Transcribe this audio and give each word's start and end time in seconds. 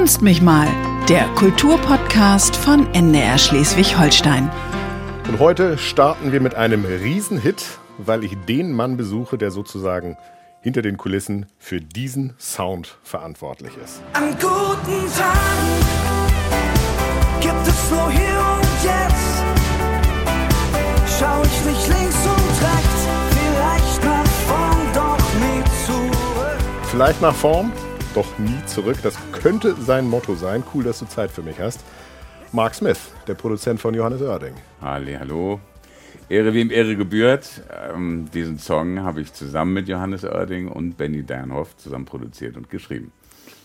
Kunst 0.00 0.22
mich 0.22 0.40
mal, 0.40 0.66
der 1.10 1.26
Kulturpodcast 1.34 2.56
von 2.56 2.90
NDR 2.94 3.36
Schleswig-Holstein. 3.36 4.50
Und 5.28 5.38
heute 5.38 5.76
starten 5.76 6.32
wir 6.32 6.40
mit 6.40 6.54
einem 6.54 6.86
Riesenhit, 6.86 7.62
weil 7.98 8.24
ich 8.24 8.34
den 8.48 8.72
Mann 8.72 8.96
besuche, 8.96 9.36
der 9.36 9.50
sozusagen 9.50 10.16
hinter 10.62 10.80
den 10.80 10.96
Kulissen 10.96 11.44
für 11.58 11.82
diesen 11.82 12.32
Sound 12.38 12.96
verantwortlich 13.02 13.72
ist. 13.84 14.00
An 14.14 14.30
guten 14.40 15.06
Tagen 15.18 15.68
gibt 17.42 17.68
es 17.68 17.90
nur 17.90 18.10
hier 18.10 18.40
und 18.56 18.82
jetzt. 18.82 19.42
Schau 21.18 21.42
ich 21.42 21.64
nicht 21.66 21.88
links 21.88 22.24
und 22.24 22.48
rechts, 22.62 23.06
vielleicht 23.36 24.04
nach 24.04 24.26
vorn, 24.48 24.92
doch 24.94 25.18
nie 25.34 25.62
zurück. 25.84 26.58
Vielleicht 26.84 27.20
nach 27.20 27.34
Form, 27.34 27.70
doch 28.14 28.38
nie 28.38 28.64
zurück. 28.66 28.98
Das 29.02 29.16
könnte 29.32 29.74
sein 29.74 30.06
Motto 30.06 30.34
sein. 30.34 30.62
Cool, 30.74 30.84
dass 30.84 30.98
du 30.98 31.06
Zeit 31.06 31.30
für 31.30 31.42
mich 31.42 31.58
hast. 31.60 31.80
Mark 32.52 32.74
Smith, 32.74 32.98
der 33.26 33.34
Produzent 33.34 33.80
von 33.80 33.94
Johannes 33.94 34.22
Oerding. 34.22 34.54
Halli, 34.80 35.14
hallo. 35.14 35.60
Ehre 36.28 36.54
wem 36.54 36.70
Ehre 36.70 36.96
gebührt. 36.96 37.62
Ähm, 37.92 38.28
diesen 38.32 38.58
Song 38.58 39.00
habe 39.00 39.20
ich 39.20 39.32
zusammen 39.32 39.72
mit 39.72 39.88
Johannes 39.88 40.24
Oerding 40.24 40.68
und 40.68 40.96
Benny 40.96 41.22
Dernhoff 41.22 41.76
zusammen 41.76 42.04
produziert 42.04 42.56
und 42.56 42.70
geschrieben. 42.70 43.12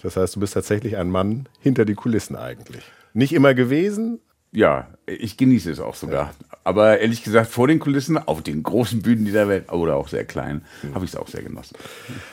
Das 0.04 0.18
heißt, 0.18 0.36
du 0.36 0.40
bist 0.40 0.54
tatsächlich 0.54 0.98
ein 0.98 1.10
Mann 1.10 1.48
hinter 1.60 1.86
die 1.86 1.96
Kulissen 1.96 2.36
eigentlich. 2.36 2.84
Nicht 3.14 3.34
immer 3.34 3.54
gewesen, 3.54 4.20
Ja, 4.56 4.88
ich 5.06 5.36
genieße 5.36 5.70
es 5.70 5.82
auch 5.82 5.96
sogar. 5.96 6.32
Aber 6.64 7.00
ehrlich 7.00 7.24
gesagt, 7.24 7.52
vor 7.52 7.68
den 7.68 7.80
Kulissen, 7.80 8.18
auf 8.18 8.42
den 8.42 8.64
großen 8.64 9.02
Bühnen 9.02 9.26
dieser 9.26 9.50
Welt 9.50 9.70
oder 9.72 9.98
auch 9.98 10.08
sehr 10.08 10.24
kleinen, 10.24 10.66
habe 10.94 11.04
ich 11.04 11.12
es 11.12 11.18
auch 11.18 11.28
sehr 11.28 11.44
genossen. 11.44 11.76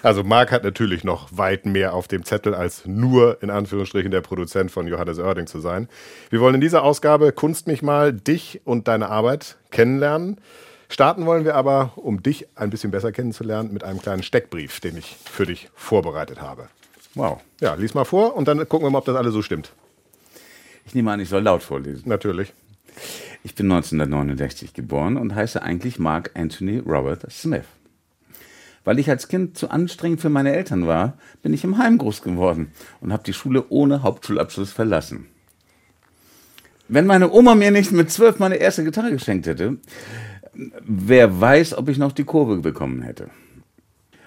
Also 0.04 0.22
Marc 0.22 0.52
hat 0.52 0.62
natürlich 0.62 1.02
noch 1.02 1.36
weit 1.36 1.66
mehr 1.66 1.94
auf 1.94 2.06
dem 2.06 2.24
Zettel, 2.24 2.54
als 2.54 2.86
nur 2.86 3.42
in 3.42 3.50
Anführungsstrichen 3.50 4.12
der 4.12 4.20
Produzent 4.20 4.70
von 4.70 4.86
Johannes 4.86 5.18
Oerding 5.18 5.48
zu 5.48 5.58
sein. 5.58 5.88
Wir 6.30 6.40
wollen 6.40 6.54
in 6.54 6.60
dieser 6.60 6.84
Ausgabe 6.84 7.32
Kunst 7.32 7.66
mich 7.66 7.82
mal 7.82 8.12
dich 8.12 8.60
und 8.64 8.86
deine 8.86 9.08
Arbeit 9.08 9.58
kennenlernen. 9.72 10.40
Starten 10.88 11.26
wollen 11.26 11.44
wir 11.44 11.56
aber, 11.56 11.92
um 11.96 12.22
dich 12.22 12.46
ein 12.54 12.70
bisschen 12.70 12.92
besser 12.92 13.10
kennenzulernen, 13.10 13.72
mit 13.72 13.82
einem 13.82 14.00
kleinen 14.00 14.22
Steckbrief, 14.22 14.78
den 14.78 14.96
ich 14.96 15.16
für 15.24 15.44
dich 15.44 15.70
vorbereitet 15.74 16.40
habe. 16.40 16.68
Wow. 17.16 17.40
Ja, 17.60 17.74
lies 17.74 17.94
mal 17.94 18.04
vor 18.04 18.36
und 18.36 18.46
dann 18.46 18.68
gucken 18.68 18.86
wir 18.86 18.90
mal, 18.90 18.98
ob 18.98 19.06
das 19.06 19.16
alles 19.16 19.32
so 19.32 19.42
stimmt. 19.42 19.72
Ich 20.84 20.94
nehme 20.94 21.12
an, 21.12 21.20
ich 21.20 21.28
soll 21.28 21.42
laut 21.42 21.62
vorlesen. 21.62 22.08
Natürlich. 22.08 22.52
Ich 23.44 23.54
bin 23.54 23.70
1969 23.70 24.74
geboren 24.74 25.16
und 25.16 25.34
heiße 25.34 25.62
eigentlich 25.62 25.98
Mark 25.98 26.30
Anthony 26.34 26.78
Robert 26.78 27.30
Smith. 27.30 27.64
Weil 28.84 28.98
ich 28.98 29.08
als 29.10 29.28
Kind 29.28 29.56
zu 29.56 29.70
anstrengend 29.70 30.20
für 30.20 30.28
meine 30.28 30.54
Eltern 30.54 30.86
war, 30.86 31.16
bin 31.42 31.52
ich 31.52 31.64
im 31.64 31.78
Heim 31.78 31.98
groß 31.98 32.22
geworden 32.22 32.72
und 33.00 33.12
habe 33.12 33.22
die 33.24 33.32
Schule 33.32 33.64
ohne 33.68 34.02
Hauptschulabschluss 34.02 34.72
verlassen. 34.72 35.26
Wenn 36.88 37.06
meine 37.06 37.32
Oma 37.32 37.54
mir 37.54 37.70
nicht 37.70 37.92
mit 37.92 38.10
zwölf 38.10 38.38
meine 38.38 38.56
erste 38.56 38.84
Gitarre 38.84 39.12
geschenkt 39.12 39.46
hätte, 39.46 39.78
wer 40.84 41.40
weiß, 41.40 41.74
ob 41.78 41.88
ich 41.88 41.98
noch 41.98 42.12
die 42.12 42.24
Kurve 42.24 42.58
bekommen 42.58 43.02
hätte. 43.02 43.30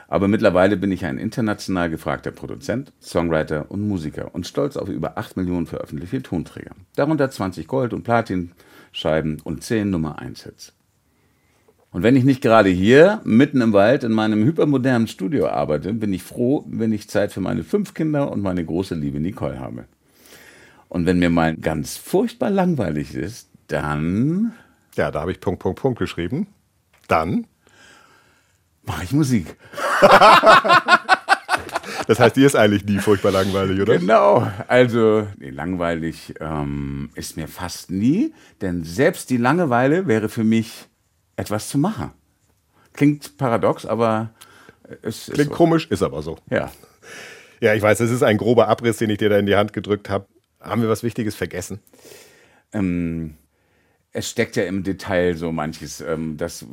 Aber 0.07 0.27
mittlerweile 0.27 0.77
bin 0.77 0.91
ich 0.91 1.05
ein 1.05 1.17
international 1.17 1.89
gefragter 1.89 2.31
Produzent, 2.31 2.93
Songwriter 3.01 3.69
und 3.69 3.87
Musiker 3.87 4.33
und 4.33 4.45
stolz 4.45 4.77
auf 4.77 4.89
über 4.89 5.17
8 5.17 5.37
Millionen 5.37 5.65
veröffentlichte 5.65 6.21
Tonträger. 6.21 6.71
Darunter 6.95 7.29
20 7.29 7.67
Gold- 7.67 7.93
und 7.93 8.03
Platinscheiben 8.03 9.41
und 9.43 9.63
10 9.63 9.89
Nummer 9.89 10.19
1 10.19 10.43
Hits. 10.43 10.73
Und 11.91 12.03
wenn 12.03 12.17
ich 12.17 12.25
nicht 12.25 12.41
gerade 12.41 12.69
hier, 12.69 13.21
mitten 13.23 13.61
im 13.61 13.71
Wald, 13.71 14.03
in 14.03 14.11
meinem 14.11 14.43
hypermodernen 14.43 15.07
Studio 15.07 15.47
arbeite, 15.47 15.93
bin 15.93 16.11
ich 16.11 16.23
froh, 16.23 16.65
wenn 16.67 16.91
ich 16.91 17.09
Zeit 17.09 17.31
für 17.31 17.39
meine 17.39 17.63
fünf 17.63 17.93
Kinder 17.93 18.31
und 18.31 18.41
meine 18.41 18.65
große 18.65 18.95
Liebe 18.95 19.19
Nicole 19.21 19.59
habe. 19.59 19.85
Und 20.89 21.05
wenn 21.05 21.19
mir 21.19 21.29
mal 21.29 21.55
ganz 21.55 21.97
furchtbar 21.97 22.49
langweilig 22.49 23.15
ist, 23.15 23.49
dann 23.67 24.53
Ja, 24.95 25.11
da 25.11 25.21
habe 25.21 25.31
ich 25.31 25.39
Punkt, 25.39 25.59
Punkt, 25.59 25.79
Punkt 25.79 25.99
geschrieben. 25.99 26.47
Dann, 27.07 27.47
mache 28.85 29.03
ich 29.03 29.11
Musik. 29.11 29.55
das 32.07 32.19
heißt, 32.19 32.35
dir 32.35 32.45
ist 32.45 32.55
eigentlich 32.55 32.85
nie 32.85 32.99
furchtbar 32.99 33.31
langweilig, 33.31 33.81
oder? 33.81 33.97
Genau. 33.97 34.51
Also, 34.67 35.27
nee, 35.37 35.49
langweilig 35.49 36.35
ähm, 36.39 37.09
ist 37.15 37.37
mir 37.37 37.47
fast 37.47 37.91
nie, 37.91 38.33
denn 38.61 38.83
selbst 38.83 39.29
die 39.29 39.37
Langeweile 39.37 40.07
wäre 40.07 40.29
für 40.29 40.43
mich 40.43 40.87
etwas 41.35 41.69
zu 41.69 41.77
machen. 41.77 42.11
Klingt 42.93 43.37
paradox, 43.37 43.85
aber 43.85 44.31
es 45.01 45.25
Klingt 45.25 45.39
ist 45.39 45.47
so. 45.49 45.53
komisch, 45.53 45.87
ist 45.89 46.03
aber 46.03 46.21
so. 46.21 46.37
Ja. 46.49 46.71
Ja, 47.61 47.73
ich 47.73 47.81
weiß, 47.81 47.99
es 48.01 48.11
ist 48.11 48.23
ein 48.23 48.37
grober 48.37 48.67
Abriss, 48.67 48.97
den 48.97 49.09
ich 49.09 49.17
dir 49.17 49.29
da 49.29 49.37
in 49.37 49.45
die 49.45 49.55
Hand 49.55 49.73
gedrückt 49.73 50.09
habe. 50.09 50.27
Haben 50.59 50.81
wir 50.81 50.89
was 50.89 51.03
Wichtiges 51.03 51.35
vergessen? 51.35 51.79
Ähm, 52.73 53.35
es 54.15 54.29
steckt 54.29 54.55
ja 54.55 54.63
im 54.63 54.83
Detail 54.83 55.35
so 55.35 55.51
manches. 55.51 56.01
Ähm, 56.01 56.37
das 56.37 56.65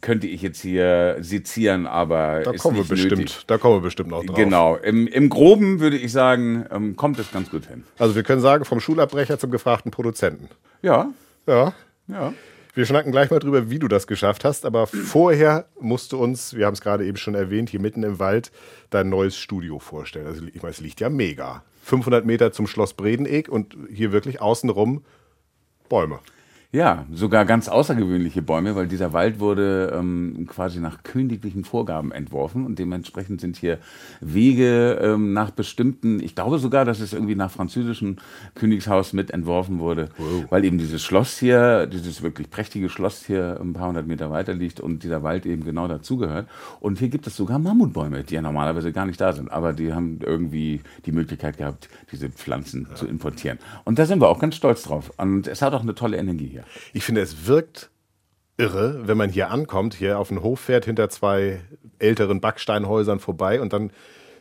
könnte 0.00 0.26
ich 0.26 0.42
jetzt 0.42 0.60
hier 0.60 1.16
sezieren, 1.20 1.86
aber 1.86 2.40
Da 2.44 2.52
kommen 2.52 2.76
wir 2.76 2.84
bestimmt, 2.84 3.18
nötig. 3.18 3.44
da 3.46 3.58
kommen 3.58 3.76
wir 3.76 3.80
bestimmt 3.82 4.10
noch 4.10 4.24
drauf. 4.24 4.36
Genau. 4.36 4.76
Im, 4.76 5.06
Im 5.06 5.28
Groben 5.28 5.80
würde 5.80 5.96
ich 5.96 6.10
sagen, 6.12 6.66
ähm, 6.70 6.96
kommt 6.96 7.18
es 7.18 7.30
ganz 7.32 7.50
gut 7.50 7.66
hin. 7.66 7.84
Also 7.98 8.14
wir 8.16 8.22
können 8.24 8.40
sagen, 8.40 8.64
vom 8.64 8.80
Schulabbrecher 8.80 9.38
zum 9.38 9.50
gefragten 9.50 9.90
Produzenten. 9.90 10.48
Ja, 10.82 11.10
Ja. 11.46 11.72
ja. 12.08 12.32
Wir 12.72 12.86
schnacken 12.86 13.10
gleich 13.10 13.30
mal 13.30 13.40
drüber, 13.40 13.68
wie 13.68 13.80
du 13.80 13.88
das 13.88 14.06
geschafft 14.06 14.44
hast, 14.44 14.64
aber 14.64 14.86
vorher 14.86 15.66
musst 15.80 16.12
du 16.12 16.18
uns, 16.18 16.54
wir 16.54 16.66
haben 16.66 16.74
es 16.74 16.80
gerade 16.80 17.04
eben 17.04 17.16
schon 17.16 17.34
erwähnt, 17.34 17.68
hier 17.68 17.80
mitten 17.80 18.04
im 18.04 18.20
Wald 18.20 18.52
dein 18.90 19.08
neues 19.08 19.36
Studio 19.36 19.80
vorstellen. 19.80 20.26
Also 20.28 20.44
ich 20.46 20.62
meine, 20.62 20.70
es 20.70 20.80
liegt 20.80 21.00
ja 21.00 21.10
mega. 21.10 21.64
500 21.82 22.24
Meter 22.24 22.52
zum 22.52 22.68
Schloss 22.68 22.94
Bredenegg 22.94 23.48
und 23.50 23.76
hier 23.92 24.12
wirklich 24.12 24.40
außenrum 24.40 25.02
Bäume. 25.88 26.20
Ja, 26.72 27.04
sogar 27.12 27.46
ganz 27.46 27.68
außergewöhnliche 27.68 28.42
Bäume, 28.42 28.76
weil 28.76 28.86
dieser 28.86 29.12
Wald 29.12 29.40
wurde 29.40 29.92
ähm, 29.92 30.46
quasi 30.48 30.78
nach 30.78 31.02
königlichen 31.02 31.64
Vorgaben 31.64 32.12
entworfen 32.12 32.64
und 32.64 32.78
dementsprechend 32.78 33.40
sind 33.40 33.56
hier 33.56 33.80
Wege 34.20 34.92
ähm, 35.02 35.32
nach 35.32 35.50
bestimmten, 35.50 36.20
ich 36.20 36.36
glaube 36.36 36.60
sogar, 36.60 36.84
dass 36.84 37.00
es 37.00 37.12
irgendwie 37.12 37.34
nach 37.34 37.50
französischem 37.50 38.18
Königshaus 38.54 39.12
mit 39.14 39.32
entworfen 39.32 39.80
wurde, 39.80 40.10
weil 40.48 40.64
eben 40.64 40.78
dieses 40.78 41.02
Schloss 41.02 41.40
hier, 41.40 41.88
dieses 41.88 42.22
wirklich 42.22 42.50
prächtige 42.50 42.88
Schloss 42.88 43.26
hier 43.26 43.58
ein 43.60 43.72
paar 43.72 43.88
hundert 43.88 44.06
Meter 44.06 44.30
weiter 44.30 44.54
liegt 44.54 44.78
und 44.78 45.02
dieser 45.02 45.24
Wald 45.24 45.46
eben 45.46 45.64
genau 45.64 45.88
dazugehört. 45.88 46.48
Und 46.78 47.00
hier 47.00 47.08
gibt 47.08 47.26
es 47.26 47.34
sogar 47.34 47.58
Mammutbäume, 47.58 48.22
die 48.22 48.34
ja 48.34 48.42
normalerweise 48.42 48.92
gar 48.92 49.06
nicht 49.06 49.20
da 49.20 49.32
sind, 49.32 49.50
aber 49.50 49.72
die 49.72 49.92
haben 49.92 50.20
irgendwie 50.24 50.82
die 51.04 51.10
Möglichkeit 51.10 51.58
gehabt, 51.58 51.88
diese 52.12 52.30
Pflanzen 52.30 52.86
zu 52.94 53.08
importieren. 53.08 53.58
Und 53.82 53.98
da 53.98 54.06
sind 54.06 54.20
wir 54.20 54.28
auch 54.28 54.38
ganz 54.38 54.54
stolz 54.54 54.84
drauf. 54.84 55.12
Und 55.16 55.48
es 55.48 55.62
hat 55.62 55.74
auch 55.74 55.82
eine 55.82 55.96
tolle 55.96 56.16
Energie 56.16 56.46
hier. 56.46 56.59
Ich 56.92 57.04
finde, 57.04 57.20
es 57.20 57.46
wirkt 57.46 57.90
irre, 58.56 59.06
wenn 59.06 59.16
man 59.16 59.30
hier 59.30 59.50
ankommt, 59.50 59.94
hier 59.94 60.18
auf 60.18 60.28
den 60.28 60.42
Hof 60.42 60.60
fährt, 60.60 60.84
hinter 60.84 61.08
zwei 61.08 61.60
älteren 61.98 62.40
Backsteinhäusern 62.40 63.18
vorbei 63.20 63.60
und 63.60 63.72
dann 63.72 63.90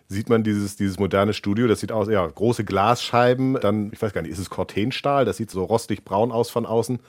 sieht 0.07 0.27
man 0.27 0.43
dieses, 0.43 0.75
dieses 0.75 0.97
moderne 0.99 1.33
Studio, 1.33 1.67
das 1.67 1.79
sieht 1.81 1.91
aus, 1.91 2.09
ja, 2.09 2.25
große 2.25 2.65
Glasscheiben, 2.65 3.57
dann, 3.61 3.91
ich 3.93 4.01
weiß 4.01 4.11
gar 4.11 4.21
nicht, 4.23 4.31
ist 4.31 4.39
es 4.39 4.49
Cortenstahl, 4.49 5.23
das 5.23 5.37
sieht 5.37 5.51
so 5.51 5.63
rostig 5.63 6.03
braun 6.03 6.31
aus 6.31 6.49
von 6.49 6.65
außen. 6.65 6.99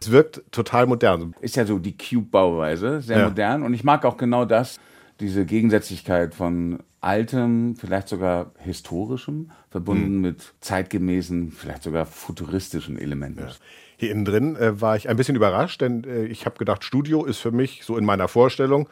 Es 0.00 0.10
wirkt 0.10 0.42
total 0.50 0.86
modern. 0.86 1.34
ist 1.40 1.56
ja 1.56 1.66
so 1.66 1.78
die 1.78 1.96
Cube-Bauweise, 1.96 3.02
sehr 3.02 3.18
Ja. 3.18 3.28
modern. 3.28 3.62
Und 3.64 3.74
ich 3.74 3.84
mag 3.84 4.04
auch 4.04 4.16
genau 4.16 4.44
das, 4.44 4.78
diese 5.20 5.44
Gegensätzlichkeit 5.44 6.34
von 6.34 6.78
altem, 7.00 7.76
vielleicht 7.76 8.08
sogar 8.08 8.52
historischem, 8.58 9.50
verbunden 9.70 10.16
Mhm. 10.16 10.20
mit 10.22 10.54
zeitgemäßen, 10.60 11.50
vielleicht 11.52 11.82
sogar 11.82 12.06
futuristischen 12.06 12.96
Elementen. 12.98 13.46
Hier 14.00 14.12
innen 14.12 14.24
drin 14.24 14.56
äh, 14.56 14.80
war 14.80 14.96
ich 14.96 15.08
ein 15.08 15.16
bisschen 15.16 15.34
überrascht, 15.34 15.80
denn 15.80 16.04
äh, 16.04 16.24
ich 16.24 16.46
habe 16.46 16.56
gedacht, 16.56 16.84
Studio 16.84 17.24
ist 17.24 17.38
für 17.38 17.50
mich 17.50 17.82
so 17.84 17.98
in 17.98 18.04
meiner 18.04 18.28
Vorstellung 18.28 18.88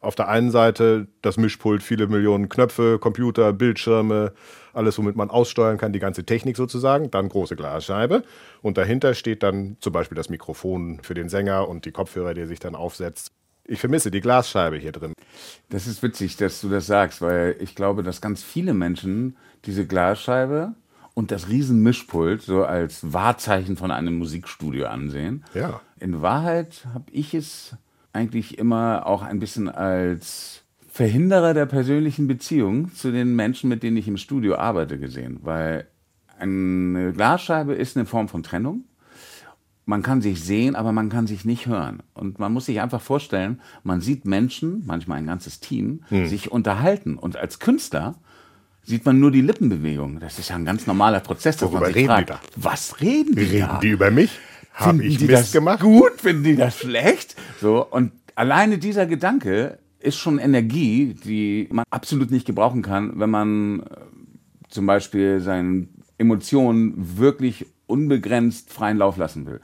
auf 0.00 0.14
der 0.14 0.28
einen 0.28 0.52
Seite 0.52 1.08
das 1.22 1.38
Mischpult, 1.38 1.82
viele 1.82 2.06
Millionen 2.06 2.48
Knöpfe, 2.48 3.00
Computer, 3.00 3.52
Bildschirme, 3.52 4.32
alles, 4.72 4.96
womit 4.96 5.16
man 5.16 5.28
aussteuern 5.28 5.76
kann, 5.76 5.92
die 5.92 5.98
ganze 5.98 6.24
Technik 6.24 6.56
sozusagen, 6.56 7.10
dann 7.10 7.28
große 7.28 7.56
Glasscheibe 7.56 8.22
und 8.62 8.78
dahinter 8.78 9.14
steht 9.14 9.42
dann 9.42 9.76
zum 9.80 9.92
Beispiel 9.92 10.14
das 10.14 10.28
Mikrofon 10.28 11.00
für 11.02 11.14
den 11.14 11.28
Sänger 11.28 11.68
und 11.68 11.84
die 11.84 11.90
Kopfhörer, 11.90 12.32
die 12.32 12.46
sich 12.46 12.60
dann 12.60 12.76
aufsetzt. 12.76 13.32
Ich 13.64 13.80
vermisse 13.80 14.12
die 14.12 14.20
Glasscheibe 14.20 14.76
hier 14.76 14.92
drin. 14.92 15.14
Das 15.68 15.88
ist 15.88 16.00
witzig, 16.04 16.36
dass 16.36 16.60
du 16.60 16.68
das 16.68 16.86
sagst, 16.86 17.20
weil 17.20 17.56
ich 17.58 17.74
glaube, 17.74 18.04
dass 18.04 18.20
ganz 18.20 18.44
viele 18.44 18.74
Menschen 18.74 19.36
diese 19.64 19.84
Glasscheibe 19.84 20.74
und 21.18 21.32
das 21.32 21.48
Riesenmischpult 21.48 22.42
so 22.42 22.64
als 22.64 23.12
Wahrzeichen 23.12 23.76
von 23.76 23.90
einem 23.90 24.18
Musikstudio 24.18 24.86
ansehen. 24.86 25.44
Ja. 25.52 25.80
In 25.98 26.22
Wahrheit 26.22 26.86
habe 26.94 27.06
ich 27.10 27.34
es 27.34 27.74
eigentlich 28.12 28.56
immer 28.56 29.04
auch 29.04 29.22
ein 29.22 29.40
bisschen 29.40 29.68
als 29.68 30.62
Verhinderer 30.88 31.54
der 31.54 31.66
persönlichen 31.66 32.28
Beziehung 32.28 32.94
zu 32.94 33.10
den 33.10 33.34
Menschen, 33.34 33.68
mit 33.68 33.82
denen 33.82 33.96
ich 33.96 34.06
im 34.06 34.16
Studio 34.16 34.54
arbeite, 34.54 34.96
gesehen. 34.96 35.40
Weil 35.42 35.88
eine 36.38 37.12
Glasscheibe 37.12 37.74
ist 37.74 37.96
eine 37.96 38.06
Form 38.06 38.28
von 38.28 38.44
Trennung. 38.44 38.84
Man 39.86 40.02
kann 40.02 40.22
sich 40.22 40.44
sehen, 40.44 40.76
aber 40.76 40.92
man 40.92 41.08
kann 41.08 41.26
sich 41.26 41.44
nicht 41.44 41.66
hören. 41.66 42.00
Und 42.14 42.38
man 42.38 42.52
muss 42.52 42.66
sich 42.66 42.80
einfach 42.80 43.00
vorstellen, 43.00 43.60
man 43.82 44.00
sieht 44.00 44.24
Menschen, 44.24 44.84
manchmal 44.86 45.18
ein 45.18 45.26
ganzes 45.26 45.58
Team, 45.58 46.04
sich 46.10 46.52
unterhalten. 46.52 47.18
Und 47.18 47.36
als 47.36 47.58
Künstler 47.58 48.14
sieht 48.88 49.04
man 49.04 49.20
nur 49.20 49.30
die 49.30 49.42
Lippenbewegung. 49.42 50.18
Das 50.18 50.38
ist 50.38 50.48
ja 50.48 50.56
ein 50.56 50.64
ganz 50.64 50.86
normaler 50.86 51.20
Prozess. 51.20 51.58
dass 51.58 51.68
Worüber 51.68 51.80
man 51.80 51.88
sich 51.88 51.96
reden 51.96 52.08
fragt, 52.08 52.28
die 52.28 52.32
da? 52.32 52.40
Was 52.56 53.00
reden 53.00 53.36
die 53.36 53.42
Reden 53.42 53.68
da? 53.68 53.78
die 53.80 53.88
über 53.90 54.10
mich? 54.10 54.38
Habe 54.72 54.98
Finden 54.98 55.06
ich 55.12 55.18
die 55.18 55.24
Mist 55.26 55.42
das 55.42 55.52
gemacht? 55.52 55.80
gut? 55.80 56.12
Finden 56.16 56.44
die 56.44 56.56
das 56.56 56.78
schlecht? 56.78 57.36
So, 57.60 57.86
und 57.86 58.12
alleine 58.34 58.78
dieser 58.78 59.06
Gedanke 59.06 59.78
ist 60.00 60.16
schon 60.16 60.38
Energie, 60.38 61.14
die 61.24 61.68
man 61.70 61.84
absolut 61.90 62.30
nicht 62.30 62.46
gebrauchen 62.46 62.82
kann, 62.82 63.18
wenn 63.20 63.30
man 63.30 63.80
äh, 63.80 63.84
zum 64.68 64.86
Beispiel 64.86 65.40
seinen 65.40 66.02
Emotionen 66.16 67.18
wirklich 67.18 67.66
unbegrenzt 67.86 68.72
freien 68.72 68.96
Lauf 68.96 69.18
lassen 69.18 69.44
will. 69.44 69.60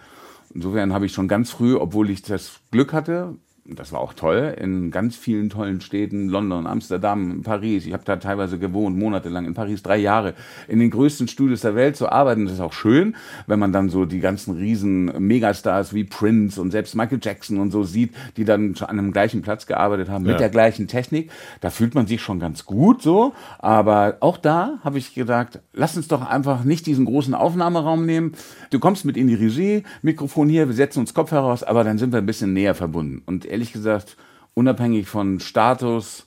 Insofern 0.53 0.93
habe 0.93 1.07
ich 1.07 1.13
schon 1.13 1.29
ganz 1.29 1.51
früh, 1.51 1.75
obwohl 1.77 2.11
ich 2.11 2.23
das 2.23 2.61
Glück 2.71 2.93
hatte, 2.93 3.37
das 3.67 3.93
war 3.93 4.01
auch 4.01 4.13
toll, 4.13 4.55
in 4.61 4.91
ganz 4.91 5.17
vielen 5.17 5.49
tollen 5.49 5.81
Städten, 5.81 6.29
London, 6.29 6.67
Amsterdam, 6.67 7.41
Paris. 7.43 7.87
Ich 7.87 7.95
habe 7.95 8.05
da 8.05 8.17
teilweise 8.17 8.59
gewohnt, 8.59 8.99
monatelang 8.99 9.47
in 9.47 9.55
Paris, 9.55 9.83
drei 9.83 9.97
Jahre, 9.97 10.35
in 10.69 10.81
den 10.81 10.91
größten 10.91 11.29
Studios 11.29 11.63
der 11.63 11.75
Welt 11.75 11.97
zu 11.97 12.11
arbeiten. 12.11 12.45
Das 12.45 12.55
ist 12.55 12.61
auch 12.61 12.75
schön, 12.75 13.17
wenn 13.47 13.59
man 13.59 13.73
dann 13.73 13.89
so 13.89 14.05
die 14.05 14.21
ganzen 14.21 14.55
riesen 14.55 15.07
Megastars 15.27 15.95
wie 15.95 16.05
Prince 16.05 16.61
und 16.61 16.73
selbst 16.73 16.95
Michael 16.95 17.21
Jackson 17.23 17.59
und 17.59 17.71
so 17.71 17.85
sieht, 17.85 18.13
die 18.37 18.45
dann 18.45 18.77
schon 18.77 18.89
an 18.89 18.99
einem 18.99 19.13
gleichen 19.13 19.41
Platz 19.41 19.65
gearbeitet 19.67 20.11
haben, 20.11 20.25
mit 20.25 20.33
Ja. 20.33 20.39
der 20.39 20.51
gleichen 20.51 20.87
Technik. 20.87 21.31
Da 21.63 21.71
fühlt 21.71 21.95
man 21.95 22.07
sich 22.07 22.21
schon 22.21 22.39
ganz 22.41 22.67
gut 22.67 23.01
so. 23.01 23.33
Aber 23.61 24.19
auch 24.21 24.37
da 24.37 24.79
habe 24.85 24.99
ich 24.99 25.15
gedacht, 25.15 25.61
lass 25.73 25.97
uns 25.97 26.09
doch 26.09 26.29
einfach 26.29 26.65
nicht 26.65 26.85
diesen 26.87 27.07
großen 27.07 27.33
Aufnahmeraum 27.33 28.05
nehmen. 28.05 28.33
Du 28.69 28.79
kommst 28.79 29.07
mit 29.07 29.17
in 29.17 29.27
die 29.27 29.35
Regie, 29.35 29.85
Mikrofon 30.03 30.51
hier, 30.51 30.69
wir 30.69 30.75
setzen 30.75 31.01
uns 31.01 31.15
Kopfhörer 31.15 31.45
aus, 31.45 31.63
aber 31.63 31.83
dann 31.83 31.97
sind 31.97 32.13
wir 32.13 32.19
ein 32.19 32.27
bisschen 32.27 32.53
näher 32.53 32.75
verbunden. 32.75 33.23
Und 33.25 33.47
ehrlich 33.55 33.73
gesagt, 33.73 34.17
unabhängig 34.55 35.09
von 35.09 35.41
Status, 35.41 36.27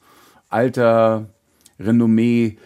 Alter, 0.49 1.29
Renommee 1.79 2.57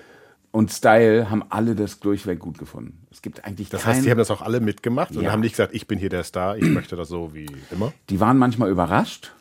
und 0.52 0.72
Style, 0.72 1.30
haben 1.30 1.44
alle 1.50 1.76
das 1.76 2.00
durchweg 2.00 2.40
gut 2.40 2.58
gefunden. 2.58 3.06
Es 3.12 3.22
gibt 3.22 3.44
eigentlich 3.44 3.70
Das 3.70 3.86
heißt, 3.86 4.06
die 4.06 4.12
haben 4.12 4.18
das 4.20 4.32
auch 4.32 4.42
alle 4.42 4.60
mitgemacht 4.60 5.16
und 5.16 5.24
Ja. 5.24 5.32
haben 5.32 5.42
nicht 5.42 5.54
gesagt, 5.54 5.74
ich 5.74 5.88
bin 5.88 5.98
hier 6.00 6.10
der 6.10 6.24
Star, 6.24 6.58
ich 6.58 6.70
möchte 6.70 6.96
das 6.96 7.10
so 7.10 7.34
wie 7.34 7.50
immer. 7.72 7.92
Die 8.10 8.20
waren 8.20 8.38
manchmal 8.38 8.70
überrascht, 8.70 9.32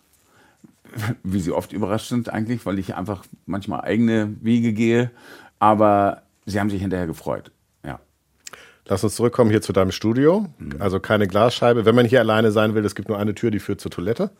wie 1.22 1.40
sie 1.40 1.52
oft 1.52 1.72
überrascht 1.72 2.08
sind 2.08 2.30
eigentlich, 2.32 2.64
weil 2.66 2.78
ich 2.78 2.94
einfach 2.94 3.24
manchmal 3.46 3.82
eigene 3.82 4.34
Wege 4.40 4.72
gehe. 4.72 5.10
Aber 5.58 6.22
sie 6.46 6.58
haben 6.58 6.70
sich 6.70 6.80
hinterher 6.80 7.06
gefreut. 7.06 7.52
Lass 8.86 9.04
uns 9.04 9.14
zurückkommen 9.14 9.50
hier 9.50 9.62
zu 9.62 9.72
deinem 9.72 9.92
Studio. 9.92 10.46
Also 10.78 10.98
keine 11.00 11.28
Glasscheibe. 11.28 11.84
Wenn 11.84 11.94
man 11.94 12.06
hier 12.06 12.20
alleine 12.20 12.50
sein 12.50 12.74
will, 12.74 12.84
es 12.84 12.94
gibt 12.94 13.08
nur 13.08 13.18
eine 13.18 13.34
Tür, 13.34 13.50
die 13.50 13.60
führt 13.60 13.80
zur 13.80 13.90
Toilette. 13.90 14.30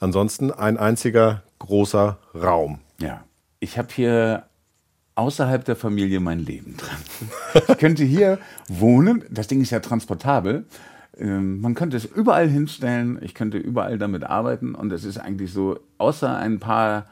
Ansonsten 0.00 0.50
ein 0.50 0.78
einziger 0.78 1.42
großer 1.58 2.18
Raum. 2.34 2.78
Ja. 3.00 3.24
Ich 3.60 3.76
habe 3.78 3.88
hier 3.94 4.44
außerhalb 5.14 5.64
der 5.64 5.76
Familie 5.76 6.20
mein 6.20 6.38
Leben 6.40 6.76
dran. 6.76 6.96
Ich 7.68 7.78
könnte 7.78 8.02
hier 8.04 8.38
wohnen. 8.68 9.24
Das 9.30 9.46
Ding 9.46 9.60
ist 9.60 9.70
ja 9.70 9.80
transportabel. 9.80 10.64
Ähm, 11.18 11.60
Man 11.60 11.74
könnte 11.74 11.96
es 11.98 12.06
überall 12.06 12.48
hinstellen. 12.48 13.18
Ich 13.20 13.34
könnte 13.34 13.58
überall 13.58 13.98
damit 13.98 14.24
arbeiten. 14.24 14.74
Und 14.74 14.90
es 14.92 15.04
ist 15.04 15.18
eigentlich 15.18 15.52
so, 15.52 15.78
außer 15.98 16.34
ein 16.34 16.60
paar, 16.60 17.06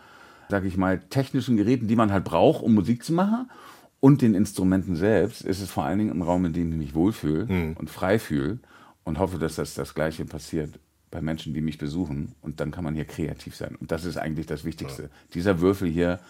sag 0.49 0.65
ich 0.65 0.79
mal, 0.79 1.01
technischen 1.11 1.59
Geräten, 1.59 1.89
die 1.89 1.97
man 1.97 2.11
halt 2.11 2.25
braucht, 2.25 2.63
um 2.63 2.75
Musik 2.75 3.05
zu 3.05 3.13
machen, 3.13 3.51
und 4.01 4.23
den 4.23 4.35
Instrumenten 4.35 4.97
selbst, 4.97 5.43
ist 5.43 5.61
es 5.61 5.71
vor 5.71 5.85
allen 5.85 5.99
Dingen 5.99 6.13
ein 6.13 6.23
Raum, 6.23 6.45
in 6.47 6.53
dem 6.53 6.73
ich 6.73 6.79
mich 6.79 6.95
wohlfühle 6.95 7.75
und 7.77 7.91
frei 7.91 8.19
fühle 8.19 8.59
und 9.05 9.19
hoffe, 9.19 9.39
dass 9.39 9.57
das 9.57 9.75
das 9.75 9.95
Gleiche 9.95 10.25
passiert 10.25 10.79
bei 11.11 11.21
Menschen, 11.21 11.55
die 11.55 11.61
mich 11.61 11.79
besuchen. 11.79 12.35
Und 12.41 12.61
dann 12.61 12.71
kann 12.71 12.85
man 12.85 12.95
hier 12.95 13.05
kreativ 13.05 13.57
sein. 13.57 13.77
Und 13.77 13.91
das 13.93 14.05
ist 14.05 14.17
eigentlich 14.17 14.47
das 14.47 14.65
Wichtigste. 14.65 15.11
Dieser 15.35 15.61
Würfel 15.61 15.89
hier 15.89 16.21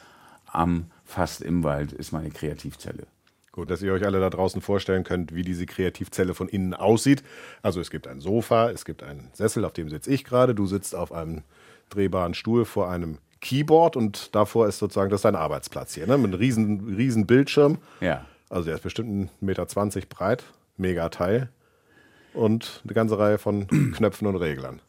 am 0.46 0.86
fast 1.04 1.42
im 1.42 1.62
Wald 1.62 1.92
ist 1.92 2.12
meine 2.12 2.30
Kreativzelle. 2.30 3.06
Gut, 3.52 3.70
dass 3.70 3.82
ihr 3.82 3.92
euch 3.92 4.04
alle 4.04 4.20
da 4.20 4.30
draußen 4.30 4.60
vorstellen 4.60 5.04
könnt, 5.04 5.34
wie 5.34 5.42
diese 5.42 5.66
Kreativzelle 5.66 6.34
von 6.34 6.48
innen 6.48 6.72
aussieht. 6.72 7.22
Also 7.62 7.80
es 7.80 7.90
gibt 7.90 8.06
ein 8.06 8.20
Sofa, 8.20 8.70
es 8.70 8.84
gibt 8.84 9.02
einen 9.02 9.28
Sessel, 9.32 9.64
auf 9.64 9.72
dem 9.72 9.88
sitze 9.88 10.10
ich 10.10 10.24
gerade. 10.24 10.54
Du 10.54 10.66
sitzt 10.66 10.94
auf 10.94 11.12
einem 11.12 11.42
drehbaren 11.88 12.34
Stuhl 12.34 12.64
vor 12.64 12.88
einem 12.90 13.18
Keyboard 13.40 13.96
und 13.96 14.34
davor 14.34 14.68
ist 14.68 14.78
sozusagen 14.78 15.10
das 15.10 15.18
ist 15.18 15.24
dein 15.24 15.36
Arbeitsplatz 15.36 15.94
hier, 15.94 16.06
ne? 16.06 16.18
Mit 16.18 16.32
einem 16.32 16.40
riesen, 16.40 16.94
riesen 16.94 17.26
Bildschirm. 17.26 17.78
Ja. 18.00 18.24
Also 18.48 18.66
der 18.66 18.74
ist 18.76 18.82
bestimmt 18.82 19.30
1,20 19.42 19.96
Meter 19.96 20.06
breit, 20.08 20.44
mega 20.76 21.08
Teil. 21.08 21.48
Und 22.32 22.82
eine 22.84 22.94
ganze 22.94 23.18
Reihe 23.18 23.38
von 23.38 23.66
Knöpfen 23.92 24.26
und 24.26 24.36
Reglern. 24.36 24.80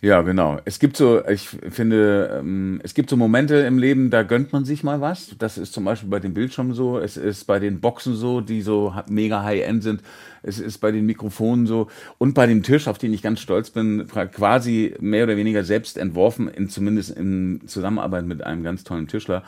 Ja, 0.00 0.22
genau. 0.22 0.58
Es 0.64 0.78
gibt 0.78 0.96
so, 0.96 1.26
ich 1.26 1.48
finde, 1.48 2.38
ähm, 2.38 2.80
es 2.84 2.94
gibt 2.94 3.10
so 3.10 3.16
Momente 3.16 3.56
im 3.56 3.78
Leben, 3.78 4.10
da 4.10 4.22
gönnt 4.22 4.52
man 4.52 4.64
sich 4.64 4.84
mal 4.84 5.00
was. 5.00 5.34
Das 5.38 5.58
ist 5.58 5.72
zum 5.72 5.84
Beispiel 5.84 6.08
bei 6.08 6.20
den 6.20 6.34
Bildschirmen 6.34 6.72
so. 6.72 6.98
Es 6.98 7.16
ist 7.16 7.48
bei 7.48 7.58
den 7.58 7.80
Boxen 7.80 8.14
so, 8.14 8.40
die 8.40 8.62
so 8.62 8.94
mega 9.08 9.42
high-end 9.42 9.82
sind. 9.82 10.02
Es 10.42 10.60
ist 10.60 10.78
bei 10.78 10.92
den 10.92 11.04
Mikrofonen 11.04 11.66
so. 11.66 11.88
Und 12.18 12.34
bei 12.34 12.46
dem 12.46 12.62
Tisch, 12.62 12.86
auf 12.86 12.98
den 12.98 13.12
ich 13.12 13.22
ganz 13.22 13.40
stolz 13.40 13.70
bin, 13.70 14.06
quasi 14.06 14.94
mehr 15.00 15.24
oder 15.24 15.36
weniger 15.36 15.64
selbst 15.64 15.98
entworfen, 15.98 16.48
in, 16.48 16.68
zumindest 16.68 17.10
in 17.10 17.62
Zusammenarbeit 17.66 18.24
mit 18.24 18.44
einem 18.44 18.62
ganz 18.62 18.84
tollen 18.84 19.08
Tischler. 19.08 19.42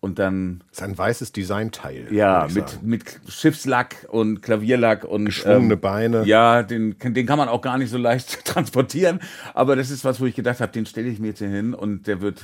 Und 0.00 0.18
dann 0.18 0.60
Das 0.70 0.78
ist 0.78 0.84
ein 0.84 0.98
weißes 0.98 1.32
Designteil. 1.32 2.06
Ja, 2.10 2.46
mit, 2.52 2.68
sagen. 2.68 2.88
mit 2.88 3.04
Schiffslack 3.28 4.06
und 4.10 4.40
Klavierlack 4.42 5.04
und 5.04 5.22
ähm, 5.22 5.24
Geschwungene 5.26 5.76
Beine. 5.76 6.24
Ja, 6.24 6.62
den, 6.62 6.96
den 6.98 7.26
kann 7.26 7.38
man 7.38 7.48
auch 7.48 7.62
gar 7.62 7.78
nicht 7.78 7.90
so 7.90 7.98
leicht 7.98 8.44
transportieren. 8.44 9.20
Aber 9.54 9.74
das 9.74 9.90
ist 9.90 9.95
was, 10.04 10.20
wo 10.20 10.26
ich 10.26 10.34
gedacht 10.34 10.60
habe, 10.60 10.72
den 10.72 10.86
stelle 10.86 11.08
ich 11.08 11.18
mir 11.18 11.28
jetzt 11.28 11.38
hier 11.38 11.48
hin 11.48 11.74
und 11.74 12.06
der 12.06 12.20
wird 12.20 12.42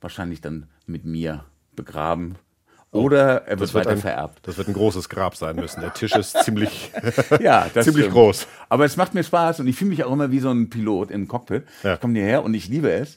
wahrscheinlich 0.00 0.40
dann 0.40 0.66
mit 0.86 1.04
mir 1.04 1.44
begraben. 1.76 2.36
Oder 2.90 3.46
er 3.46 3.58
wird 3.58 3.60
Oh, 3.60 3.60
Das 3.60 3.74
wird, 3.74 3.84
weiter 3.86 3.96
ein, 3.96 4.00
vererbt. 4.02 4.46
das 4.46 4.58
wird 4.58 4.68
ein 4.68 4.74
großes 4.74 5.08
Grab 5.08 5.34
sein 5.34 5.56
müssen. 5.56 5.80
Der 5.80 5.94
Tisch 5.94 6.14
ist 6.14 6.36
ziemlich, 6.44 6.92
Ja, 7.40 7.66
ziemlich 7.72 7.86
stimmt. 8.04 8.10
groß. 8.10 8.46
Aber 8.68 8.84
es 8.84 8.98
macht 8.98 9.14
mir 9.14 9.24
Spaß 9.24 9.60
und 9.60 9.66
ich 9.66 9.76
fühle 9.76 9.88
mich 9.90 10.04
auch 10.04 10.12
immer 10.12 10.30
wie 10.30 10.40
so 10.40 10.50
ein 10.50 10.68
Pilot 10.68 11.10
im 11.10 11.26
Cockpit. 11.26 11.64
Ja. 11.84 11.94
Ich 11.94 12.00
komme 12.00 12.12
hierher 12.18 12.44
und 12.44 12.52
ich 12.52 12.68
liebe 12.68 12.90
es, 12.92 13.16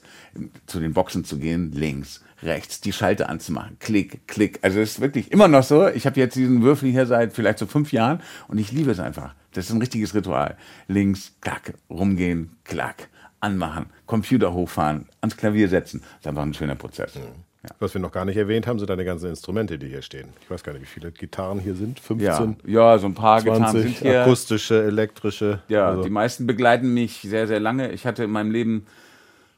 zu 0.65 0.79
den 0.79 0.93
Boxen 0.93 1.25
zu 1.25 1.39
gehen, 1.39 1.73
links, 1.73 2.23
rechts, 2.41 2.79
die 2.79 2.93
Schalter 2.93 3.27
anzumachen. 3.27 3.75
Klick, 3.79 4.25
klick. 4.29 4.59
Also 4.61 4.79
es 4.79 4.91
ist 4.91 5.01
wirklich 5.01 5.29
immer 5.33 5.49
noch 5.49 5.63
so. 5.63 5.89
Ich 5.89 6.05
habe 6.05 6.17
jetzt 6.21 6.35
diesen 6.37 6.61
Würfel 6.61 6.89
hier 6.89 7.05
seit 7.05 7.33
vielleicht 7.33 7.59
so 7.59 7.65
fünf 7.65 7.91
Jahren 7.91 8.21
und 8.47 8.57
ich 8.59 8.71
liebe 8.71 8.91
es 8.91 9.01
einfach. 9.01 9.35
Das 9.51 9.65
ist 9.65 9.71
ein 9.71 9.79
richtiges 9.81 10.13
Ritual. 10.15 10.55
Links, 10.87 11.33
klack, 11.41 11.73
rumgehen, 11.89 12.55
klack, 12.63 13.09
anmachen, 13.45 13.85
Computer 14.05 14.53
hochfahren, 14.53 15.07
ans 15.21 15.37
Klavier 15.37 15.69
setzen. 15.69 16.01
Das 16.01 16.19
ist 16.21 16.27
einfach 16.27 16.41
ein 16.41 16.53
schöner 16.53 16.75
Prozess. 16.75 17.15
Mhm. 17.15 17.21
Ja. 17.63 17.69
Was 17.79 17.93
wir 17.93 18.01
noch 18.01 18.11
gar 18.11 18.25
nicht 18.25 18.37
erwähnt 18.37 18.67
haben, 18.67 18.77
sind 18.77 18.89
deine 18.89 19.05
ganzen 19.05 19.29
Instrumente, 19.29 19.79
die 19.79 19.87
hier 19.87 20.01
stehen. 20.03 20.29
Ich 20.41 20.51
weiß 20.51 20.63
gar 20.63 20.73
nicht, 20.73 20.83
wie 20.83 20.87
viele 20.87 21.11
Gitarren 21.11 21.59
hier 21.59 21.73
sind. 21.75 21.99
15, 21.99 22.57
Ja, 22.65 22.93
ja, 22.93 22.97
so 22.99 23.07
ein 23.07 23.15
paar 23.15 23.41
Gitarren 23.41 23.63
20, 23.63 23.81
sind 23.81 24.07
hier. 24.07 24.21
akustische, 24.21 24.83
elektrische. 24.83 25.61
Ja, 25.67 25.87
also, 25.87 26.03
die 26.03 26.09
meisten 26.11 26.45
begleiten 26.45 26.93
mich 26.93 27.21
sehr, 27.21 27.47
sehr 27.47 27.59
lange. 27.59 27.91
Ich 27.91 28.05
hatte 28.05 28.23
in 28.23 28.29
meinem 28.31 28.51
Leben 28.51 28.85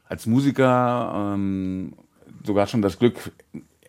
als 0.08 0.24
Musiker 0.26 1.34
ähm, 1.34 1.92
sogar 2.44 2.66
schon 2.66 2.80
das 2.80 2.98
Glück, 2.98 3.30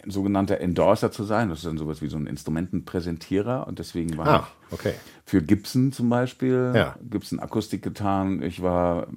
sogenannter 0.05 0.59
Endorser 0.59 1.11
zu 1.11 1.23
sein. 1.23 1.49
Das 1.49 1.59
ist 1.59 1.65
dann 1.65 1.77
sowas 1.77 2.01
wie 2.01 2.07
so 2.07 2.17
ein 2.17 2.27
Instrumentenpräsentierer. 2.27 3.67
Und 3.67 3.79
deswegen 3.79 4.17
war 4.17 4.27
ah, 4.27 4.47
ich 4.67 4.73
okay. 4.73 4.93
für 5.23 5.41
Gibson 5.41 5.93
zum 5.93 6.09
Beispiel, 6.09 6.73
Ja. 6.75 6.95
Gibson 7.09 7.39
Akustikgitarren. 7.39 8.41
Ich 8.41 8.61
war 8.61 9.07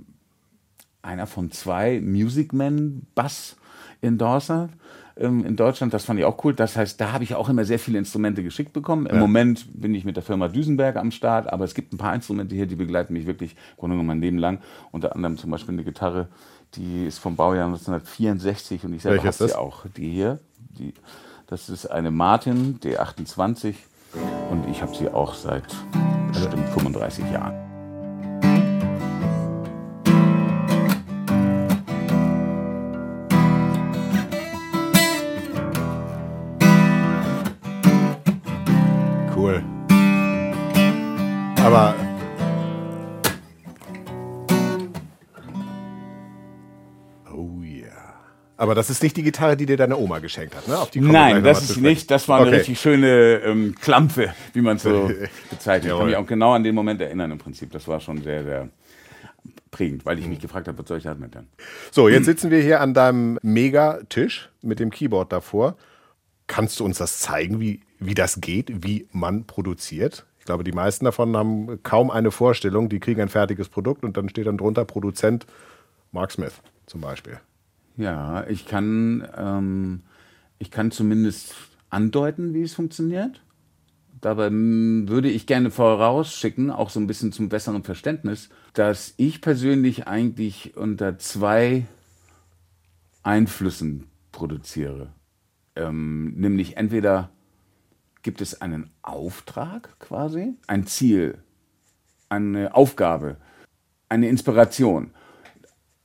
einer 1.03 1.27
von 1.27 1.51
zwei 1.51 2.01
Music 2.01 2.53
Man 2.53 3.03
Bass 3.15 3.57
Endorser 4.01 4.69
ähm, 5.17 5.45
in 5.45 5.57
Deutschland. 5.57 5.93
Das 5.95 6.05
fand 6.05 6.19
ich 6.19 6.25
auch 6.25 6.45
cool. 6.45 6.55
Das 6.55 6.77
heißt, 6.77 7.01
da 7.01 7.13
habe 7.13 7.25
ich 7.25 7.35
auch 7.35 7.49
immer 7.49 7.65
sehr 7.65 7.79
viele 7.79 7.99
Instrumente 7.99 8.43
geschickt 8.43 8.73
bekommen. 8.73 9.07
Im 9.07 9.19
Moment 9.19 9.67
bin 9.75 9.95
ich 9.95 10.05
mit 10.05 10.17
der 10.17 10.23
Firma 10.23 10.49
Düsenberg 10.49 10.97
am 10.97 11.11
Start, 11.11 11.53
aber 11.53 11.65
es 11.65 11.75
gibt 11.75 11.93
ein 11.93 11.99
paar 11.99 12.15
Instrumente 12.15 12.55
hier, 12.55 12.67
die 12.67 12.77
begleiten 12.77 13.13
mich 13.13 13.27
wirklich 13.27 13.57
Grunde 13.77 13.95
genommen 13.95 14.09
mein 14.09 14.21
Leben 14.21 14.39
lang. 14.39 14.61
Unter 14.91 15.15
anderem 15.15 15.39
zum 15.39 15.51
Beispiel 15.51 15.75
eine 15.75 15.85
Gitarre, 15.85 16.29
die 16.75 17.07
ist 17.07 17.19
vom 17.19 17.37
Baujahr 17.37 17.67
1964 17.67 18.85
und 18.85 18.95
ich 18.95 19.03
selber 19.03 19.23
habe 19.23 19.33
sie 19.33 19.59
auch. 19.59 19.87
Die 19.97 20.09
hier, 20.09 20.39
die, 20.59 20.95
das 21.47 21.69
ist 21.69 21.87
eine 21.87 22.11
Martin 22.11 22.81
D28 22.81 23.75
und 24.51 24.69
ich 24.69 24.83
habe 24.83 24.95
sie 24.95 25.09
auch 25.09 25.35
seit 25.35 25.65
bestimmt 26.33 26.69
35 26.71 27.31
Jahren. 27.31 27.72
Aber. 41.64 41.95
Oh 47.33 47.62
yeah. 47.62 47.87
Aber 48.57 48.75
das 48.75 48.90
ist 48.90 49.02
nicht 49.02 49.16
die 49.16 49.23
Gitarre, 49.23 49.57
die 49.57 49.66
dir 49.66 49.76
deine 49.76 49.97
Oma 49.97 50.19
geschenkt 50.19 50.54
hat, 50.54 50.69
ne? 50.69 50.78
Auf 50.78 50.90
die 50.90 51.00
Nein, 51.00 51.42
das 51.42 51.62
ist 51.62 51.76
nicht. 51.78 52.11
Das 52.11 52.28
war 52.28 52.38
eine 52.40 52.49
Okay. 52.49 52.57
richtig 52.59 52.81
schöne 52.81 53.40
ähm, 53.45 53.75
Klampfe, 53.81 54.35
wie 54.52 54.61
man 54.61 54.76
es 54.76 54.83
so 54.83 55.11
bezeichnet. 55.50 55.92
Ich 55.92 55.99
kann 55.99 56.07
mich 56.07 56.16
auch 56.16 56.26
genau 56.26 56.52
an 56.52 56.62
den 56.64 56.75
Moment 56.75 57.00
erinnern 57.00 57.31
im 57.31 57.38
Prinzip. 57.38 57.71
Das 57.73 57.88
war 57.88 58.00
schon 58.00 58.23
sehr, 58.23 58.45
sehr 58.45 58.69
prägend, 59.71 60.04
weil 60.04 60.19
ich 60.19 60.26
mich 60.26 60.38
gefragt 60.40 60.69
habe, 60.69 60.78
was 60.78 60.87
soll 60.87 60.99
ich 60.99 61.04
damit 61.04 61.35
denn? 61.35 61.47
So, 61.90 62.09
jetzt 62.09 62.26
sitzen 62.26 62.50
wir 62.50 62.61
hier 62.61 62.81
an 62.81 62.92
deinem 62.92 63.38
Megatisch 63.42 64.50
mit 64.61 64.78
dem 64.81 64.90
Keyboard 64.90 65.33
davor. 65.33 65.76
Kannst 66.47 66.78
du 66.81 66.85
uns 66.85 66.99
das 66.99 67.21
zeigen, 67.21 67.61
wie, 67.61 67.81
wie 67.99 68.14
das 68.14 68.40
geht, 68.40 68.85
wie 68.85 69.07
man 69.12 69.45
produziert. 69.47 70.26
Ich 70.43 70.47
glaube, 70.47 70.65
die 70.65 70.73
meisten 70.73 71.05
davon 71.05 71.37
haben 71.37 71.85
kaum 71.85 72.11
eine 72.11 72.33
Vorstellung. 72.33 72.89
Die 72.89 72.99
kriegen 72.99 73.21
ein 73.21 73.29
fertiges 73.29 73.69
Produkt 73.69 74.03
und 74.03 74.17
dann 74.17 74.29
steht 74.29 74.49
dann 74.49 74.59
drunter 74.59 74.85
Produzent 74.85 75.47
Mark 76.11 76.33
Smith 76.33 76.61
zum 76.87 77.01
Beispiel. 77.01 77.39
Ja, 77.97 78.45
ich 78.49 78.67
kann, 78.67 79.25
ähm, 79.37 80.03
ich 80.59 80.73
kann 80.73 80.91
zumindest 80.91 81.55
andeuten, 81.91 82.55
wie 82.55 82.63
es 82.63 82.75
funktioniert. 82.75 83.41
Dabei 84.21 84.51
würde 84.51 85.31
ich 85.31 85.47
gerne 85.47 85.71
vorausschicken, 85.71 86.73
auch 86.73 86.91
so 86.91 86.99
ein 86.99 87.07
bisschen 87.07 87.31
zum 87.31 87.49
besseren 87.49 87.85
Verständnis, 87.85 88.49
dass 88.73 89.15
ich 89.19 89.43
persönlich 89.43 90.09
eigentlich 90.09 90.77
unter 90.77 91.19
zwei 91.19 91.87
Einflüssen 93.23 94.09
produziere. 94.33 95.13
Ähm, 95.77 96.35
nämlich 96.35 96.77
entweder 96.77 97.31
gibt 98.23 98.41
es 98.41 98.61
einen 98.61 98.91
Auftrag 99.02 99.99
quasi, 99.99 100.55
ein 100.67 100.87
Ziel, 100.87 101.38
eine 102.29 102.75
Aufgabe, 102.75 103.37
eine 104.09 104.29
Inspiration, 104.29 105.11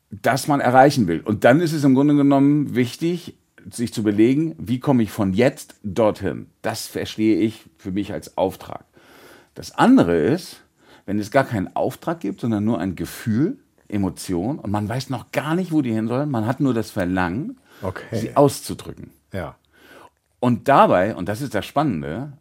das 0.10 0.48
man 0.48 0.60
erreichen 0.60 1.08
will. 1.08 1.22
Und 1.22 1.44
dann 1.44 1.62
ist 1.62 1.74
es 1.74 1.84
im 1.84 1.96
Grunde 1.96 2.16
genommen 2.16 2.76
wichtig, 2.76 3.38
sich 3.70 3.94
zu 3.94 4.02
überlegen, 4.02 4.56
wie 4.58 4.80
komme 4.80 5.04
ich 5.04 5.12
von 5.12 5.34
jetzt 5.34 5.76
dorthin. 5.84 6.48
Das 6.62 6.88
verstehe 6.88 7.40
ich 7.40 7.66
für 7.78 7.92
mich 7.92 8.14
als 8.14 8.38
Auftrag. 8.38 8.86
Das 9.56 9.74
andere 9.74 10.18
ist, 10.18 10.62
wenn 11.06 11.20
es 11.20 11.32
gar 11.32 11.44
keinen 11.44 11.76
Auftrag 11.76 12.20
gibt, 12.22 12.42
sondern 12.42 12.64
nur 12.64 12.80
ein 12.80 12.96
Gefühl, 12.96 13.58
Emotion 13.90 14.60
und 14.60 14.72
man 14.72 14.88
weiß 14.88 15.10
noch 15.10 15.32
gar 15.32 15.56
nicht, 15.56 15.72
wo 15.72 15.82
die 15.82 15.94
hin 15.94 16.08
sollen, 16.08 16.30
man 16.30 16.46
hat 16.46 16.60
nur 16.60 16.74
das 16.74 16.92
Verlangen, 16.92 17.58
Okay. 17.82 18.18
sie 18.20 18.36
auszudrücken. 18.36 19.12
Ja. 19.32 19.56
Und 20.40 20.68
dabei, 20.68 21.16
und 21.16 21.28
das 21.28 21.42
ist 21.42 21.56
das 21.56 21.66
Spannende, 21.66 22.34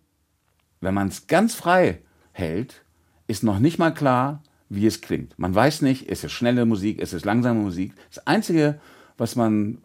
wenn 0.81 0.95
man 0.95 1.09
es 1.09 1.27
ganz 1.27 1.55
frei 1.55 2.01
hält, 2.33 2.85
ist 3.27 3.43
noch 3.43 3.59
nicht 3.59 3.79
mal 3.79 3.93
klar, 3.93 4.43
wie 4.69 4.87
es 4.87 5.01
klingt. 5.01 5.39
Man 5.39 5.55
weiß 5.55 5.83
nicht, 5.83 6.09
ist 6.09 6.25
es 6.25 6.33
schnelle 6.33 6.67
Musik, 6.67 6.99
ist 6.99 7.13
es 7.13 7.25
langsame 7.25 7.61
Musik. 7.61 7.93
Das 8.13 8.27
Einzige, 8.27 8.81
was 9.17 9.37
man 9.37 9.79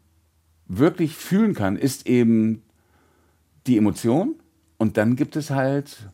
wirklich 0.68 1.16
fühlen 1.16 1.54
kann, 1.54 1.78
ist 1.78 2.08
eben 2.08 2.64
die 3.68 3.78
Emotion. 3.78 4.36
Und 4.78 4.98
dann 4.98 5.16
gibt 5.16 5.36
es 5.36 5.52
halt, 5.52 6.10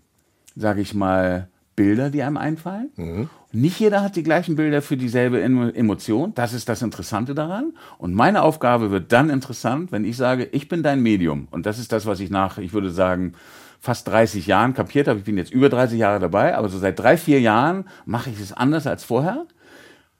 sage 0.55 0.81
ich 0.81 0.93
mal, 0.93 1.49
Bilder, 1.77 2.09
die 2.09 2.23
einem 2.23 2.35
einfallen. 2.35 3.29
Nicht 3.53 3.79
jeder 3.79 4.01
hat 4.03 4.17
die 4.17 4.23
gleichen 4.23 4.57
Bilder 4.57 4.81
für 4.81 4.97
dieselbe 4.97 5.41
Emo- 5.41 5.69
Emotion. 5.69 6.33
Das 6.35 6.51
ist 6.51 6.67
das 6.67 6.81
Interessante 6.81 7.33
daran. 7.33 7.73
Und 7.99 8.13
meine 8.13 8.41
Aufgabe 8.41 8.91
wird 8.91 9.13
dann 9.13 9.29
interessant, 9.29 9.93
wenn 9.93 10.03
ich 10.03 10.17
sage, 10.17 10.49
ich 10.51 10.67
bin 10.67 10.83
dein 10.83 11.01
Medium. 11.01 11.47
Und 11.51 11.65
das 11.65 11.79
ist 11.79 11.91
das, 11.93 12.05
was 12.05 12.19
ich 12.19 12.29
nach, 12.29 12.57
ich 12.57 12.73
würde 12.73 12.89
sagen, 12.89 13.33
fast 13.79 14.07
30 14.07 14.47
Jahren 14.47 14.73
kapiert 14.73 15.07
habe. 15.07 15.19
Ich 15.19 15.25
bin 15.25 15.37
jetzt 15.37 15.53
über 15.53 15.69
30 15.69 15.99
Jahre 15.99 16.19
dabei, 16.19 16.57
aber 16.57 16.67
so 16.67 16.77
seit 16.79 16.99
drei, 16.99 17.15
vier 17.15 17.39
Jahren 17.39 17.85
mache 18.05 18.31
ich 18.31 18.39
es 18.41 18.51
anders 18.51 18.87
als 18.87 19.03
vorher. 19.03 19.45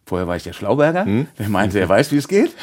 Vorher 0.05 0.27
war 0.27 0.37
ich 0.37 0.43
der 0.43 0.53
Schlauberger, 0.53 1.05
der 1.37 1.49
meinte, 1.49 1.79
er 1.79 1.89
weiß, 1.89 2.11
wie 2.13 2.17
es 2.17 2.27
geht. 2.29 2.55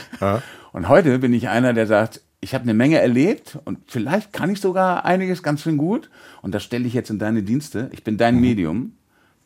Und 0.72 0.88
heute 0.88 1.18
bin 1.18 1.34
ich 1.34 1.48
einer, 1.48 1.72
der 1.74 1.86
sagt, 1.86 2.22
ich 2.44 2.54
habe 2.54 2.62
eine 2.64 2.74
Menge 2.74 3.00
erlebt 3.00 3.58
und 3.64 3.78
vielleicht 3.86 4.32
kann 4.32 4.50
ich 4.50 4.60
sogar 4.60 5.04
einiges 5.06 5.42
ganz 5.42 5.62
schön 5.62 5.78
gut. 5.78 6.10
Und 6.42 6.54
das 6.54 6.62
stelle 6.62 6.86
ich 6.86 6.92
jetzt 6.94 7.08
in 7.10 7.18
deine 7.18 7.42
Dienste. 7.42 7.88
Ich 7.92 8.04
bin 8.04 8.18
dein 8.18 8.38
Medium. 8.40 8.92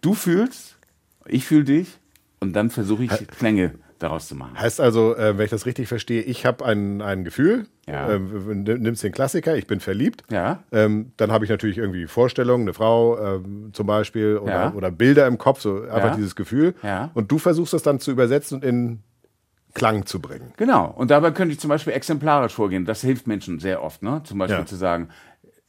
Du 0.01 0.15
fühlst, 0.15 0.77
ich 1.27 1.47
fühle 1.47 1.65
dich 1.65 1.99
und 2.41 2.55
dann 2.55 2.71
versuche 2.71 3.05
ich 3.05 3.11
Klänge 3.29 3.75
daraus 4.01 4.29
zu 4.29 4.35
machen. 4.37 4.59
Heißt 4.59 4.81
also, 4.81 5.17
äh, 5.17 5.37
wenn 5.39 5.45
ich 5.45 5.51
das 5.51 5.67
richtig 5.67 5.89
verstehe, 5.89 6.23
ich 6.23 6.47
habe 6.47 6.65
ein, 6.65 7.03
ein 7.03 7.25
Gefühl, 7.25 7.67
Ja. 7.89 8.11
ähm, 8.11 8.63
nimm- 8.65 8.79
nimmst 8.79 9.03
den 9.03 9.11
Klassiker, 9.13 9.57
ich 9.57 9.67
bin 9.67 9.81
verliebt. 9.81 10.23
Ja. 10.31 10.63
Ähm, 10.71 11.11
dann 11.17 11.33
habe 11.33 11.45
ich 11.45 11.51
natürlich 11.51 11.79
irgendwie 11.79 12.07
Vorstellungen, 12.07 12.63
eine 12.63 12.75
Frau 12.75 13.19
ähm, 13.19 13.71
zum 13.73 13.87
Beispiel 13.89 14.37
oder, 14.39 14.53
Ja. 14.53 14.73
oder 14.73 14.91
Bilder 14.93 15.27
im 15.27 15.37
Kopf, 15.39 15.61
so 15.61 15.83
einfach 15.83 16.11
Ja. 16.11 16.15
dieses 16.17 16.37
Gefühl. 16.37 16.75
Ja. 16.85 17.11
Und 17.15 17.33
du 17.33 17.39
versuchst 17.39 17.73
das 17.73 17.83
dann 17.83 17.99
zu 17.99 18.11
übersetzen 18.13 18.57
und 18.59 18.65
in 18.65 18.99
Klang 19.75 20.07
zu 20.07 20.21
bringen. 20.21 20.53
Genau. 20.57 20.87
Und 20.97 21.11
dabei 21.11 21.31
könnte 21.31 21.53
ich 21.53 21.61
zum 21.61 21.69
Beispiel 21.69 21.93
exemplarisch 21.93 22.55
vorgehen. 22.55 22.85
Das 22.85 23.01
hilft 23.03 23.27
Menschen 23.27 23.61
sehr 23.61 23.83
oft, 23.83 24.03
ne? 24.03 24.23
Zum 24.25 24.39
Beispiel 24.39 24.59
Ja. 24.61 24.67
zu 24.67 24.77
sagen, 24.77 25.09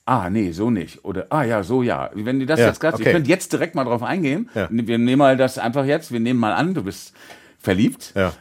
ah, 0.06 0.30
nee, 0.30 0.52
so 0.52 0.70
nicht. 0.72 1.04
Oder, 1.06 1.28
ah, 1.30 1.44
ja, 1.44 1.62
so 1.64 1.84
ja. 1.84 2.10
Wenn 2.14 2.40
die 2.40 2.46
das 2.46 2.60
Ja, 2.60 2.68
jetzt 2.68 2.80
gerade, 2.80 2.96
okay. 2.96 3.04
ich 3.06 3.12
könnte 3.12 3.30
jetzt 3.30 3.52
direkt 3.54 3.76
mal 3.76 3.84
drauf 3.84 4.02
eingehen. 4.02 4.50
Ja. 4.56 4.68
Wir 4.72 4.98
nehmen 4.98 5.18
mal 5.20 5.38
das 5.38 5.58
einfach 5.60 5.86
jetzt, 5.86 6.12
wir 6.12 6.20
nehmen 6.20 6.40
mal 6.40 6.54
an, 6.54 6.74
du 6.74 6.84
bist 6.84 7.14
verliebt. 7.60 8.14
Ja. 8.16 8.34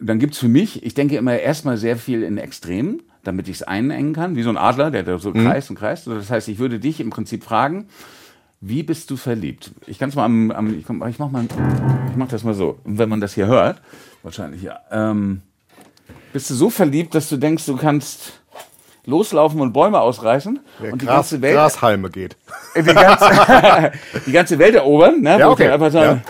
Dann 0.00 0.18
gibt's 0.18 0.38
für 0.38 0.48
mich, 0.48 0.82
ich 0.84 0.94
denke 0.94 1.16
immer 1.16 1.38
erstmal 1.38 1.76
sehr 1.76 1.96
viel 1.96 2.22
in 2.24 2.38
Extremen, 2.38 3.02
damit 3.22 3.46
ich 3.46 3.56
es 3.56 3.62
einengen 3.62 4.14
kann, 4.14 4.34
wie 4.34 4.42
so 4.42 4.50
ein 4.50 4.56
Adler, 4.56 4.90
der 4.90 5.04
da 5.04 5.18
so 5.18 5.30
Mhm. 5.30 5.44
kreist 5.44 5.70
und 5.70 5.76
kreist. 5.78 6.08
Das 6.08 6.28
heißt, 6.30 6.48
ich 6.48 6.58
würde 6.58 6.80
dich 6.80 6.98
im 7.00 7.10
Prinzip 7.10 7.44
fragen, 7.44 7.86
wie 8.60 8.82
bist 8.82 9.10
du 9.10 9.16
verliebt? 9.16 9.72
Ich 9.86 9.98
kann 10.00 10.08
es 10.08 10.16
mal 10.16 10.24
am, 10.24 10.50
am 10.50 10.76
ich, 10.76 10.84
komm, 10.86 11.06
ich 11.06 11.18
mach 11.20 11.30
mal, 11.30 11.44
ich 12.10 12.16
mach 12.16 12.28
das 12.28 12.42
mal 12.42 12.54
so. 12.54 12.78
Und 12.84 12.98
wenn 12.98 13.08
man 13.08 13.20
das 13.20 13.34
hier 13.34 13.46
hört, 13.46 13.80
wahrscheinlich 14.22 14.62
ja. 14.62 14.80
Ähm, 14.90 15.42
bist 16.32 16.50
du 16.50 16.54
so 16.54 16.70
verliebt, 16.70 17.14
dass 17.14 17.28
du 17.28 17.36
denkst, 17.36 17.66
du 17.66 17.76
kannst 17.76 18.40
loslaufen 19.04 19.60
und 19.60 19.72
Bäume 19.72 20.00
ausreißen 20.00 20.60
Der 20.80 20.92
und 20.92 21.02
die 21.02 21.06
Gras, 21.06 21.30
ganze 21.30 21.42
Welt, 21.42 21.54
Grashalme 21.54 22.10
geht. 22.10 22.36
die 22.76 22.82
ganze, 22.82 23.92
die 24.26 24.32
ganze 24.32 24.58
Welt 24.58 24.74
erobern? 24.74 25.20
Ne? 25.20 25.38
Ja, 25.38 25.50
okay. 25.50 25.68
Einfach 25.68 25.90
sagen, 25.90 26.22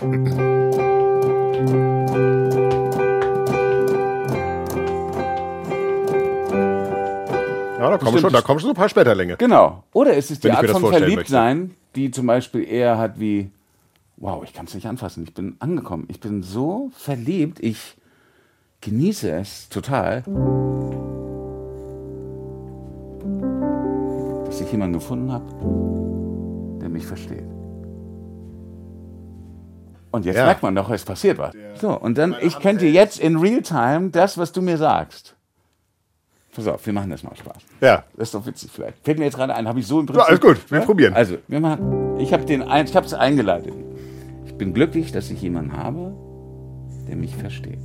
Ja, 7.78 7.90
da 7.90 7.98
kommen, 7.98 8.18
schon, 8.20 8.32
da 8.32 8.40
kommen 8.42 8.60
schon 8.60 8.68
so 8.68 8.72
ein 8.74 8.76
paar 8.76 8.88
Späterlinge. 8.88 9.36
Genau. 9.36 9.82
Oder 9.92 10.14
ist 10.14 10.30
es 10.30 10.38
die 10.38 10.52
Art 10.52 10.70
von 10.70 10.86
Verliebtsein, 10.86 11.74
die 11.96 12.12
zum 12.12 12.28
Beispiel 12.28 12.62
eher 12.62 12.96
hat 12.96 13.18
wie, 13.18 13.50
wow, 14.16 14.42
ich 14.44 14.52
kann 14.52 14.66
es 14.66 14.74
nicht 14.74 14.86
anfassen, 14.86 15.24
ich 15.24 15.34
bin 15.34 15.56
angekommen, 15.58 16.06
ich 16.08 16.20
bin 16.20 16.42
so 16.42 16.90
verliebt, 16.96 17.58
ich 17.60 17.96
genieße 18.80 19.30
es 19.30 19.68
total, 19.68 20.22
dass 24.46 24.60
ich 24.60 24.70
jemanden 24.70 24.94
gefunden 24.94 25.32
habe, 25.32 25.44
der 26.80 26.88
mich 26.88 27.06
versteht. 27.06 27.44
Und 30.10 30.26
jetzt 30.26 30.36
Ja. 30.36 30.44
merkt 30.44 30.62
man 30.62 30.74
doch, 30.74 30.90
es 30.90 31.04
passiert 31.04 31.38
was. 31.38 31.54
So, 31.80 31.98
und 31.98 32.18
dann, 32.18 32.36
ich 32.42 32.58
könnte 32.58 32.86
jetzt 32.86 33.18
in 33.18 33.36
Realtime 33.36 34.10
das, 34.10 34.36
was 34.36 34.52
du 34.52 34.60
mir 34.60 34.76
sagst. 34.76 35.34
Pass 36.54 36.66
auf, 36.66 36.84
wir 36.84 36.92
machen 36.92 37.08
das 37.08 37.22
mal 37.22 37.34
Spaß. 37.34 37.56
Ja. 37.80 38.04
Das 38.14 38.28
ist 38.28 38.34
doch 38.34 38.44
witzig 38.44 38.70
vielleicht. 38.70 38.98
Fällt 39.02 39.18
mir 39.18 39.24
jetzt 39.24 39.36
gerade 39.36 39.54
ein, 39.54 39.66
habe 39.66 39.80
ich 39.80 39.86
so 39.86 40.00
im 40.00 40.06
Ja, 40.06 40.12
Prinzip. 40.12 40.28
alles 40.28 40.40
gut, 40.40 40.70
wir 40.70 40.80
probieren. 40.80 41.14
Also, 41.14 41.38
wir 41.48 41.60
machen, 41.60 42.18
ich 42.18 42.30
habe 42.34 42.44
es 43.06 43.14
eingeleitet. 43.14 43.72
Ich 44.52 44.58
bin 44.58 44.74
glücklich, 44.74 45.10
dass 45.12 45.30
ich 45.30 45.40
jemanden 45.40 45.76
habe, 45.76 46.12
der 47.08 47.16
mich 47.16 47.34
versteht. 47.34 47.80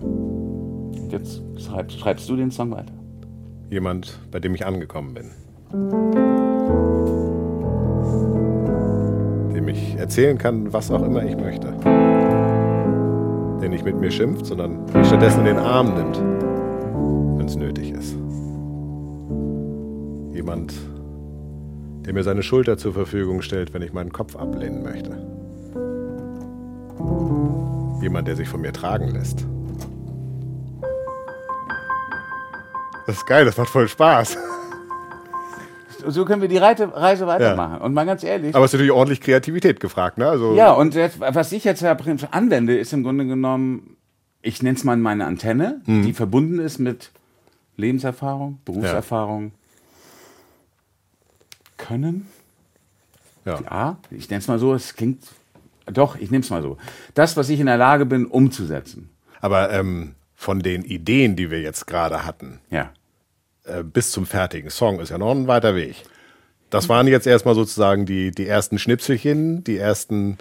Und 0.00 1.08
jetzt 1.10 1.42
schreib, 1.58 1.90
schreibst 1.90 2.28
du 2.28 2.36
den 2.36 2.52
Song 2.52 2.70
weiter. 2.70 2.94
Jemand, 3.68 4.20
bei 4.30 4.38
dem 4.38 4.54
ich 4.54 4.64
angekommen 4.64 5.12
bin. 5.12 5.30
Dem 9.54 9.68
ich 9.68 9.96
erzählen 9.96 10.38
kann, 10.38 10.72
was 10.72 10.90
auch 10.92 11.02
immer 11.02 11.24
ich 11.24 11.36
möchte. 11.36 11.74
Der 13.60 13.68
nicht 13.68 13.84
mit 13.84 13.98
mir 13.98 14.12
schimpft, 14.12 14.46
sondern 14.46 14.84
mich 14.84 15.06
stattdessen 15.08 15.44
den 15.44 15.58
Arm 15.58 15.94
nimmt, 15.94 16.18
wenn 17.38 17.46
es 17.46 17.56
nötig 17.56 17.90
ist. 17.90 18.16
Jemand, 20.32 20.74
der 22.06 22.14
mir 22.14 22.22
seine 22.22 22.44
Schulter 22.44 22.78
zur 22.78 22.92
Verfügung 22.92 23.42
stellt, 23.42 23.74
wenn 23.74 23.82
ich 23.82 23.92
meinen 23.92 24.12
Kopf 24.12 24.36
ablehnen 24.36 24.84
möchte. 24.84 25.33
Jemand, 28.00 28.28
der 28.28 28.36
sich 28.36 28.48
von 28.48 28.60
mir 28.60 28.72
tragen 28.72 29.08
lässt. 29.08 29.46
Das 33.06 33.16
ist 33.16 33.26
geil, 33.26 33.44
das 33.44 33.56
macht 33.56 33.68
voll 33.70 33.88
Spaß. 33.88 34.36
So 36.06 36.24
können 36.26 36.42
wir 36.42 36.48
die 36.48 36.58
Reite, 36.58 36.94
Reise 36.94 37.26
weitermachen. 37.26 37.80
Und 37.80 37.94
mal 37.94 38.04
ganz 38.04 38.22
ehrlich. 38.24 38.54
Aber 38.54 38.64
es 38.66 38.70
ist 38.70 38.74
natürlich 38.74 38.92
ordentlich 38.92 39.20
Kreativität 39.22 39.80
gefragt, 39.80 40.18
ne? 40.18 40.28
Also, 40.28 40.54
ja, 40.54 40.72
und 40.72 40.94
jetzt, 40.94 41.18
was 41.20 41.50
ich 41.52 41.64
jetzt 41.64 41.80
ja 41.80 41.96
anwende, 42.30 42.76
ist 42.76 42.92
im 42.92 43.02
Grunde 43.02 43.26
genommen, 43.26 43.96
ich 44.42 44.62
nenne 44.62 44.76
es 44.76 44.84
mal 44.84 44.96
meine 44.98 45.24
Antenne, 45.24 45.80
Mhm. 45.86 46.02
die 46.02 46.12
verbunden 46.12 46.58
ist 46.58 46.78
mit 46.78 47.10
Lebenserfahrung, 47.76 48.58
Berufserfahrung, 48.66 49.52
Können. 51.78 52.28
ja. 53.46 53.60
Ja, 53.62 53.96
ich 54.10 54.28
nenne 54.30 54.40
es 54.40 54.48
mal 54.48 54.58
so, 54.58 54.74
es 54.74 54.94
klingt, 54.94 55.24
doch, 55.86 56.16
ich 56.16 56.30
nehme 56.30 56.42
es 56.42 56.50
mal 56.50 56.62
so. 56.62 56.76
Das, 57.14 57.36
was 57.36 57.48
ich 57.48 57.60
in 57.60 57.66
der 57.66 57.76
Lage 57.76 58.06
bin, 58.06 58.26
umzusetzen. 58.26 59.10
Aber 59.40 59.70
ähm, 59.70 60.14
von 60.34 60.60
den 60.60 60.82
Ideen, 60.82 61.36
die 61.36 61.50
wir 61.50 61.60
jetzt 61.60 61.86
gerade 61.86 62.24
hatten, 62.24 62.60
Ja. 62.70 62.90
äh, 63.64 63.82
bis 63.82 64.10
zum 64.10 64.26
fertigen 64.26 64.70
Song 64.70 65.00
ist 65.00 65.10
ja 65.10 65.18
noch 65.18 65.30
ein 65.32 65.46
weiter 65.46 65.74
Weg. 65.74 65.96
Das 66.70 66.88
waren 66.88 67.06
jetzt 67.06 67.26
erstmal 67.26 67.54
sozusagen 67.54 68.04
die, 68.06 68.30
die 68.30 68.46
ersten 68.48 68.78
Schnipselchen, 68.78 69.62
die 69.64 69.76
ersten 69.78 70.38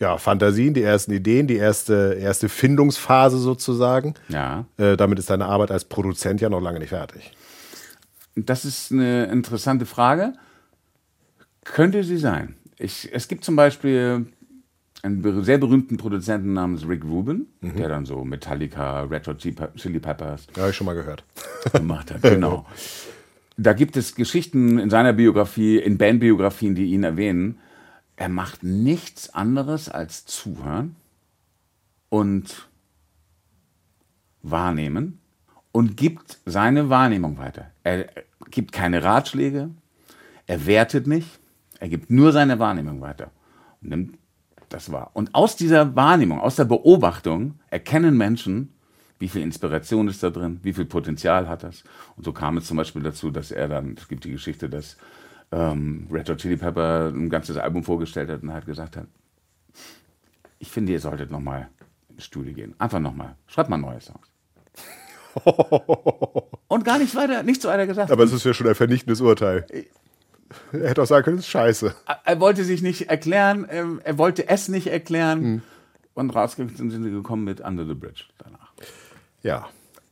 ja, 0.00 0.18
Fantasien, 0.18 0.74
die 0.74 0.82
ersten 0.82 1.12
Ideen, 1.12 1.46
die 1.46 1.56
erste, 1.56 2.16
erste 2.20 2.48
Findungsphase 2.48 3.38
sozusagen. 3.38 4.14
Ja. 4.28 4.64
Äh, 4.76 4.96
damit 4.96 5.18
ist 5.20 5.30
deine 5.30 5.46
Arbeit 5.46 5.70
als 5.70 5.84
Produzent 5.84 6.40
ja 6.40 6.48
noch 6.48 6.60
lange 6.60 6.80
nicht 6.80 6.88
fertig. 6.88 7.30
Das 8.34 8.64
ist 8.64 8.90
eine 8.90 9.26
interessante 9.26 9.86
Frage. 9.86 10.32
Könnte 11.64 12.02
sie 12.02 12.16
sein. 12.16 12.56
Ich, 12.78 13.08
es 13.12 13.28
gibt 13.28 13.44
zum 13.44 13.54
Beispiel 13.54 14.26
einen 15.02 15.42
sehr 15.44 15.58
berühmten 15.58 15.96
Produzenten 15.96 16.52
namens 16.52 16.86
Rick 16.88 17.04
Rubin, 17.04 17.46
der 17.60 17.88
dann 17.88 18.06
so 18.06 18.24
Metallica, 18.24 19.02
Red 19.02 19.26
Hot 19.26 19.38
Chili 19.38 19.54
Pe- 19.54 19.72
Chili 19.76 19.98
Peppers 19.98 20.46
Ja, 20.54 20.62
habe 20.62 20.70
ich 20.70 20.76
schon 20.76 20.84
mal 20.86 20.94
gehört. 20.94 21.24
gemacht 21.72 22.12
hat. 22.12 22.22
Genau. 22.22 22.66
Da 23.56 23.72
gibt 23.72 23.96
es 23.96 24.14
Geschichten 24.14 24.78
in 24.78 24.90
seiner 24.90 25.12
Biografie, 25.12 25.76
in 25.78 25.98
Bandbiografien, 25.98 26.74
die 26.74 26.86
ihn 26.86 27.02
erwähnen. 27.04 27.58
Er 28.16 28.28
macht 28.28 28.62
nichts 28.62 29.34
anderes 29.34 29.88
als 29.88 30.24
zuhören 30.24 30.94
und 32.08 32.68
wahrnehmen 34.42 35.18
und 35.72 35.96
gibt 35.96 36.38
seine 36.46 36.88
Wahrnehmung 36.90 37.38
weiter. 37.38 37.70
Er 37.82 38.08
gibt 38.50 38.72
keine 38.72 39.02
Ratschläge, 39.02 39.70
er 40.46 40.66
wertet 40.66 41.06
nicht, 41.06 41.40
er 41.80 41.88
gibt 41.88 42.10
nur 42.10 42.32
seine 42.32 42.58
Wahrnehmung 42.58 43.00
weiter 43.00 43.30
und 43.80 43.88
nimmt 43.88 44.18
das 44.72 44.90
wahr. 44.92 45.10
Und 45.14 45.34
aus 45.34 45.56
dieser 45.56 45.94
Wahrnehmung, 45.96 46.40
aus 46.40 46.56
der 46.56 46.64
Beobachtung 46.64 47.60
erkennen 47.68 48.16
Menschen, 48.16 48.72
wie 49.18 49.28
viel 49.28 49.42
Inspiration 49.42 50.08
ist 50.08 50.22
da 50.22 50.30
drin, 50.30 50.58
wie 50.62 50.72
viel 50.72 50.84
Potenzial 50.84 51.48
hat 51.48 51.62
das. 51.62 51.84
Und 52.16 52.24
so 52.24 52.32
kam 52.32 52.56
es 52.56 52.66
zum 52.66 52.76
Beispiel 52.76 53.02
dazu, 53.02 53.30
dass 53.30 53.52
er 53.52 53.68
dann, 53.68 53.94
es 53.96 54.08
gibt 54.08 54.24
die 54.24 54.32
Geschichte, 54.32 54.68
dass 54.68 54.96
ähm, 55.52 56.08
Red 56.10 56.28
Hot 56.28 56.38
Chili 56.38 56.56
Pepper 56.56 57.12
ein 57.14 57.28
ganzes 57.28 57.56
Album 57.56 57.84
vorgestellt 57.84 58.30
hat 58.30 58.42
und 58.42 58.52
hat 58.52 58.66
gesagt 58.66 58.96
hat, 58.96 59.06
ich 60.58 60.70
finde, 60.70 60.92
ihr 60.92 61.00
solltet 61.00 61.30
nochmal 61.30 61.68
ins 62.08 62.24
Studio 62.24 62.52
gehen. 62.52 62.74
Einfach 62.78 63.00
nochmal. 63.00 63.36
Schreibt 63.46 63.70
mal 63.70 63.78
neue 63.78 64.00
Songs. 64.00 64.26
und 66.68 66.84
gar 66.84 66.98
nichts 66.98 67.14
weiter, 67.14 67.42
nichts 67.42 67.64
weiter 67.64 67.86
gesagt. 67.86 68.10
Aber 68.10 68.24
es 68.24 68.32
ist 68.32 68.44
ja 68.44 68.52
schon 68.52 68.68
ein 68.68 68.74
vernichtendes 68.74 69.20
Urteil. 69.20 69.66
Er 70.72 70.90
hätte 70.90 71.02
auch 71.02 71.06
sagen 71.06 71.24
können, 71.24 71.36
das 71.36 71.46
ist 71.46 71.50
scheiße. 71.50 71.94
er 72.24 72.40
wollte 72.40 72.64
sich 72.64 72.82
nicht 72.82 73.08
erklären, 73.08 73.66
ähm, 73.70 74.00
er 74.04 74.18
wollte 74.18 74.48
es 74.48 74.68
nicht 74.68 74.88
erklären. 74.88 75.62
Und 76.14 76.34
rausgekommen 76.34 76.76
sind 76.76 77.02
sie 77.02 77.10
gekommen 77.10 77.44
mit 77.44 77.60
Under 77.60 77.86
the 77.86 77.94
Bridge 77.94 78.24
danach. 78.38 78.72
Ja, 79.42 79.68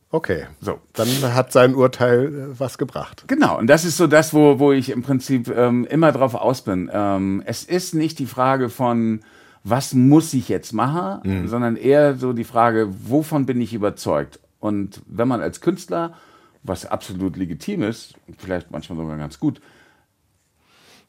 okay. 0.09 0.47
So. 0.59 0.79
Dann 0.93 1.07
hat 1.33 1.51
sein 1.51 1.75
Urteil 1.75 2.25
äh, 2.25 2.59
was 2.59 2.77
gebracht. 2.77 3.25
Genau, 3.27 3.57
und 3.57 3.67
das 3.67 3.85
ist 3.85 3.97
so 3.97 4.07
das, 4.07 4.33
wo, 4.33 4.59
wo 4.59 4.71
ich 4.71 4.89
im 4.89 5.03
Prinzip 5.03 5.47
ähm, 5.49 5.85
immer 5.85 6.11
drauf 6.11 6.33
aus 6.35 6.63
bin. 6.63 6.89
Ähm, 6.91 7.43
es 7.45 7.63
ist 7.63 7.93
nicht 7.93 8.19
die 8.19 8.25
Frage 8.25 8.69
von, 8.69 9.21
was 9.63 9.93
muss 9.93 10.33
ich 10.33 10.49
jetzt 10.49 10.73
machen, 10.73 11.47
sondern 11.47 11.75
eher 11.75 12.15
so 12.15 12.33
die 12.33 12.43
Frage, 12.43 12.87
wovon 13.07 13.45
bin 13.45 13.61
ich 13.61 13.75
überzeugt? 13.75 14.39
Und 14.59 15.01
wenn 15.05 15.27
man 15.27 15.41
als 15.41 15.61
Künstler, 15.61 16.15
was 16.63 16.85
absolut 16.85 17.37
legitim 17.37 17.83
ist, 17.83 18.15
vielleicht 18.39 18.71
manchmal 18.71 18.97
sogar 18.97 19.17
ganz 19.17 19.39
gut, 19.39 19.61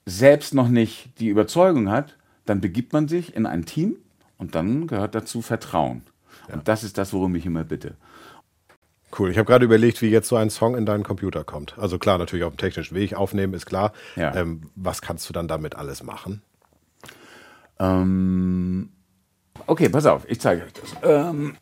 selbst 0.06 0.54
noch 0.54 0.68
nicht 0.68 1.18
die 1.18 1.28
Überzeugung 1.28 1.90
hat, 1.90 2.16
dann 2.44 2.60
begibt 2.60 2.92
man 2.92 3.08
sich 3.08 3.36
in 3.36 3.46
ein 3.46 3.64
Team 3.64 3.96
und 4.38 4.54
dann 4.54 4.86
gehört 4.86 5.14
dazu 5.14 5.42
Vertrauen. 5.42 6.02
Und 6.52 6.66
das 6.68 6.82
ist 6.84 6.98
das, 6.98 7.12
worum 7.12 7.34
ich 7.36 7.46
immer 7.46 7.64
bitte. 7.64 7.94
Cool. 9.16 9.30
Ich 9.30 9.38
habe 9.38 9.46
gerade 9.46 9.64
überlegt, 9.64 10.00
wie 10.00 10.08
jetzt 10.08 10.28
so 10.28 10.36
ein 10.36 10.50
Song 10.50 10.76
in 10.76 10.86
deinen 10.86 11.04
Computer 11.04 11.44
kommt. 11.44 11.78
Also 11.78 11.98
klar, 11.98 12.18
natürlich 12.18 12.44
auf 12.44 12.54
dem 12.54 12.58
technischen 12.58 12.94
Weg 12.94 13.14
aufnehmen 13.14 13.52
ist 13.52 13.66
klar. 13.66 13.92
Ja. 14.16 14.34
Ähm, 14.34 14.70
was 14.74 15.02
kannst 15.02 15.28
du 15.28 15.32
dann 15.32 15.48
damit 15.48 15.76
alles 15.76 16.02
machen? 16.02 16.42
Ähm, 17.78 18.88
okay, 19.66 19.88
pass 19.88 20.06
auf, 20.06 20.24
ich 20.28 20.40
zeige 20.40 20.64
euch 20.64 20.72
das. 20.72 20.94
Ähm, 21.02 21.56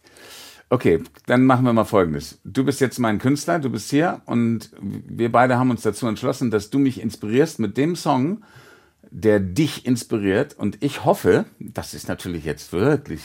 okay, 0.70 1.02
dann 1.26 1.44
machen 1.44 1.66
wir 1.66 1.72
mal 1.72 1.84
Folgendes. 1.84 2.38
Du 2.44 2.64
bist 2.64 2.80
jetzt 2.80 2.98
mein 2.98 3.18
Künstler, 3.18 3.58
du 3.58 3.68
bist 3.68 3.90
hier 3.90 4.22
und 4.24 4.70
wir 4.80 5.30
beide 5.30 5.58
haben 5.58 5.70
uns 5.70 5.82
dazu 5.82 6.06
entschlossen, 6.06 6.50
dass 6.50 6.70
du 6.70 6.78
mich 6.78 7.00
inspirierst 7.00 7.58
mit 7.58 7.76
dem 7.76 7.96
Song, 7.96 8.42
der 9.10 9.40
dich 9.40 9.84
inspiriert. 9.84 10.56
Und 10.56 10.82
ich 10.82 11.04
hoffe, 11.04 11.44
das 11.58 11.92
ist 11.92 12.08
natürlich 12.08 12.44
jetzt 12.44 12.72
wirklich 12.72 13.20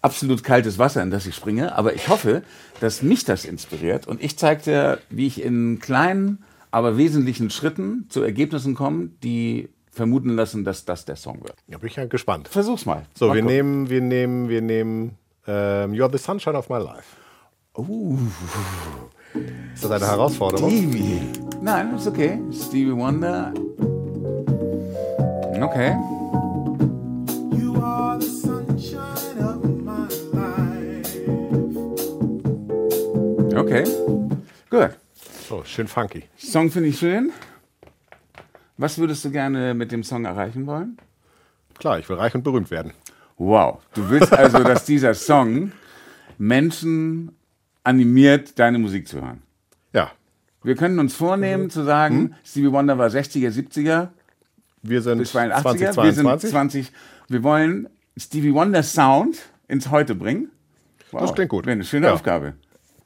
absolut 0.00 0.44
kaltes 0.44 0.78
Wasser, 0.78 1.02
in 1.02 1.10
das 1.10 1.26
ich 1.26 1.34
springe, 1.34 1.74
aber 1.74 1.94
ich 1.94 2.08
hoffe, 2.08 2.42
dass 2.80 3.02
mich 3.02 3.24
das 3.24 3.44
inspiriert 3.44 4.06
und 4.06 4.22
ich 4.22 4.38
zeige 4.38 4.62
dir, 4.62 4.98
wie 5.10 5.26
ich 5.26 5.42
in 5.42 5.80
kleinen, 5.80 6.44
aber 6.70 6.96
wesentlichen 6.96 7.50
Schritten 7.50 8.06
zu 8.10 8.22
Ergebnissen 8.22 8.74
komme, 8.74 9.10
die 9.22 9.70
vermuten 9.90 10.30
lassen, 10.30 10.64
dass 10.64 10.84
das 10.84 11.04
der 11.04 11.16
Song 11.16 11.42
wird. 11.42 11.56
Da 11.66 11.78
bin 11.78 11.88
ich 11.88 11.96
ja 11.96 12.04
gespannt. 12.04 12.46
Versuch's 12.46 12.86
mal. 12.86 13.06
So, 13.14 13.28
Mal 13.28 13.34
wir 13.34 13.42
gucken. 13.42 13.56
nehmen, 13.56 13.90
wir 13.90 14.00
nehmen, 14.00 14.48
wir 14.48 14.62
nehmen 14.62 15.16
ähm, 15.46 15.92
You're 15.92 16.10
the 16.10 16.18
Sunshine 16.18 16.56
of 16.56 16.68
My 16.68 16.78
Life. 16.78 17.16
Uh, 17.76 18.16
Ist 19.74 19.84
das 19.84 19.90
eine 19.90 20.06
Herausforderung? 20.06 20.70
Stevie. 20.70 21.20
Nein, 21.62 21.94
ist 21.94 22.06
okay. 22.06 22.40
Stevie 22.52 22.96
Wonder. 22.96 23.52
Okay. 25.62 25.94
You 27.56 27.74
are 27.82 28.18
the 28.20 28.26
sunshine 28.26 29.38
of 29.44 29.62
my 29.84 30.08
life. 30.32 31.18
Okay. 33.56 33.84
Gut. 34.70 34.96
Oh, 35.50 35.62
schön 35.64 35.86
funky. 35.86 36.24
Song 36.38 36.70
finde 36.70 36.88
ich 36.88 36.98
schön. 36.98 37.30
Was 38.78 38.98
würdest 38.98 39.24
du 39.24 39.30
gerne 39.30 39.74
mit 39.74 39.92
dem 39.92 40.02
Song 40.02 40.24
erreichen 40.24 40.66
wollen? 40.66 40.96
Klar, 41.78 41.98
ich 41.98 42.08
will 42.08 42.16
reich 42.16 42.34
und 42.34 42.42
berühmt 42.42 42.70
werden. 42.70 42.92
Wow. 43.40 43.78
Du 43.94 44.10
willst 44.10 44.34
also, 44.34 44.58
dass 44.62 44.84
dieser 44.84 45.14
Song 45.14 45.72
Menschen 46.36 47.32
animiert, 47.84 48.58
deine 48.58 48.78
Musik 48.78 49.08
zu 49.08 49.22
hören. 49.22 49.42
Ja, 49.94 50.10
Wir 50.62 50.76
können 50.76 50.98
uns 50.98 51.14
vornehmen 51.16 51.70
zu 51.70 51.82
sagen, 51.82 52.34
Stevie 52.44 52.70
Wonder 52.70 52.98
war 52.98 53.08
60er, 53.08 53.48
70er, 53.50 54.08
wir 54.82 55.00
sind 55.00 55.18
bis 55.18 55.34
82er. 55.34 55.62
2022. 55.62 55.94
Wir 56.04 56.12
sind 56.12 56.40
20. 56.50 56.92
Wir 57.28 57.42
wollen 57.42 57.88
Stevie 58.18 58.52
Wonder 58.52 58.82
Sound 58.82 59.38
ins 59.68 59.90
Heute 59.90 60.14
bringen. 60.14 60.50
Wow, 61.10 61.22
Das 61.22 61.34
klingt 61.34 61.48
gut. 61.48 61.64
Wäre 61.64 61.72
eine 61.76 61.84
schöne 61.84 62.08
Ja. 62.08 62.12
Aufgabe. 62.12 62.52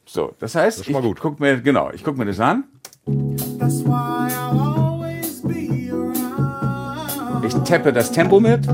So, 0.04 0.34
das 0.40 0.56
heißt, 0.56 0.90
mal 0.90 0.98
ich 0.98 1.04
gut. 1.06 1.20
guck 1.20 1.38
mir, 1.38 1.60
genau, 1.60 1.92
ich 1.92 2.02
gucke 2.02 2.18
mir 2.18 2.26
das 2.26 2.40
an. 2.40 2.64
That's 3.06 3.84
why 3.84 4.28
I'll 4.32 4.60
always 4.60 5.42
be 5.42 5.92
around. 5.92 7.44
Ich 7.44 7.54
tappe 7.68 7.92
das 7.92 8.10
Tempo 8.10 8.40
mit. 8.40 8.66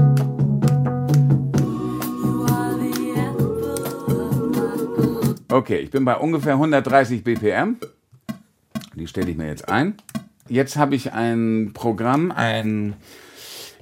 Okay, 5.51 5.79
ich 5.79 5.91
bin 5.91 6.05
bei 6.05 6.17
ungefähr 6.17 6.53
130 6.53 7.25
BPM. 7.25 7.77
Die 8.95 9.09
stelle 9.09 9.33
ich 9.33 9.37
mir 9.37 9.49
jetzt 9.49 9.69
ein. 9.69 9.97
Jetzt 10.49 10.77
habe 10.77 10.95
ich 10.95 11.13
ein 11.13 11.73
Programm, 11.75 12.31
ein, 12.31 12.95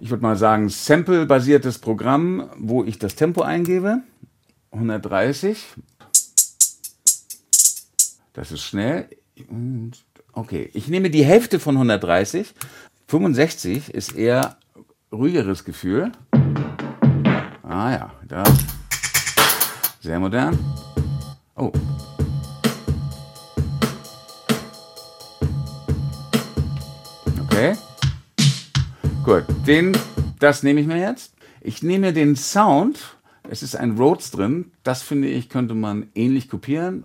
ich 0.01 0.09
würde 0.09 0.23
mal 0.23 0.37
sagen, 0.37 0.71
Sample-basiertes 0.71 1.79
Programm, 1.79 2.49
wo 2.57 2.85
ich 2.85 2.99
das 2.99 3.17
Tempo 3.17 3.43
eingebe. 3.43 3.99
130. 4.73 5.63
Das 8.33 8.51
ist 8.51 8.63
schnell. 8.63 9.07
Okay, 10.33 10.71
ich 10.73 10.89
nehme 10.89 11.11
die 11.11 11.25
Hälfte 11.25 11.61
von 11.61 11.75
130. 11.75 12.55
65 13.09 13.93
ist 13.93 14.17
eher 14.17 14.57
ruhigeres 15.13 15.67
Gefühl. 15.67 16.13
Ah 17.63 17.91
ja, 17.91 18.15
da. 18.27 18.45
Sehr 20.01 20.19
modern. 20.19 20.59
Oh. 21.59 21.73
Okay. 27.51 27.75
Gut, 29.25 29.45
den, 29.67 29.97
das 30.39 30.63
nehme 30.63 30.81
ich 30.81 30.87
mir 30.87 31.01
jetzt. 31.01 31.35
Ich 31.61 31.83
nehme 31.83 32.13
den 32.13 32.37
Sound. 32.37 33.17
Es 33.51 33.65
ist 33.65 33.75
ein 33.75 33.99
Rhodes 33.99 34.31
drin. 34.31 34.71
Das 34.85 35.03
finde 35.03 35.27
ich, 35.27 35.49
könnte 35.49 35.75
man 35.75 36.07
ähnlich 36.15 36.49
kopieren. 36.49 37.03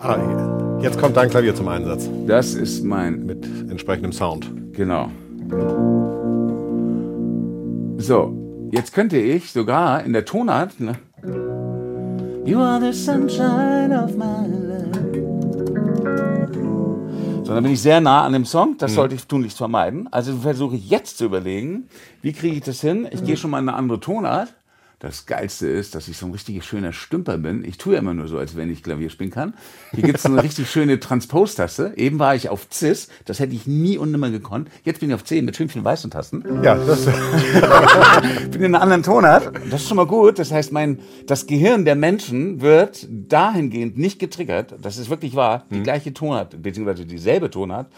Ah, 0.00 0.78
jetzt 0.82 0.98
kommt 0.98 1.16
dein 1.16 1.30
Klavier 1.30 1.54
zum 1.54 1.68
Einsatz. 1.68 2.08
Das 2.26 2.54
ist 2.54 2.82
mein 2.82 3.24
Mit 3.24 3.44
entsprechendem 3.70 4.12
Sound. 4.12 4.50
Genau. 4.72 5.10
So, 7.98 8.68
jetzt 8.72 8.92
könnte 8.94 9.18
ich 9.18 9.52
sogar 9.52 10.02
in 10.02 10.12
der 10.12 10.24
Tonart. 10.24 10.80
Ne? 10.80 10.96
You 12.50 12.58
are 12.62 12.80
the 12.80 12.92
sunshine 12.92 13.92
of 13.92 14.16
my 14.16 14.44
life. 14.44 14.90
So, 17.44 17.54
dann 17.54 17.62
bin 17.62 17.74
ich 17.74 17.80
sehr 17.80 18.00
nah 18.00 18.24
an 18.24 18.32
dem 18.32 18.44
Song. 18.44 18.76
Das 18.76 18.94
sollte 18.94 19.14
ich 19.14 19.24
tunlichst 19.28 19.56
vermeiden. 19.56 20.08
Also 20.10 20.36
versuche 20.36 20.74
ich 20.74 20.90
jetzt 20.90 21.18
zu 21.18 21.26
überlegen, 21.26 21.88
wie 22.22 22.32
kriege 22.32 22.56
ich 22.56 22.62
das 22.62 22.80
hin? 22.80 23.06
Ich 23.12 23.24
gehe 23.24 23.36
schon 23.36 23.52
mal 23.52 23.60
in 23.60 23.68
eine 23.68 23.78
andere 23.78 24.00
Tonart. 24.00 24.52
Das 25.00 25.24
Geilste 25.24 25.66
ist, 25.66 25.94
dass 25.94 26.08
ich 26.08 26.18
so 26.18 26.26
ein 26.26 26.32
richtig 26.32 26.62
schöner 26.62 26.92
Stümper 26.92 27.38
bin. 27.38 27.64
Ich 27.64 27.78
tue 27.78 27.94
ja 27.94 28.00
immer 28.00 28.12
nur 28.12 28.28
so, 28.28 28.36
als 28.36 28.54
wenn 28.54 28.70
ich 28.70 28.82
Klavier 28.82 29.08
spielen 29.08 29.30
kann. 29.30 29.54
Hier 29.94 30.02
gibt 30.02 30.18
es 30.18 30.26
eine 30.26 30.42
richtig 30.42 30.70
schöne 30.70 31.00
Transpose-Taste. 31.00 31.94
Eben 31.96 32.18
war 32.18 32.34
ich 32.34 32.50
auf 32.50 32.66
Cis. 32.70 33.08
Das 33.24 33.40
hätte 33.40 33.54
ich 33.54 33.66
nie 33.66 33.96
und 33.96 34.10
nimmer 34.10 34.30
gekonnt. 34.30 34.68
Jetzt 34.84 35.00
bin 35.00 35.08
ich 35.08 35.14
auf 35.14 35.24
C 35.24 35.40
mit 35.40 35.56
schön 35.56 35.70
vielen 35.70 35.86
weißen 35.86 36.10
Tasten. 36.10 36.44
Ja, 36.62 36.74
das, 36.74 37.06
bin 38.50 38.60
in 38.60 38.74
einer 38.74 38.82
anderen 38.82 39.02
Tonart. 39.02 39.50
Das 39.70 39.80
ist 39.80 39.88
schon 39.88 39.96
mal 39.96 40.06
gut. 40.06 40.38
Das 40.38 40.52
heißt, 40.52 40.70
mein, 40.70 40.98
das 41.26 41.46
Gehirn 41.46 41.86
der 41.86 41.94
Menschen 41.94 42.60
wird 42.60 43.08
dahingehend 43.10 43.96
nicht 43.96 44.18
getriggert. 44.18 44.74
Das 44.82 44.98
ist 44.98 45.08
wirklich 45.08 45.34
wahr. 45.34 45.64
Die 45.70 45.82
gleiche 45.82 46.12
Tonart, 46.12 46.62
beziehungsweise 46.62 47.06
dieselbe 47.06 47.50
Tonart, 47.50 47.90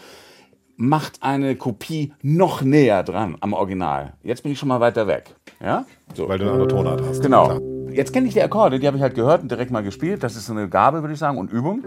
macht 0.75 1.21
eine 1.21 1.55
Kopie 1.55 2.13
noch 2.21 2.61
näher 2.61 3.03
dran 3.03 3.37
am 3.39 3.53
Original. 3.53 4.13
Jetzt 4.23 4.43
bin 4.43 4.51
ich 4.51 4.59
schon 4.59 4.69
mal 4.69 4.79
weiter 4.79 5.07
weg. 5.07 5.35
Ja? 5.61 5.85
So. 6.13 6.27
Weil 6.27 6.39
du 6.39 6.45
eine 6.45 6.53
andere 6.53 6.67
Tonart 6.67 7.01
hast. 7.01 7.21
Genau. 7.21 7.45
Klar. 7.45 7.59
Jetzt 7.91 8.11
kenne 8.11 8.27
ich 8.27 8.33
die 8.33 8.41
Akkorde, 8.41 8.79
die 8.79 8.87
habe 8.87 8.97
ich 8.97 9.03
halt 9.03 9.13
gehört 9.13 9.43
und 9.43 9.51
direkt 9.51 9.69
mal 9.69 9.83
gespielt. 9.83 10.23
Das 10.23 10.35
ist 10.35 10.47
so 10.47 10.53
eine 10.53 10.67
Gabe, 10.67 11.01
würde 11.01 11.13
ich 11.13 11.19
sagen, 11.19 11.37
und 11.37 11.51
Übung. 11.51 11.83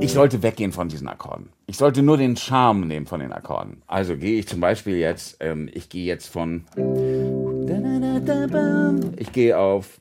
Ich 0.00 0.12
sollte 0.12 0.42
weggehen 0.42 0.72
von 0.72 0.88
diesen 0.88 1.06
Akkorden. 1.06 1.50
Ich 1.66 1.76
sollte 1.76 2.02
nur 2.02 2.16
den 2.16 2.36
Charme 2.36 2.88
nehmen 2.88 3.06
von 3.06 3.20
den 3.20 3.32
Akkorden. 3.32 3.82
Also 3.86 4.16
gehe 4.16 4.40
ich 4.40 4.48
zum 4.48 4.60
Beispiel 4.60 4.96
jetzt, 4.96 5.36
ähm, 5.38 5.70
ich 5.72 5.88
gehe 5.88 6.04
jetzt 6.04 6.26
von. 6.26 6.64
Ich 9.16 9.32
gehe 9.32 9.56
auf 9.56 10.00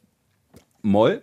Moll. 0.81 1.21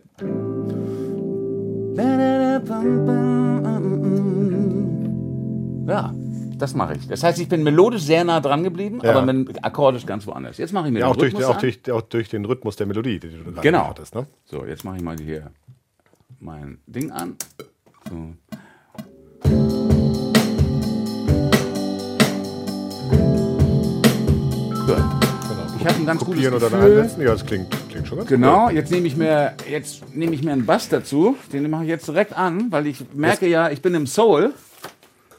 Ja, 5.89 6.13
das 6.59 6.75
mache 6.75 6.95
ich. 6.97 7.09
Das 7.09 7.23
heißt, 7.23 7.39
ich 7.41 7.49
bin 7.49 7.63
melodisch 7.63 8.03
sehr 8.03 8.23
nah 8.23 8.41
dran 8.41 8.63
geblieben, 8.63 9.01
Ja. 9.03 9.15
aber 9.19 9.35
akkordisch 9.63 10.05
ganz 10.05 10.27
woanders. 10.27 10.59
Jetzt 10.59 10.73
mache 10.73 10.89
ich 10.89 10.93
mir 10.93 11.01
Ja, 11.01 11.07
den 11.07 11.13
auch, 11.13 11.17
durch, 11.17 11.33
Rhythmus 11.33 11.45
auch, 11.49 11.55
an. 11.55 11.61
durch, 11.61 11.91
auch 11.93 12.03
durch 12.03 12.29
den 12.29 12.45
Rhythmus 12.45 12.77
der 12.77 12.87
Melodie, 12.87 13.19
die 13.21 13.29
du 13.31 13.45
gerade 13.45 13.61
Genau. 13.63 13.89
hattest. 13.89 14.15
Ne? 14.15 14.27
So, 14.45 14.65
jetzt 14.67 14.85
mache 14.85 14.97
ich 14.99 15.03
mal 15.03 15.17
hier 15.19 15.51
mein 16.41 16.79
Ding 16.87 17.11
an. 17.11 17.37
So. 18.11 18.35
Gut. 24.87 24.97
Genau. 24.97 25.67
Ich 25.79 25.87
habe 25.87 25.95
ein 25.97 26.07
ganz 26.07 26.21
Kopieren 26.25 26.55
gutes 26.55 26.69
oder 26.73 26.79
Gefühl. 26.81 26.99
einsetzen? 27.01 27.21
Ja, 27.23 27.33
das 27.33 27.47
klingt, 27.47 27.71
klingt 27.91 28.09
schon 28.09 28.19
ganz 28.19 28.29
Genau, 28.31 28.71
jetzt 28.71 28.91
nehme 28.91 29.07
ich 29.07 29.17
mir 29.17 29.55
jetzt 29.71 30.15
nehme 30.15 30.35
ich 30.35 30.43
mir 30.43 30.53
einen 30.53 30.67
Bass 30.67 30.89
dazu, 30.89 31.37
den 31.53 31.69
mache 31.71 31.85
ich 31.85 31.89
jetzt 31.89 32.09
direkt 32.09 32.37
an, 32.37 32.71
weil 32.71 32.87
ich 32.87 33.05
merke 33.15 33.47
ja, 33.49 33.71
ich 33.71 33.83
bin 33.83 33.95
im 33.95 34.07
Soul. 34.07 34.53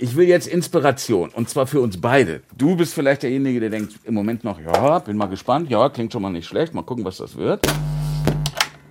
Ich 0.02 0.16
will 0.16 0.30
jetzt 0.30 0.48
Inspiration 0.48 1.30
und 1.30 1.50
zwar 1.50 1.68
für 1.68 1.82
uns 1.82 2.00
beide. 2.00 2.42
Du 2.58 2.78
bist 2.78 2.94
vielleicht 2.94 3.24
derjenige, 3.24 3.60
der 3.60 3.70
denkt 3.70 4.00
im 4.06 4.14
Moment 4.14 4.46
noch, 4.46 4.58
ja, 4.58 5.00
bin 5.00 5.18
mal 5.18 5.26
gespannt, 5.26 5.70
ja, 5.70 5.90
klingt 5.90 6.14
schon 6.14 6.22
mal 6.22 6.30
nicht 6.30 6.48
schlecht, 6.48 6.74
mal 6.74 6.84
gucken, 6.84 7.04
was 7.04 7.18
das 7.18 7.36
wird. 7.36 7.68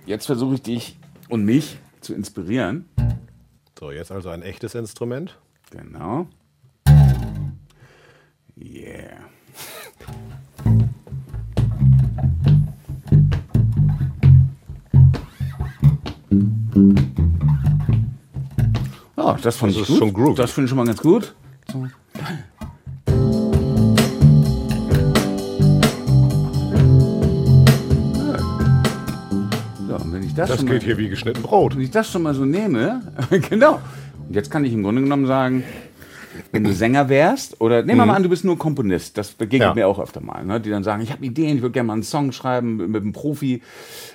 Jetzt 0.05 0.27
versuche 0.27 0.53
ich 0.53 0.61
dich 0.61 0.99
und 1.27 1.45
mich 1.45 1.79
zu 2.01 2.13
inspirieren. 2.13 2.85
So, 3.79 3.89
jetzt 3.89 4.11
also 4.11 4.29
ein 4.29 4.43
echtes 4.43 4.75
Instrument. 4.75 5.35
Genau. 5.71 6.27
Yeah. 8.55 9.17
Ja, 19.29 19.37
das 19.41 19.57
fand 19.57 19.71
Das 19.75 19.81
ich 19.83 19.89
ist 19.89 19.99
gut. 19.99 20.13
schon. 20.15 20.35
Das 20.35 20.51
finde 20.51 20.65
ich 20.65 20.69
schon 20.69 20.77
mal 20.77 20.85
ganz 20.85 21.01
gut. 21.01 21.35
So. 21.71 21.85
Und 29.95 30.13
wenn 30.13 30.23
ich 30.23 30.33
das, 30.33 30.49
Das 30.49 30.57
schon 30.59 30.67
geht 30.67 30.81
mal, 30.81 30.85
hier 30.85 30.97
wie 30.97 31.09
geschnitten 31.09 31.41
Brot. 31.41 31.75
wenn 31.75 31.81
ich 31.83 31.91
das 31.91 32.11
schon 32.11 32.21
mal 32.23 32.33
so 32.33 32.45
nehme, 32.45 33.01
genau. 33.49 33.79
Und 34.27 34.35
jetzt 34.35 34.49
kann 34.51 34.63
ich 34.65 34.73
im 34.73 34.83
Grunde 34.83 35.01
genommen 35.01 35.25
sagen, 35.25 35.63
wenn 36.51 36.63
du 36.63 36.73
Sänger 36.73 37.09
wärst, 37.09 37.61
oder 37.61 37.83
nehmen 37.83 37.99
wir 37.99 38.05
mal 38.05 38.15
an, 38.15 38.23
du 38.23 38.29
bist 38.29 38.43
nur 38.43 38.57
Komponist, 38.57 39.17
das 39.17 39.31
begegnet 39.31 39.69
Ja. 39.69 39.73
mir 39.75 39.87
auch 39.87 39.99
öfter 39.99 40.21
mal, 40.21 40.43
ne? 40.45 40.59
die 40.59 40.69
dann 40.69 40.83
sagen, 40.83 41.01
ich 41.03 41.11
habe 41.11 41.23
Ideen, 41.25 41.57
ich 41.57 41.61
würde 41.61 41.73
gerne 41.73 41.87
mal 41.87 41.93
einen 41.93 42.03
Song 42.03 42.31
schreiben 42.31 42.77
mit 42.91 43.01
einem 43.03 43.11
Profi. 43.13 43.61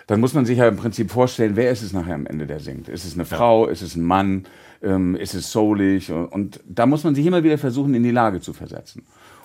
Dann 0.07 0.21
muss 0.21 0.35
man 0.35 0.45
sich 0.45 0.59
ja 0.59 0.67
im 0.69 0.77
Prinzip 0.77 1.11
vorstellen, 1.11 1.57
wer 1.57 1.71
ist 1.71 1.83
es 1.83 1.93
nachher 1.93 2.15
am 2.15 2.27
Ende, 2.27 2.47
der 2.47 2.61
singt? 2.61 2.89
Ist 2.89 3.05
es 3.05 3.15
eine 3.15 3.25
Frau, 3.25 3.67
ist 3.67 3.83
es 3.83 3.95
ein 3.97 4.03
Mann, 4.03 4.45
ähm, 4.83 5.15
ist 5.15 5.35
es 5.35 5.53
soulig? 5.53 6.11
Und, 6.11 6.27
und 6.27 6.61
da 6.69 6.87
muss 6.87 7.05
man 7.05 7.15
sich 7.15 7.25
immer 7.25 7.43
wieder 7.45 7.59
versuchen, 7.59 7.95
in 7.95 8.03
die 8.03 8.11
Lage 8.11 8.41
zu 8.41 8.53
versetzen. 8.53 9.03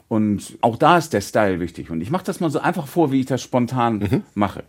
Und 0.08 0.58
auch 0.62 0.76
da 0.76 0.98
ist 0.98 1.14
der 1.14 1.22
Style 1.22 1.60
wichtig. 1.60 1.92
Und 1.92 2.02
ich 2.02 2.10
mache 2.10 2.24
das 2.26 2.40
mal 2.40 2.50
so 2.50 2.60
einfach 2.60 2.88
vor, 2.88 3.12
wie 3.12 3.20
ich 3.20 3.28
das 3.28 3.44
spontan 3.44 4.24
mache. 4.34 4.64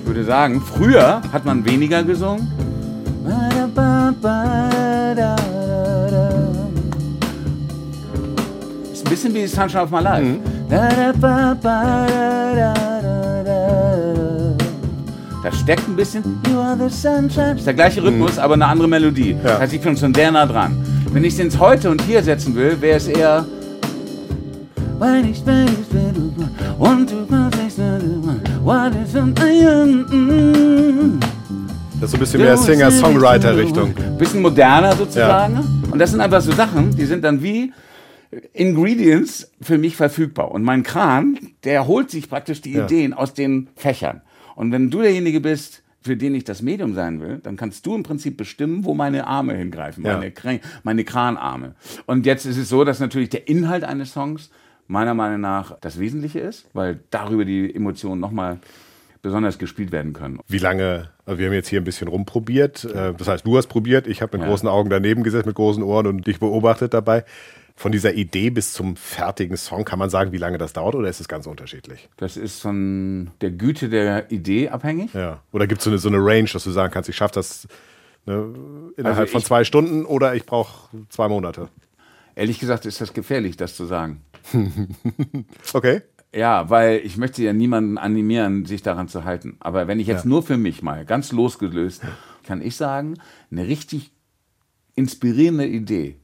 Ich 0.00 0.06
würde 0.06 0.24
sagen, 0.24 0.60
früher 0.60 1.22
hat 1.32 1.44
man 1.44 1.64
weniger 1.64 2.02
gesungen. 2.02 2.48
Ist 8.92 9.04
ein 9.04 9.10
bisschen 9.10 9.34
wie 9.34 9.46
Sunshine 9.46 9.82
of 9.82 9.90
My 9.90 10.00
Life. 10.00 10.38
Da 15.42 15.52
steckt 15.52 15.88
ein 15.88 15.94
bisschen 15.94 16.24
You 16.50 16.58
are 16.58 16.76
the 16.76 16.94
sunshine. 16.94 17.56
Ist 17.56 17.66
der 17.66 17.74
gleiche 17.74 18.02
Rhythmus, 18.02 18.38
aber 18.38 18.54
eine 18.54 18.66
andere 18.66 18.88
Melodie. 18.88 19.36
Das 19.42 19.60
heißt, 19.60 19.72
ich 19.74 19.80
bin 19.80 19.96
schon 19.96 20.12
sehr 20.12 20.32
nah 20.32 20.46
dran. 20.46 20.76
Wenn 21.12 21.22
ich 21.22 21.34
es 21.34 21.38
ins 21.38 21.58
Heute 21.58 21.88
und 21.88 22.02
Hier 22.02 22.22
setzen 22.22 22.54
will, 22.56 22.80
wäre 22.80 22.96
es 22.96 23.06
eher 23.06 23.44
ich 25.30 25.42
und 26.78 27.10
du 27.10 27.26
kannst 27.28 27.62
nicht 27.62 27.78
is 27.78 27.84
Das 32.00 32.04
ist 32.04 32.10
so 32.12 32.16
ein 32.16 32.20
bisschen 32.20 32.40
mehr 32.42 32.56
Singer-Songwriter-Richtung. 32.56 33.94
Bisschen 34.18 34.40
moderner 34.42 34.94
sozusagen. 34.94 35.58
Und 35.90 35.98
das 35.98 36.10
sind 36.12 36.20
einfach 36.20 36.40
so 36.40 36.52
Sachen, 36.52 36.94
die 36.94 37.04
sind 37.06 37.24
dann 37.24 37.42
wie 37.42 37.72
Ingredients 38.52 39.50
für 39.60 39.78
mich 39.78 39.96
verfügbar. 39.96 40.50
Und 40.52 40.62
mein 40.62 40.82
Kran, 40.82 41.38
der 41.64 41.86
holt 41.86 42.10
sich 42.10 42.28
praktisch 42.28 42.60
die 42.60 42.72
Ja. 42.72 42.84
Ideen 42.84 43.14
aus 43.14 43.34
den 43.34 43.68
Fächern. 43.74 44.22
Und 44.54 44.70
wenn 44.70 44.90
du 44.90 45.00
derjenige 45.02 45.40
bist, 45.40 45.82
für 46.00 46.16
den 46.16 46.34
ich 46.34 46.44
das 46.44 46.62
Medium 46.62 46.94
sein 46.94 47.20
will, 47.20 47.40
dann 47.42 47.56
kannst 47.56 47.84
du 47.84 47.94
im 47.96 48.02
Prinzip 48.04 48.36
bestimmen, 48.36 48.84
wo 48.84 48.94
meine 48.94 49.26
Arme 49.26 49.54
hingreifen, 49.54 50.04
Ja. 50.04 50.14
meine, 50.14 50.30
Kran 50.30 50.60
meine 50.84 51.04
Kranarme. 51.04 51.74
Und 52.06 52.24
jetzt 52.26 52.46
ist 52.46 52.56
es 52.56 52.68
so, 52.68 52.84
dass 52.84 53.00
natürlich 53.00 53.30
der 53.30 53.48
Inhalt 53.48 53.82
eines 53.84 54.12
Songs 54.12 54.50
meiner 54.86 55.14
Meinung 55.14 55.40
nach 55.40 55.76
das 55.80 55.98
Wesentliche 55.98 56.38
ist, 56.38 56.66
weil 56.72 57.00
darüber 57.10 57.44
die 57.44 57.74
Emotionen 57.74 58.20
nochmal 58.20 58.58
besonders 59.28 59.58
gespielt 59.58 59.92
werden 59.92 60.12
können. 60.14 60.40
Wie 60.48 60.58
lange, 60.58 61.10
also 61.26 61.38
wir 61.38 61.46
haben 61.46 61.52
jetzt 61.54 61.68
hier 61.68 61.80
ein 61.80 61.84
bisschen 61.84 62.08
rumprobiert. 62.08 62.84
Äh, 62.84 63.12
Das 63.16 63.28
heißt, 63.28 63.46
du 63.46 63.56
hast 63.56 63.66
probiert, 63.68 64.06
ich 64.06 64.22
habe 64.22 64.36
mit 64.36 64.44
Ja. 64.44 64.50
großen 64.50 64.68
Augen 64.68 64.88
daneben 64.90 65.22
gesessen, 65.22 65.46
mit 65.48 65.56
großen 65.56 65.82
Ohren 65.82 66.06
und 66.06 66.26
dich 66.26 66.40
beobachtet 66.40 66.94
dabei. 66.94 67.24
Von 67.76 67.92
dieser 67.92 68.14
Idee 68.14 68.50
bis 68.50 68.72
zum 68.72 68.96
fertigen 68.96 69.56
Song, 69.56 69.84
kann 69.84 70.00
man 70.00 70.10
sagen, 70.10 70.32
wie 70.32 70.38
lange 70.38 70.58
das 70.58 70.72
dauert 70.72 70.96
oder 70.96 71.08
ist 71.08 71.20
es 71.20 71.28
ganz 71.28 71.46
unterschiedlich? 71.46 72.08
Das 72.16 72.36
ist 72.36 72.60
von 72.60 73.30
der 73.40 73.50
Güte 73.52 73.88
der 73.88 74.32
Idee 74.32 74.70
abhängig. 74.70 75.14
Ja. 75.14 75.42
Oder 75.52 75.68
gibt 75.68 75.80
es 75.80 75.84
so 75.84 75.90
eine, 75.90 75.98
so 75.98 76.08
eine 76.08 76.18
Range, 76.18 76.48
dass 76.52 76.64
du 76.64 76.70
sagen 76.72 76.92
kannst, 76.92 77.08
ich 77.08 77.14
schaffe 77.14 77.34
das 77.34 77.68
ne, 78.26 78.52
innerhalb 78.96 79.18
Also 79.20 79.32
von 79.32 79.42
zwei 79.42 79.62
Stunden 79.62 80.04
oder 80.06 80.34
ich 80.34 80.44
brauche 80.44 80.88
zwei 81.08 81.28
Monate? 81.28 81.68
Ehrlich 82.34 82.58
gesagt 82.58 82.84
ist 82.86 83.00
das 83.00 83.12
gefährlich, 83.12 83.56
das 83.56 83.76
zu 83.76 83.84
sagen. 83.84 84.22
Okay. 85.72 86.02
Ja, 86.34 86.68
weil 86.68 87.00
ich 87.04 87.16
möchte 87.16 87.42
ja 87.42 87.52
niemanden 87.52 87.96
animieren, 87.96 88.66
sich 88.66 88.82
daran 88.82 89.08
zu 89.08 89.24
halten. 89.24 89.56
Aber 89.60 89.86
wenn 89.88 89.98
ich 89.98 90.06
jetzt 90.06 90.26
nur 90.26 90.42
für 90.42 90.58
mich 90.58 90.82
mal 90.82 91.04
ganz 91.04 91.32
losgelöst, 91.32 92.02
kann 92.44 92.60
ich 92.60 92.76
sagen, 92.76 93.14
eine 93.50 93.66
richtig 93.66 94.12
inspirierende 94.94 95.66
Idee 95.66 96.16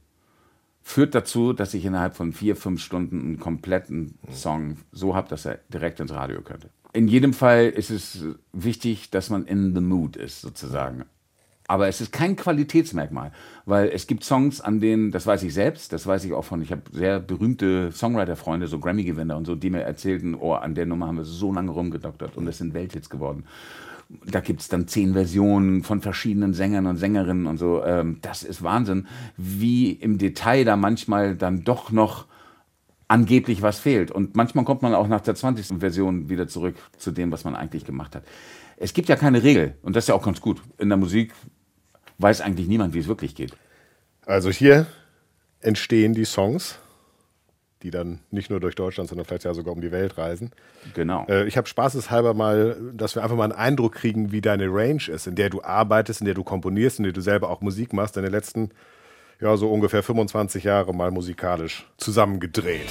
führt 0.81 1.15
dazu, 1.15 1.53
dass 1.53 1.73
ich 1.73 1.83
innerhalb 1.83 2.15
von 2.15 2.31
vier, 2.31 2.55
fünf 2.55 2.81
Stunden 2.81 3.19
einen 3.21 3.39
kompletten 3.39 4.19
Song 4.31 4.77
so 4.91 5.15
habe, 5.15 5.27
dass 5.29 5.45
er 5.45 5.59
direkt 5.73 5.99
ins 5.99 6.13
Radio 6.13 6.41
könnte. 6.41 6.69
In 6.93 7.07
jedem 7.07 7.33
Fall 7.33 7.69
ist 7.69 7.89
es 7.89 8.23
wichtig, 8.53 9.09
dass 9.09 9.31
man 9.31 9.45
in 9.45 9.73
the 9.73 9.81
mood 9.81 10.15
ist, 10.15 10.41
sozusagen. 10.41 11.05
Aber 11.67 11.87
es 11.87 11.99
ist 11.99 12.11
kein 12.11 12.35
Qualitätsmerkmal, 12.35 13.31
weil 13.65 13.89
es 13.89 14.05
gibt 14.05 14.23
Songs, 14.23 14.61
an 14.61 14.79
denen, 14.79 15.11
das 15.11 15.25
weiß 15.25 15.41
ich 15.43 15.53
selbst, 15.53 15.91
das 15.93 16.05
weiß 16.05 16.23
ich 16.25 16.33
auch 16.33 16.43
von, 16.43 16.61
ich 16.61 16.71
habe 16.71 16.83
sehr 16.91 17.19
berühmte 17.19 17.91
Songwriter-Freunde, 17.91 18.67
so 18.67 18.79
Grammy-Gewinner 18.79 19.35
und 19.35 19.45
so, 19.45 19.55
die 19.55 19.71
mir 19.71 19.81
erzählten, 19.81 20.35
oh, 20.35 20.53
an 20.53 20.75
der 20.75 20.85
Nummer 20.85 21.07
haben 21.07 21.17
wir 21.17 21.23
so 21.23 21.51
lange 21.51 21.71
rumgedoktert 21.71 22.37
und 22.37 22.47
es 22.47 22.59
sind 22.59 22.75
Welthits 22.75 23.09
geworden. 23.09 23.45
Da 24.27 24.39
gibt 24.39 24.61
es 24.61 24.67
dann 24.67 24.87
zehn 24.87 25.13
Versionen 25.13 25.81
von 25.81 26.01
verschiedenen 26.01 26.53
Sängern 26.53 26.85
und 26.85 26.97
Sängerinnen 26.97 27.47
und 27.47 27.57
so. 27.57 27.83
Ähm, 27.83 28.19
das 28.21 28.43
ist 28.43 28.61
Wahnsinn, 28.61 29.07
wie 29.35 29.91
im 29.91 30.19
Detail 30.19 30.63
da 30.63 30.75
manchmal 30.75 31.35
dann 31.35 31.63
doch 31.63 31.91
noch 31.91 32.27
angeblich 33.07 33.63
was 33.63 33.79
fehlt. 33.79 34.11
Und 34.11 34.35
manchmal 34.35 34.63
kommt 34.65 34.83
man 34.83 34.93
auch 34.93 35.07
nach 35.07 35.21
der 35.21 35.33
20. 35.33 35.79
Version 35.79 36.29
wieder 36.29 36.47
zurück 36.47 36.75
zu 36.97 37.11
dem, 37.11 37.31
was 37.31 37.43
man 37.43 37.55
eigentlich 37.55 37.85
gemacht 37.85 38.15
hat. 38.15 38.23
Es 38.77 38.93
gibt 38.93 39.09
ja 39.09 39.15
keine 39.15 39.41
Regel 39.41 39.75
und 39.81 39.95
das 39.95 40.03
ist 40.03 40.09
ja 40.09 40.15
auch 40.15 40.25
ganz 40.25 40.41
gut. 40.41 40.61
In 40.77 40.89
der 40.89 40.97
Musik 40.97 41.33
weiß 42.17 42.41
eigentlich 42.41 42.67
niemand, 42.67 42.93
wie 42.93 42.99
es 42.99 43.07
wirklich 43.07 43.35
geht. 43.35 43.53
Also 44.25 44.49
hier 44.49 44.87
entstehen 45.61 46.13
die 46.13 46.25
Songs, 46.25 46.79
die 47.83 47.91
dann 47.91 48.19
nicht 48.31 48.49
nur 48.49 48.59
durch 48.59 48.75
Deutschland, 48.75 49.09
sondern 49.09 49.25
vielleicht 49.25 49.43
ja 49.43 49.53
sogar 49.53 49.73
um 49.73 49.81
die 49.81 49.91
Welt 49.91 50.17
reisen. 50.17 50.51
Genau. 50.93 51.25
Äh, 51.27 51.47
ich 51.47 51.57
habe 51.57 51.67
spaßeshalber 51.67 52.33
mal, 52.33 52.77
dass 52.93 53.15
wir 53.15 53.23
einfach 53.23 53.35
mal 53.35 53.43
einen 53.43 53.53
Eindruck 53.53 53.93
kriegen, 53.93 54.31
wie 54.31 54.41
deine 54.41 54.67
Range 54.67 55.03
ist, 55.07 55.27
in 55.27 55.35
der 55.35 55.49
du 55.49 55.61
arbeitest, 55.61 56.21
in 56.21 56.25
der 56.25 56.33
du 56.33 56.43
komponierst, 56.43 56.99
in 56.99 57.03
der 57.03 57.13
du 57.13 57.21
selber 57.21 57.49
auch 57.49 57.61
Musik 57.61 57.93
machst, 57.93 58.17
deine 58.17 58.29
letzten, 58.29 58.71
ja, 59.39 59.55
so 59.57 59.71
ungefähr 59.71 60.01
25 60.01 60.63
Jahre 60.63 60.93
mal 60.93 61.11
musikalisch 61.11 61.85
zusammengedreht. 61.97 62.89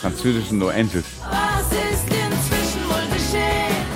Französischen 0.00 0.58
No 0.58 0.68
Angels. 0.68 1.04
Was 1.20 1.72
ist 1.72 2.04
inzwischen 2.04 2.84
wohl 2.88 3.06
geschehen? 3.12 3.86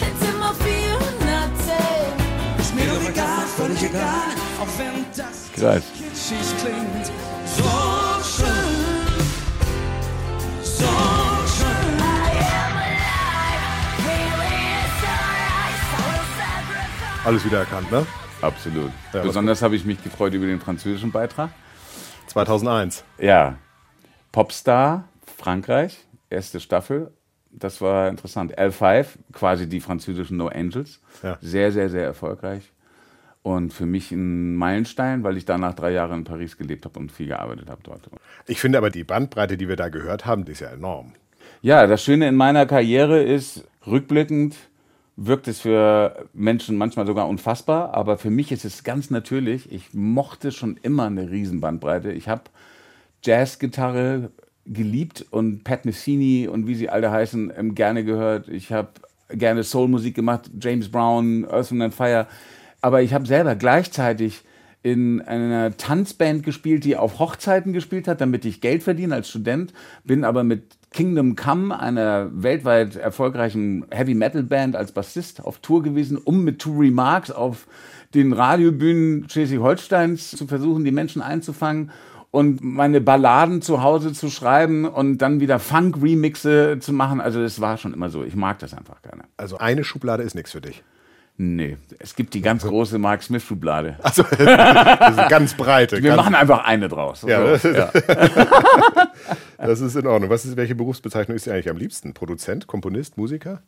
In 0.00 0.26
Zimmer 0.26 0.54
410. 0.54 2.58
Ist 2.58 2.74
mir 2.74 2.86
doch 2.86 3.08
egal, 3.08 3.44
völlig 3.56 3.82
egal, 3.82 4.30
auch 4.60 4.78
wenn 4.78 5.04
das 5.16 5.50
Krass. 5.54 5.82
kitschig 5.96 6.46
klingt. 6.60 7.06
So 7.46 7.64
schön, 8.22 8.46
so 10.62 10.84
schön. 10.84 11.92
Alles 17.24 17.44
wieder 17.44 17.60
erkannt, 17.60 17.90
ne? 17.92 18.04
Absolut. 18.40 18.90
Ja, 19.12 19.22
Besonders 19.22 19.62
habe 19.62 19.76
ich 19.76 19.84
mich 19.84 20.02
gefreut 20.02 20.34
über 20.34 20.46
den 20.46 20.60
französischen 20.60 21.12
Beitrag. 21.12 21.50
2001. 22.26 23.04
Ja, 23.18 23.54
Popstar, 24.32 25.08
Frankreich, 25.36 25.98
erste 26.30 26.58
Staffel. 26.58 27.12
Das 27.50 27.82
war 27.82 28.08
interessant. 28.08 28.58
L5, 28.58 29.06
quasi 29.32 29.68
die 29.68 29.80
französischen 29.80 30.38
No 30.38 30.48
Angels. 30.48 31.00
Ja. 31.22 31.36
Sehr, 31.42 31.70
sehr, 31.70 31.90
sehr 31.90 32.04
erfolgreich. 32.04 32.72
Und 33.42 33.74
für 33.74 33.86
mich 33.86 34.10
ein 34.10 34.56
Meilenstein, 34.56 35.22
weil 35.24 35.36
ich 35.36 35.44
danach 35.44 35.74
drei 35.74 35.90
Jahre 35.90 36.14
in 36.14 36.24
Paris 36.24 36.56
gelebt 36.56 36.84
habe 36.86 36.98
und 36.98 37.12
viel 37.12 37.26
gearbeitet 37.26 37.68
habe 37.68 37.82
dort. 37.82 38.08
Ich 38.46 38.60
finde 38.60 38.78
aber 38.78 38.90
die 38.90 39.04
Bandbreite, 39.04 39.56
die 39.56 39.68
wir 39.68 39.76
da 39.76 39.88
gehört 39.88 40.24
haben, 40.24 40.44
die 40.44 40.52
ist 40.52 40.60
ja 40.60 40.70
enorm. 40.70 41.12
Ja, 41.60 41.86
das 41.86 42.02
Schöne 42.02 42.28
in 42.28 42.36
meiner 42.36 42.66
Karriere 42.66 43.22
ist, 43.22 43.64
rückblickend 43.86 44.56
wirkt 45.16 45.48
es 45.48 45.60
für 45.60 46.26
Menschen 46.32 46.78
manchmal 46.78 47.06
sogar 47.06 47.28
unfassbar, 47.28 47.94
aber 47.94 48.16
für 48.16 48.30
mich 48.30 48.50
ist 48.50 48.64
es 48.64 48.82
ganz 48.82 49.10
natürlich. 49.10 49.70
Ich 49.70 49.92
mochte 49.92 50.52
schon 50.52 50.78
immer 50.82 51.06
eine 51.06 51.30
Riesenbandbreite. 51.30 52.12
Ich 52.12 52.28
habe 52.28 52.44
Jazzgitarre 53.24 54.30
geliebt 54.66 55.26
und 55.30 55.64
Pat 55.64 55.84
Messini 55.84 56.48
und 56.48 56.66
wie 56.66 56.74
sie 56.74 56.88
alle 56.88 57.10
heißen, 57.10 57.52
ähm, 57.56 57.74
gerne 57.74 58.04
gehört. 58.04 58.48
Ich 58.48 58.72
habe 58.72 58.90
gerne 59.30 59.62
Soulmusik 59.62 60.14
gemacht, 60.14 60.50
James 60.60 60.90
Brown, 60.90 61.46
Earth, 61.50 61.72
and 61.72 61.94
Fire. 61.94 62.26
Aber 62.80 63.02
ich 63.02 63.14
habe 63.14 63.26
selber 63.26 63.54
gleichzeitig 63.54 64.42
in 64.82 65.20
einer 65.22 65.76
Tanzband 65.76 66.42
gespielt, 66.42 66.84
die 66.84 66.96
auf 66.96 67.20
Hochzeiten 67.20 67.72
gespielt 67.72 68.08
hat, 68.08 68.20
damit 68.20 68.44
ich 68.44 68.60
Geld 68.60 68.82
verdiene 68.82 69.14
als 69.14 69.28
Student. 69.28 69.72
Bin 70.04 70.24
aber 70.24 70.42
mit 70.42 70.76
Kingdom 70.90 71.36
Come, 71.36 71.78
einer 71.78 72.30
weltweit 72.34 72.96
erfolgreichen 72.96 73.86
Heavy 73.90 74.14
Metal 74.14 74.42
Band, 74.42 74.74
als 74.74 74.92
Bassist 74.92 75.44
auf 75.44 75.58
Tour 75.58 75.82
gewesen, 75.82 76.18
um 76.18 76.42
mit 76.44 76.58
Two 76.58 76.76
Remarks 76.78 77.30
auf 77.30 77.66
den 78.14 78.32
Radiobühnen 78.32 79.28
Schleswig-Holsteins 79.28 80.32
zu 80.32 80.46
versuchen, 80.46 80.84
die 80.84 80.90
Menschen 80.90 81.22
einzufangen 81.22 81.90
und 82.32 82.64
meine 82.64 83.02
Balladen 83.02 83.60
zu 83.60 83.82
Hause 83.82 84.14
zu 84.14 84.30
schreiben 84.30 84.86
und 84.86 85.18
dann 85.18 85.40
wieder 85.40 85.58
Funk-Remixe 85.58 86.78
zu 86.80 86.94
machen. 86.94 87.20
Also 87.20 87.42
das 87.42 87.60
war 87.60 87.76
schon 87.76 87.92
immer 87.92 88.08
so. 88.08 88.24
Ich 88.24 88.34
mag 88.34 88.58
das 88.58 88.72
einfach 88.72 89.02
gerne. 89.02 89.24
Also 89.36 89.58
eine 89.58 89.84
Schublade 89.84 90.22
ist 90.22 90.34
nichts 90.34 90.50
für 90.50 90.62
dich. 90.62 90.82
Nee, 91.36 91.76
es 91.98 92.16
gibt 92.16 92.32
die 92.32 92.40
ganz 92.40 92.64
große 92.64 92.98
Mark 92.98 93.22
Smith-Schublade. 93.22 93.98
Also 94.02 94.22
das 94.30 95.16
ist 95.16 95.28
ganz 95.28 95.54
breite. 95.54 96.02
Wir 96.02 96.10
ganz, 96.10 96.22
machen 96.22 96.34
einfach 96.34 96.64
eine 96.64 96.88
draus. 96.88 97.20
Ja, 97.22 97.58
So, 97.58 97.68
ja. 97.68 97.92
das 99.58 99.80
ist 99.82 99.94
in 99.94 100.06
Ordnung. 100.06 100.30
Was 100.30 100.46
ist, 100.46 100.56
welche 100.56 100.74
Berufsbezeichnung 100.74 101.36
ist 101.36 101.44
dir 101.44 101.52
eigentlich 101.52 101.68
am 101.68 101.76
liebsten? 101.76 102.14
Produzent, 102.14 102.66
Komponist, 102.66 103.18
Musiker? 103.18 103.60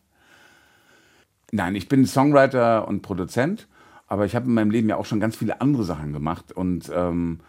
Nein, 1.53 1.75
ich 1.75 1.87
bin 1.91 2.07
Songwriter 2.07 2.89
und 2.89 3.03
Produzent, 3.03 3.69
aber 4.07 4.25
ich 4.25 4.35
habe 4.35 4.47
in 4.47 4.55
meinem 4.55 4.71
Leben 4.71 4.89
ja 4.89 4.97
auch 4.97 5.07
schon 5.07 5.21
ganz 5.21 5.37
viele 5.37 5.61
andere 5.61 5.85
Sachen 5.85 6.15
gemacht 6.15 6.51
und 6.51 6.91
ähm, 6.95 7.41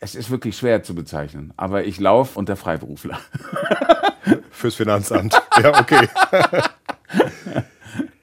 es 0.00 0.14
ist 0.14 0.30
wirklich 0.30 0.56
schwer 0.56 0.82
zu 0.82 0.94
bezeichnen. 0.94 1.52
Aber 1.56 1.84
ich 1.84 1.98
laufe 1.98 2.38
unter 2.38 2.56
Freiberufler. 2.56 3.18
Fürs 4.50 4.74
Finanzamt. 4.74 5.40
ja, 5.62 5.78
okay. 5.80 6.08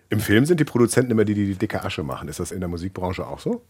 Im 0.09 0.19
Film 0.19 0.45
sind 0.45 0.59
die 0.59 0.65
Produzenten 0.65 1.11
immer 1.11 1.25
die, 1.25 1.33
die 1.33 1.47
die 1.47 1.55
dicke 1.55 1.83
Asche 1.83 2.03
machen. 2.03 2.27
Ist 2.27 2.39
das 2.39 2.51
in 2.51 2.59
der 2.59 2.69
Musikbranche 2.69 3.25
auch 3.25 3.39
so? 3.39 3.63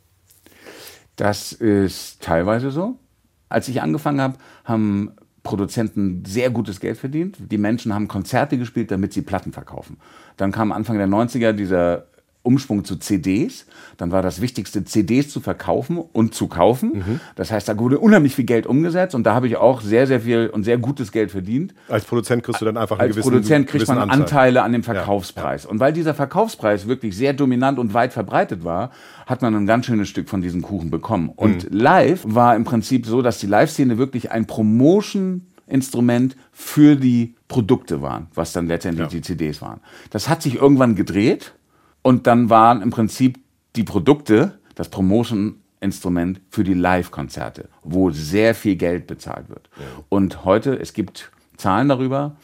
Das 1.16 1.54
ist 1.54 2.22
teilweise 2.22 2.72
so. 2.72 3.00
Als 3.48 3.68
ich 3.68 3.82
angefangen 3.82 4.20
habe, 4.20 4.38
haben 4.66 5.12
Produzenten 5.44 6.26
sehr 6.26 6.50
gutes 6.50 6.80
Geld 6.80 6.98
verdient. 6.98 7.38
Die 7.40 7.58
Menschen 7.58 7.94
haben 7.94 8.08
Konzerte 8.08 8.58
gespielt, 8.58 8.92
damit 8.92 9.14
sie 9.14 9.22
Platten 9.22 9.54
verkaufen. 9.54 9.98
Dann 10.38 10.52
kam 10.52 10.72
Anfang 10.72 10.98
der 10.98 11.08
90er 11.08 11.54
dieser 11.54 12.08
Umschwung 12.44 12.84
zu 12.84 12.98
CDs. 12.98 13.66
Dann 13.98 14.12
war 14.12 14.22
das 14.22 14.42
Wichtigste, 14.42 14.84
CDs 14.84 15.30
zu 15.30 15.40
verkaufen 15.40 15.98
und 15.98 16.36
zu 16.36 16.48
kaufen. 16.48 17.20
Das 17.36 17.52
heißt, 17.52 17.68
da 17.70 17.80
wurde 17.80 18.00
unheimlich 18.00 18.36
viel 18.36 18.46
Geld 18.46 18.68
umgesetzt 18.68 19.16
und 19.16 19.24
da 19.24 19.34
habe 19.34 19.48
ich 19.48 19.56
auch 19.56 19.82
sehr, 19.82 20.08
sehr 20.08 20.20
viel 20.22 20.48
und 20.50 20.64
sehr 20.64 20.78
gutes 20.78 21.12
Geld 21.12 21.32
verdient. 21.32 21.74
Als 21.88 22.04
Produzent 22.06 22.44
kriegst 22.44 22.62
du 22.62 22.66
dann 22.66 22.76
einfach 22.78 22.98
einen 23.00 23.08
Als 23.08 23.16
gewissen 23.16 23.32
Produzent 23.32 23.68
kriegt 23.68 23.88
man 23.88 23.98
Anteil. 23.98 24.20
Anteile 24.20 24.62
an 24.64 24.72
dem 24.74 24.84
Verkaufspreis. 24.84 25.66
Und 25.66 25.80
weil 25.80 25.94
dieser 25.94 26.14
Verkaufspreis 26.14 26.88
wirklich 26.88 27.16
sehr 27.16 27.34
dominant 27.34 27.80
und 27.80 27.94
weit 27.94 28.12
verbreitet 28.14 28.64
war, 28.64 28.92
hat 29.26 29.42
man 29.42 29.56
ein 29.56 29.66
ganz 29.66 29.86
schönes 29.86 30.10
Stück 30.10 30.28
von 30.30 30.42
diesem 30.42 30.62
Kuchen 30.62 30.90
bekommen. 30.90 31.30
Und 31.36 31.72
Mhm. 31.72 31.78
live 31.80 32.22
war 32.28 32.56
im 32.58 32.66
Prinzip 32.66 33.06
so, 33.06 33.22
dass 33.22 33.40
die 33.40 33.48
Live-Szene 33.48 33.98
wirklich 33.98 34.32
ein 34.32 34.46
Promotion-Instrument 34.48 36.36
für 36.52 36.96
die 36.96 37.36
Produkte 37.48 38.02
waren, 38.02 38.28
was 38.34 38.52
dann 38.54 38.68
letztendlich 38.68 39.08
die 39.10 39.22
CDs 39.22 39.62
waren. 39.62 39.80
Das 40.10 40.28
hat 40.30 40.42
sich 40.42 40.56
irgendwann 40.56 40.96
gedreht 40.96 41.54
und 42.04 42.28
dann 42.28 42.50
waren 42.50 42.82
im 42.82 42.92
Prinzip 42.92 43.40
die 43.76 43.84
Produkte, 43.84 44.60
das 44.76 44.90
Promotion-Instrument 44.90 46.42
für 46.50 46.64
die 46.64 46.74
Live-Konzerte, 46.76 47.70
wo 47.82 48.12
sehr 48.12 48.54
viel 48.54 48.76
Geld 48.76 49.08
bezahlt 49.08 49.50
wird. 49.50 49.70
Und 50.10 50.46
heute, 50.46 50.80
es 50.80 50.94
gibt 50.94 51.32
Zahlen 51.58 51.90
darüber, 51.90 52.36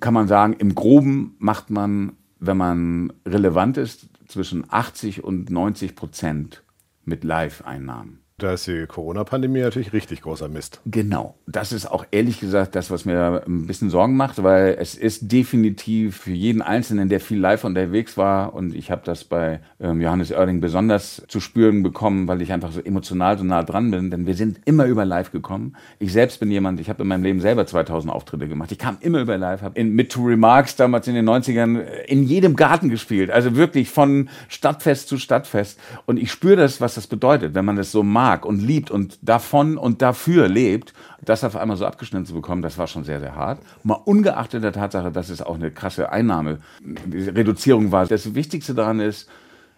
kann 0.00 0.14
man 0.14 0.28
sagen, 0.28 0.54
im 0.54 0.74
Groben 0.74 1.34
macht 1.38 1.70
man, 1.70 2.12
wenn 2.38 2.56
man 2.56 3.12
relevant 3.26 3.76
ist, 3.76 4.08
zwischen 4.28 4.64
80 4.68 5.24
und 5.24 5.50
90 5.50 5.96
Prozent 5.96 6.62
mit 7.04 7.24
Live-Einnahmen. 7.24 8.20
Da 8.38 8.52
ist 8.52 8.68
die 8.68 8.86
Corona-Pandemie 8.86 9.62
natürlich 9.62 9.92
richtig 9.92 10.22
großer 10.22 10.48
Mist. 10.48 10.80
Genau. 10.86 11.34
Das 11.48 11.72
ist 11.72 11.86
auch 11.86 12.06
ehrlich 12.12 12.38
gesagt 12.38 12.76
das, 12.76 12.88
was 12.88 13.04
mir 13.04 13.42
ein 13.44 13.66
bisschen 13.66 13.90
Sorgen 13.90 14.16
macht, 14.16 14.44
weil 14.44 14.76
es 14.78 14.94
ist 14.94 15.32
definitiv 15.32 16.18
für 16.18 16.30
jeden 16.30 16.62
Einzelnen, 16.62 17.08
der 17.08 17.18
viel 17.18 17.40
live 17.40 17.64
unterwegs 17.64 18.16
war, 18.16 18.54
und 18.54 18.76
ich 18.76 18.92
habe 18.92 19.02
das 19.04 19.24
bei 19.24 19.58
ähm, 19.80 20.00
Johannes 20.00 20.30
Oerding 20.30 20.60
besonders 20.60 21.24
zu 21.26 21.40
spüren 21.40 21.82
bekommen, 21.82 22.28
weil 22.28 22.40
ich 22.40 22.52
einfach 22.52 22.70
so 22.70 22.80
emotional 22.80 23.36
so 23.38 23.42
nah 23.42 23.64
dran 23.64 23.90
bin, 23.90 24.12
denn 24.12 24.24
wir 24.24 24.34
sind 24.34 24.60
immer 24.66 24.84
über 24.84 25.04
live 25.04 25.32
gekommen. 25.32 25.74
Ich 25.98 26.12
selbst 26.12 26.38
bin 26.38 26.52
jemand, 26.52 26.78
ich 26.78 26.88
habe 26.88 27.02
in 27.02 27.08
meinem 27.08 27.24
Leben 27.24 27.40
selber 27.40 27.66
2000 27.66 28.12
Auftritte 28.12 28.46
gemacht. 28.46 28.70
Ich 28.70 28.78
kam 28.78 28.98
immer 29.00 29.20
über 29.20 29.36
live, 29.36 29.62
habe 29.62 29.82
mit 29.82 30.12
Two 30.12 30.26
Remarks 30.26 30.76
damals 30.76 31.08
in 31.08 31.16
den 31.16 31.28
90ern 31.28 31.80
in 32.06 32.22
jedem 32.22 32.54
Garten 32.54 32.88
gespielt, 32.88 33.32
also 33.32 33.56
wirklich 33.56 33.90
von 33.90 34.28
Stadtfest 34.46 35.08
zu 35.08 35.18
Stadtfest. 35.18 35.80
Und 36.06 36.18
ich 36.18 36.30
spüre 36.30 36.54
das, 36.54 36.80
was 36.80 36.94
das 36.94 37.08
bedeutet, 37.08 37.56
wenn 37.56 37.64
man 37.64 37.74
das 37.74 37.90
so 37.90 38.04
mag 38.04 38.27
und 38.36 38.60
liebt 38.60 38.90
und 38.90 39.18
davon 39.22 39.78
und 39.78 40.02
dafür 40.02 40.48
lebt, 40.48 40.92
das 41.24 41.44
auf 41.44 41.56
einmal 41.56 41.76
so 41.76 41.86
abgeschnitten 41.86 42.26
zu 42.26 42.34
bekommen, 42.34 42.62
das 42.62 42.78
war 42.78 42.86
schon 42.86 43.04
sehr, 43.04 43.20
sehr 43.20 43.34
hart. 43.34 43.60
Mal 43.82 43.94
ungeachtet 43.94 44.62
der 44.62 44.72
Tatsache, 44.72 45.10
dass 45.10 45.28
es 45.28 45.42
auch 45.42 45.56
eine 45.56 45.70
krasse 45.70 46.10
Einnahmereduzierung 46.12 47.92
war. 47.92 48.06
Das 48.06 48.34
Wichtigste 48.34 48.74
daran 48.74 49.00
ist, 49.00 49.28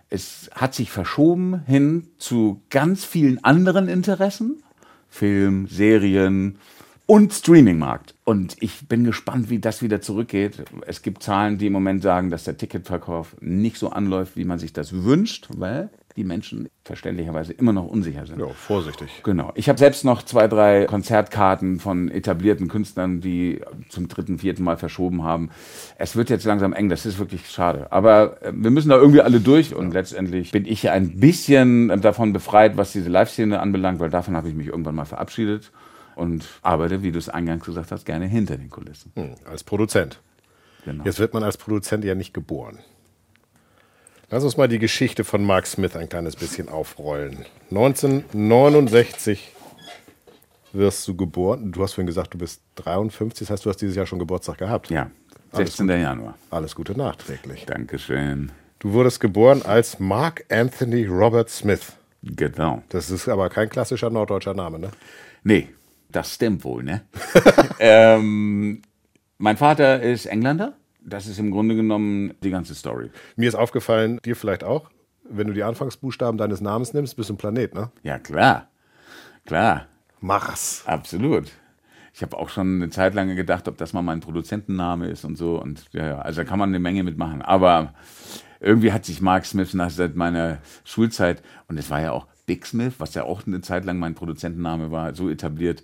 es 0.08 0.50
hat 0.54 0.74
sich 0.74 0.90
verschoben 0.90 1.62
hin 1.66 2.08
zu 2.18 2.62
ganz 2.70 3.04
vielen 3.04 3.42
anderen 3.44 3.88
Interessen. 3.88 4.62
Film, 5.08 5.66
Serien 5.66 6.56
und 7.06 7.32
Streamingmarkt. 7.32 8.14
Und 8.24 8.56
ich 8.60 8.86
bin 8.86 9.02
gespannt, 9.02 9.50
wie 9.50 9.58
das 9.58 9.82
wieder 9.82 10.00
zurückgeht. 10.00 10.62
Es 10.86 11.02
gibt 11.02 11.22
Zahlen, 11.24 11.58
die 11.58 11.66
im 11.66 11.72
Moment 11.72 12.02
sagen, 12.02 12.30
dass 12.30 12.44
der 12.44 12.56
Ticketverkauf 12.56 13.36
nicht 13.40 13.76
so 13.78 13.90
anläuft, 13.90 14.36
wie 14.36 14.44
man 14.44 14.60
sich 14.60 14.72
das 14.72 14.92
wünscht, 14.92 15.48
weil 15.56 15.90
die 16.16 16.24
Menschen 16.24 16.68
verständlicherweise 16.84 17.52
immer 17.52 17.72
noch 17.72 17.86
unsicher 17.86 18.26
sind. 18.26 18.40
Ja, 18.40 18.48
vorsichtig. 18.48 19.22
Genau. 19.22 19.52
Ich 19.54 19.68
habe 19.68 19.78
selbst 19.78 20.04
noch 20.04 20.22
zwei, 20.22 20.48
drei 20.48 20.86
Konzertkarten 20.86 21.78
von 21.78 22.10
etablierten 22.10 22.68
Künstlern, 22.68 23.20
die 23.20 23.60
zum 23.88 24.08
dritten, 24.08 24.38
vierten 24.38 24.64
Mal 24.64 24.76
verschoben 24.76 25.22
haben. 25.22 25.50
Es 25.96 26.16
wird 26.16 26.30
jetzt 26.30 26.44
langsam 26.44 26.72
eng, 26.72 26.88
das 26.88 27.06
ist 27.06 27.18
wirklich 27.18 27.48
schade. 27.48 27.92
Aber 27.92 28.42
äh, 28.42 28.52
wir 28.54 28.70
müssen 28.70 28.88
da 28.88 28.96
irgendwie 28.96 29.20
alle 29.20 29.40
durch 29.40 29.74
und 29.74 29.92
letztendlich 29.92 30.52
bin 30.52 30.66
ich 30.66 30.82
ja 30.82 30.92
ein 30.92 31.20
bisschen 31.20 32.00
davon 32.00 32.32
befreit, 32.32 32.76
was 32.76 32.92
diese 32.92 33.08
Live-Szene 33.08 33.60
anbelangt, 33.60 34.00
weil 34.00 34.10
davon 34.10 34.36
habe 34.36 34.48
ich 34.48 34.54
mich 34.54 34.68
irgendwann 34.68 34.94
mal 34.94 35.04
verabschiedet 35.04 35.70
und 36.16 36.46
arbeite, 36.62 37.02
wie 37.02 37.12
du 37.12 37.18
es 37.18 37.28
eingangs 37.28 37.64
gesagt 37.64 37.92
hast, 37.92 38.04
gerne 38.04 38.26
hinter 38.26 38.56
den 38.56 38.70
Kulissen. 38.70 39.12
Hm, 39.14 39.34
als 39.44 39.64
Produzent. 39.64 40.20
Genau. 40.84 41.04
Jetzt 41.04 41.18
wird 41.18 41.34
man 41.34 41.42
als 41.42 41.56
Produzent 41.56 42.04
ja 42.04 42.14
nicht 42.14 42.34
geboren. 42.34 42.78
Lass 44.32 44.44
uns 44.44 44.56
mal 44.56 44.68
die 44.68 44.78
Geschichte 44.78 45.24
von 45.24 45.44
Mark 45.44 45.66
Smith 45.66 45.96
ein 45.96 46.08
kleines 46.08 46.36
bisschen 46.36 46.68
aufrollen. 46.68 47.44
1969 47.70 49.52
wirst 50.72 51.08
du 51.08 51.16
geboren. 51.16 51.72
Du 51.72 51.82
hast 51.82 51.94
vorhin 51.94 52.06
gesagt, 52.06 52.34
du 52.34 52.38
bist 52.38 52.62
53, 52.76 53.48
das 53.48 53.50
heißt, 53.50 53.64
du 53.66 53.70
hast 53.70 53.78
dieses 53.78 53.96
Jahr 53.96 54.06
schon 54.06 54.20
Geburtstag 54.20 54.58
gehabt. 54.58 54.88
Ja, 54.88 55.10
16. 55.52 55.88
Januar. 55.88 56.38
Alles 56.50 56.76
Gute 56.76 56.96
nachträglich. 56.96 57.66
Dankeschön. 57.66 58.52
Du 58.78 58.92
wurdest 58.92 59.18
geboren 59.18 59.62
als 59.62 59.98
Mark 59.98 60.44
Anthony 60.48 61.06
Robert 61.06 61.50
Smith. 61.50 61.92
Genau. 62.22 62.84
Das 62.90 63.10
ist 63.10 63.28
aber 63.28 63.48
kein 63.50 63.68
klassischer 63.68 64.10
norddeutscher 64.10 64.54
Name, 64.54 64.78
ne? 64.78 64.90
Nee, 65.42 65.70
Das 66.08 66.34
stimmt 66.34 66.62
wohl, 66.62 66.84
ne? 66.84 67.02
ähm, 67.80 68.80
mein 69.38 69.56
Vater 69.56 70.00
ist 70.02 70.26
Engländer. 70.26 70.74
Das 71.10 71.26
ist 71.26 71.38
im 71.38 71.50
Grunde 71.50 71.76
genommen 71.76 72.34
die 72.42 72.50
ganze 72.50 72.74
Story. 72.74 73.10
Mir 73.36 73.48
ist 73.48 73.54
aufgefallen, 73.54 74.20
dir 74.24 74.36
vielleicht 74.36 74.64
auch, 74.64 74.90
wenn 75.28 75.46
du 75.46 75.52
die 75.52 75.62
Anfangsbuchstaben 75.62 76.38
deines 76.38 76.60
Namens 76.60 76.92
nimmst, 76.92 77.16
bist 77.16 77.28
du 77.28 77.34
ein 77.34 77.36
Planet, 77.36 77.74
ne? 77.74 77.90
Ja, 78.02 78.18
klar. 78.18 78.68
Klar. 79.44 79.86
Mars. 80.20 80.82
Absolut. 80.86 81.50
Ich 82.12 82.22
habe 82.22 82.36
auch 82.36 82.48
schon 82.48 82.76
eine 82.76 82.90
Zeit 82.90 83.14
lang 83.14 83.34
gedacht, 83.34 83.68
ob 83.68 83.78
das 83.78 83.92
mal 83.92 84.02
mein 84.02 84.20
Produzentenname 84.20 85.08
ist 85.08 85.24
und 85.24 85.36
so. 85.36 85.60
Und 85.60 85.84
ja, 85.92 86.18
also 86.20 86.42
da 86.42 86.44
kann 86.44 86.58
man 86.58 86.68
eine 86.68 86.78
Menge 86.78 87.02
mitmachen. 87.02 87.42
Aber 87.42 87.94
irgendwie 88.60 88.92
hat 88.92 89.04
sich 89.04 89.20
Mark 89.20 89.46
Smith 89.46 89.74
nach 89.74 89.90
seit 89.90 90.16
meiner 90.16 90.58
Schulzeit, 90.84 91.42
und 91.68 91.78
es 91.78 91.90
war 91.90 92.00
ja 92.00 92.12
auch 92.12 92.26
Big 92.46 92.66
Smith, 92.66 92.94
was 92.98 93.14
ja 93.14 93.24
auch 93.24 93.46
eine 93.46 93.60
Zeit 93.60 93.84
lang 93.84 93.98
mein 93.98 94.14
Produzentenname 94.14 94.90
war, 94.90 95.14
so 95.14 95.30
etabliert, 95.30 95.82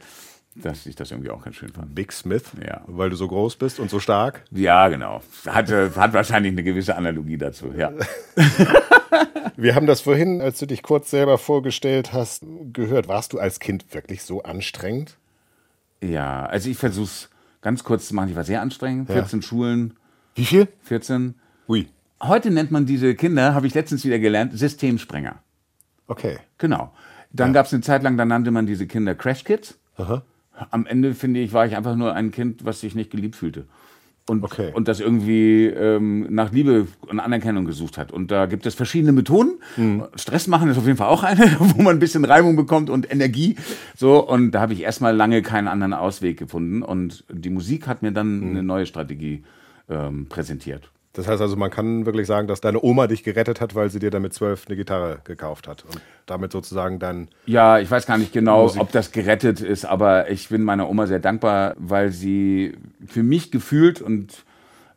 dass 0.62 0.86
ich 0.86 0.96
das 0.96 1.10
irgendwie 1.10 1.30
auch 1.30 1.44
ganz 1.44 1.56
schön 1.56 1.68
fand. 1.70 1.94
Big 1.94 2.12
Smith, 2.12 2.44
Ja. 2.64 2.82
weil 2.86 3.10
du 3.10 3.16
so 3.16 3.28
groß 3.28 3.56
bist 3.56 3.78
und 3.80 3.90
so 3.90 4.00
stark. 4.00 4.42
Ja, 4.50 4.88
genau. 4.88 5.20
Hat, 5.46 5.70
äh, 5.70 5.90
hat 5.90 6.12
wahrscheinlich 6.12 6.52
eine 6.52 6.62
gewisse 6.62 6.96
Analogie 6.96 7.36
dazu, 7.38 7.72
ja. 7.76 7.92
Wir 9.56 9.74
haben 9.74 9.86
das 9.86 10.00
vorhin, 10.02 10.40
als 10.40 10.58
du 10.58 10.66
dich 10.66 10.82
kurz 10.82 11.10
selber 11.10 11.38
vorgestellt 11.38 12.12
hast, 12.12 12.44
gehört. 12.72 13.08
Warst 13.08 13.32
du 13.32 13.38
als 13.38 13.58
Kind 13.60 13.86
wirklich 13.94 14.22
so 14.22 14.42
anstrengend? 14.42 15.16
Ja, 16.02 16.44
also 16.46 16.68
ich 16.68 16.76
versuche 16.76 17.04
es 17.06 17.30
ganz 17.62 17.82
kurz 17.84 18.08
zu 18.08 18.14
machen. 18.14 18.28
Ich 18.30 18.36
war 18.36 18.44
sehr 18.44 18.60
anstrengend. 18.60 19.10
14 19.10 19.42
Schulen, 19.42 19.94
Wie 20.34 20.44
viel? 20.44 20.68
14. 20.82 21.34
Ui. 21.68 21.88
Heute 22.22 22.50
nennt 22.50 22.70
man 22.70 22.84
diese 22.86 23.14
Kinder, 23.14 23.54
habe 23.54 23.66
ich 23.66 23.74
letztens 23.74 24.04
wieder 24.04 24.18
gelernt, 24.18 24.56
Systemsprenger. 24.58 25.36
Okay. 26.06 26.38
Genau. 26.58 26.92
Dann 27.32 27.52
gab 27.52 27.66
es 27.66 27.72
eine 27.72 27.82
Zeit 27.82 28.02
lang, 28.02 28.16
da 28.16 28.24
nannte 28.24 28.50
man 28.50 28.66
diese 28.66 28.86
Kinder 28.86 29.14
Crash 29.14 29.44
Kids. 29.44 29.78
Aha. 29.96 30.22
Am 30.70 30.86
Ende, 30.86 31.14
finde 31.14 31.40
ich, 31.40 31.52
war 31.52 31.66
ich 31.66 31.76
einfach 31.76 31.96
nur 31.96 32.14
ein 32.14 32.30
Kind, 32.30 32.64
was 32.64 32.80
sich 32.80 32.94
nicht 32.94 33.10
geliebt 33.10 33.36
fühlte. 33.36 33.64
Und, 34.28 34.42
Okay. 34.42 34.72
und 34.74 34.88
das 34.88 34.98
irgendwie 34.98 35.66
ähm, 35.66 36.26
nach 36.30 36.50
Liebe 36.50 36.88
und 37.06 37.20
Anerkennung 37.20 37.64
gesucht 37.64 37.96
hat. 37.96 38.10
Und 38.10 38.32
da 38.32 38.46
gibt 38.46 38.66
es 38.66 38.74
verschiedene 38.74 39.12
Methoden. 39.12 39.52
Stress 40.16 40.48
machen 40.48 40.68
ist 40.68 40.78
auf 40.78 40.86
jeden 40.86 40.96
Fall 40.98 41.06
auch 41.08 41.22
eine, 41.22 41.44
wo 41.60 41.80
man 41.80 41.96
ein 41.96 42.00
bisschen 42.00 42.24
Reibung 42.24 42.56
bekommt 42.56 42.90
und 42.90 43.08
Energie. 43.12 43.54
So, 43.96 44.26
und 44.28 44.50
da 44.50 44.60
habe 44.60 44.72
ich 44.72 44.82
erstmal 44.82 45.14
lange 45.14 45.42
keinen 45.42 45.68
anderen 45.68 45.92
Ausweg 45.94 46.38
gefunden. 46.38 46.82
Und 46.82 47.22
die 47.30 47.50
Musik 47.50 47.86
hat 47.86 48.02
mir 48.02 48.10
dann 48.10 48.42
eine 48.50 48.64
neue 48.64 48.86
Strategie 48.86 49.44
ähm, 49.88 50.26
präsentiert. 50.28 50.90
Das 51.16 51.26
heißt 51.26 51.40
also, 51.40 51.56
man 51.56 51.70
kann 51.70 52.04
wirklich 52.04 52.26
sagen, 52.26 52.46
dass 52.46 52.60
deine 52.60 52.82
Oma 52.82 53.06
dich 53.06 53.22
gerettet 53.22 53.62
hat, 53.62 53.74
weil 53.74 53.88
sie 53.88 53.98
dir 53.98 54.10
damit 54.10 54.34
zwölf 54.34 54.66
eine 54.66 54.76
Gitarre 54.76 55.20
gekauft 55.24 55.66
hat 55.66 55.82
und 55.84 55.98
damit 56.26 56.52
sozusagen 56.52 56.98
dein 56.98 57.28
Ja, 57.46 57.78
ich 57.78 57.90
weiß 57.90 58.04
gar 58.04 58.18
nicht 58.18 58.34
genau, 58.34 58.64
Musik. 58.64 58.82
ob 58.82 58.92
das 58.92 59.12
gerettet 59.12 59.62
ist, 59.62 59.86
aber 59.86 60.30
ich 60.30 60.50
bin 60.50 60.62
meiner 60.62 60.90
Oma 60.90 61.06
sehr 61.06 61.18
dankbar, 61.18 61.74
weil 61.78 62.10
sie 62.10 62.76
für 63.06 63.22
mich 63.22 63.50
gefühlt 63.50 64.02
und 64.02 64.44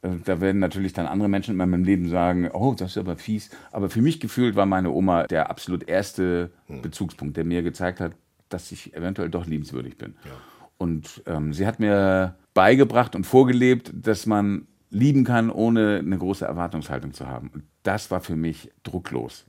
äh, 0.02 0.10
da 0.26 0.42
werden 0.42 0.60
natürlich 0.60 0.92
dann 0.92 1.06
andere 1.06 1.30
Menschen 1.30 1.52
in 1.52 1.58
meinem 1.58 1.86
Leben 1.86 2.10
sagen, 2.10 2.52
oh, 2.52 2.76
das 2.78 2.92
ist 2.92 2.98
aber 2.98 3.16
fies, 3.16 3.50
aber 3.72 3.90
für 3.90 4.02
mich 4.02 4.20
gefühlt 4.20 4.58
war 4.58 4.66
meine 4.66 4.92
Oma 4.92 5.24
der 5.24 5.50
absolut 5.50 5.88
erste 5.88 6.52
Bezugspunkt, 6.68 7.38
der 7.38 7.46
mir 7.46 7.64
gezeigt 7.64 8.02
hat, 8.02 8.12
dass 8.50 8.74
ich 8.74 8.94
eventuell 8.94 9.30
doch 9.30 9.46
liebenswürdig 9.46 9.98
bin. 9.98 10.16
Und 10.78 11.24
ähm, 11.28 11.54
sie 11.54 11.66
hat 11.66 11.80
mir 11.80 12.36
beigebracht 12.54 13.16
und 13.16 13.26
vorgelebt, 13.26 13.94
dass 13.94 14.26
man 14.26 14.68
lieben 14.90 15.24
kann, 15.24 15.50
ohne 15.50 16.00
eine 16.00 16.18
große 16.18 16.46
Erwartungshaltung 16.46 17.14
zu 17.14 17.28
haben. 17.28 17.52
Und 17.54 17.64
das 17.84 18.12
war 18.12 18.22
für 18.22 18.36
mich 18.36 18.72
drucklos. 18.84 19.46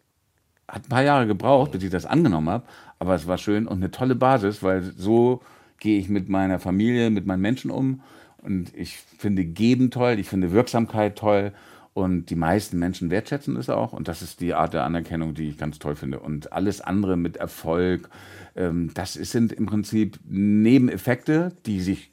Hat 0.68 0.86
ein 0.86 0.88
paar 0.88 1.02
Jahre 1.02 1.26
gebraucht, 1.26 1.72
bis 1.72 1.82
ich 1.82 1.90
das 1.90 2.06
angenommen 2.06 2.48
habe, 2.48 2.64
aber 2.98 3.14
es 3.14 3.26
war 3.26 3.38
schön 3.38 3.66
und 3.66 3.78
eine 3.78 3.90
tolle 3.90 4.14
Basis, 4.14 4.62
weil 4.62 4.82
so 4.82 5.40
gehe 5.78 5.98
ich 5.98 6.08
mit 6.08 6.28
meiner 6.28 6.58
Familie, 6.58 7.10
mit 7.10 7.26
meinen 7.26 7.40
Menschen 7.40 7.70
um. 7.70 8.02
Und 8.38 8.74
ich 8.76 8.96
finde 8.96 9.44
Geben 9.44 9.90
toll, 9.90 10.18
ich 10.18 10.28
finde 10.28 10.52
Wirksamkeit 10.52 11.16
toll. 11.16 11.52
Und 11.92 12.30
die 12.30 12.36
meisten 12.36 12.78
Menschen 12.78 13.10
wertschätzen 13.10 13.56
es 13.56 13.68
auch. 13.68 13.92
Und 13.92 14.06
das 14.06 14.22
ist 14.22 14.40
die 14.40 14.54
Art 14.54 14.74
der 14.74 14.84
Anerkennung, 14.84 15.34
die 15.34 15.48
ich 15.48 15.58
ganz 15.58 15.78
toll 15.80 15.96
finde. 15.96 16.20
Und 16.20 16.52
alles 16.52 16.80
andere 16.80 17.16
mit 17.16 17.36
Erfolg, 17.36 18.08
ähm, 18.54 18.92
das 18.94 19.14
sind 19.14 19.52
im 19.52 19.66
Prinzip 19.66 20.20
Nebeneffekte, 20.28 21.52
die 21.66 21.80
sich 21.80 22.12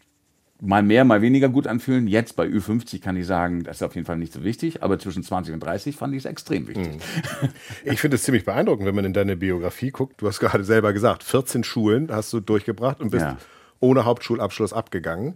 mal 0.59 0.81
mehr, 0.83 1.03
mal 1.05 1.21
weniger 1.21 1.49
gut 1.49 1.67
anfühlen. 1.67 2.07
Jetzt 2.07 2.35
bei 2.35 2.45
Ü50 2.45 3.01
kann 3.01 3.15
ich 3.15 3.25
sagen, 3.27 3.63
das 3.63 3.77
ist 3.77 3.83
auf 3.83 3.95
jeden 3.95 4.05
Fall 4.07 4.17
nicht 4.17 4.33
so 4.33 4.43
wichtig, 4.43 4.81
aber 4.83 4.97
zwischen 4.99 5.23
20 5.23 5.53
und 5.53 5.59
30 5.61 5.95
fand 5.95 6.13
ich 6.13 6.19
es 6.19 6.25
extrem 6.25 6.67
wichtig. 6.67 6.99
Ich 7.83 8.01
finde 8.01 8.15
es 8.15 8.23
ziemlich 8.23 8.43
beeindruckend, 8.45 8.87
wenn 8.87 8.95
man 8.95 9.05
in 9.05 9.13
deine 9.13 9.35
Biografie 9.35 9.91
guckt. 9.91 10.21
Du 10.21 10.27
hast 10.27 10.39
gerade 10.39 10.63
selber 10.63 10.93
gesagt, 10.93 11.23
14 11.23 11.63
Schulen 11.63 12.09
hast 12.11 12.33
du 12.33 12.39
durchgebracht 12.39 12.99
und 13.01 13.11
bist 13.11 13.25
Ja. 13.25 13.37
ohne 13.79 14.05
Hauptschulabschluss 14.05 14.73
abgegangen. 14.73 15.35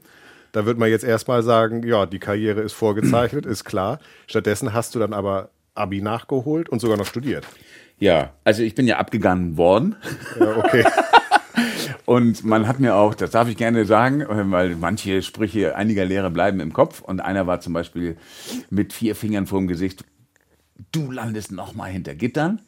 Da 0.54 0.66
wird 0.66 0.78
man 0.78 0.90
jetzt 0.90 1.04
erstmal 1.04 1.44
sagen, 1.44 1.84
ja, 1.88 2.06
die 2.06 2.20
Karriere 2.20 2.62
ist 2.62 2.74
vorgezeichnet, 2.74 3.46
ist 3.46 3.64
klar. 3.64 4.00
Stattdessen 4.28 4.74
hast 4.74 4.96
du 4.96 5.00
dann 5.00 5.14
aber 5.14 5.50
Abi 5.76 6.02
nachgeholt 6.02 6.68
und 6.68 6.80
sogar 6.82 6.98
noch 6.98 7.06
studiert. 7.06 7.46
Ja, 8.00 8.34
also 8.44 8.64
ich 8.64 8.76
bin 8.76 8.88
ja 8.88 8.98
abgegangen 8.98 9.56
worden. 9.58 9.96
Ja, 10.40 10.58
okay. 10.58 10.84
Und 12.06 12.44
man 12.44 12.68
hat 12.68 12.80
mir 12.80 12.96
auch, 12.96 13.14
das 13.14 13.32
darf 13.32 13.48
ich 13.48 13.58
gerne 13.58 13.86
sagen, 13.86 14.22
äh, 14.22 14.52
weil 14.52 14.76
manche 14.76 15.22
Sprüche 15.22 15.76
einiger 15.76 16.06
Lehrer 16.06 16.30
bleiben 16.30 16.60
im 16.60 16.74
Kopf. 16.74 17.02
Und 17.02 17.20
einer 17.20 17.48
war 17.48 17.60
zum 17.62 17.74
Beispiel 17.74 18.18
mit 18.70 18.94
vier 18.94 19.16
Fingern 19.16 19.48
vor 19.48 19.60
dem 19.60 19.68
Gesicht, 19.68 20.04
du 20.92 21.12
landest 21.12 21.52
noch 21.52 21.74
mal 21.74 21.92
hinter 21.92 22.16
Gittern. 22.16 22.62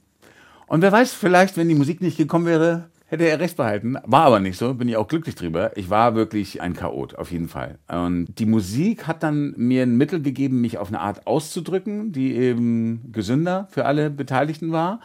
Und 0.68 0.82
wer 0.82 0.92
weiß, 0.92 1.14
vielleicht, 1.14 1.58
wenn 1.58 1.70
die 1.70 1.76
Musik 1.76 2.02
nicht 2.02 2.18
gekommen 2.18 2.46
wäre, 2.46 2.90
hätte 3.06 3.26
er 3.26 3.40
recht 3.40 3.58
behalten. 3.58 3.96
War 4.06 4.26
aber 4.26 4.40
nicht 4.40 4.58
so, 4.58 4.74
bin 4.74 4.90
ich 4.90 4.98
auch 4.98 5.08
glücklich 5.08 5.36
drüber. 5.36 5.78
Ich 5.78 5.90
war 5.90 6.16
wirklich 6.16 6.62
ein 6.62 6.74
Chaot, 6.74 7.16
auf 7.16 7.32
jeden 7.32 7.48
Fall. 7.48 7.78
Und 7.88 8.40
die 8.40 8.48
Musik 8.48 9.06
hat 9.08 9.22
dann 9.22 9.54
mir 9.56 9.84
ein 9.84 9.98
Mittel 9.98 10.22
gegeben, 10.22 10.62
mich 10.62 10.80
auf 10.80 10.88
eine 10.88 11.00
Art 11.00 11.28
auszudrücken, 11.28 12.12
die 12.12 12.34
eben 12.34 13.12
gesünder 13.12 13.68
für 13.70 13.86
alle 13.86 14.10
Beteiligten 14.10 14.72
war 14.72 15.00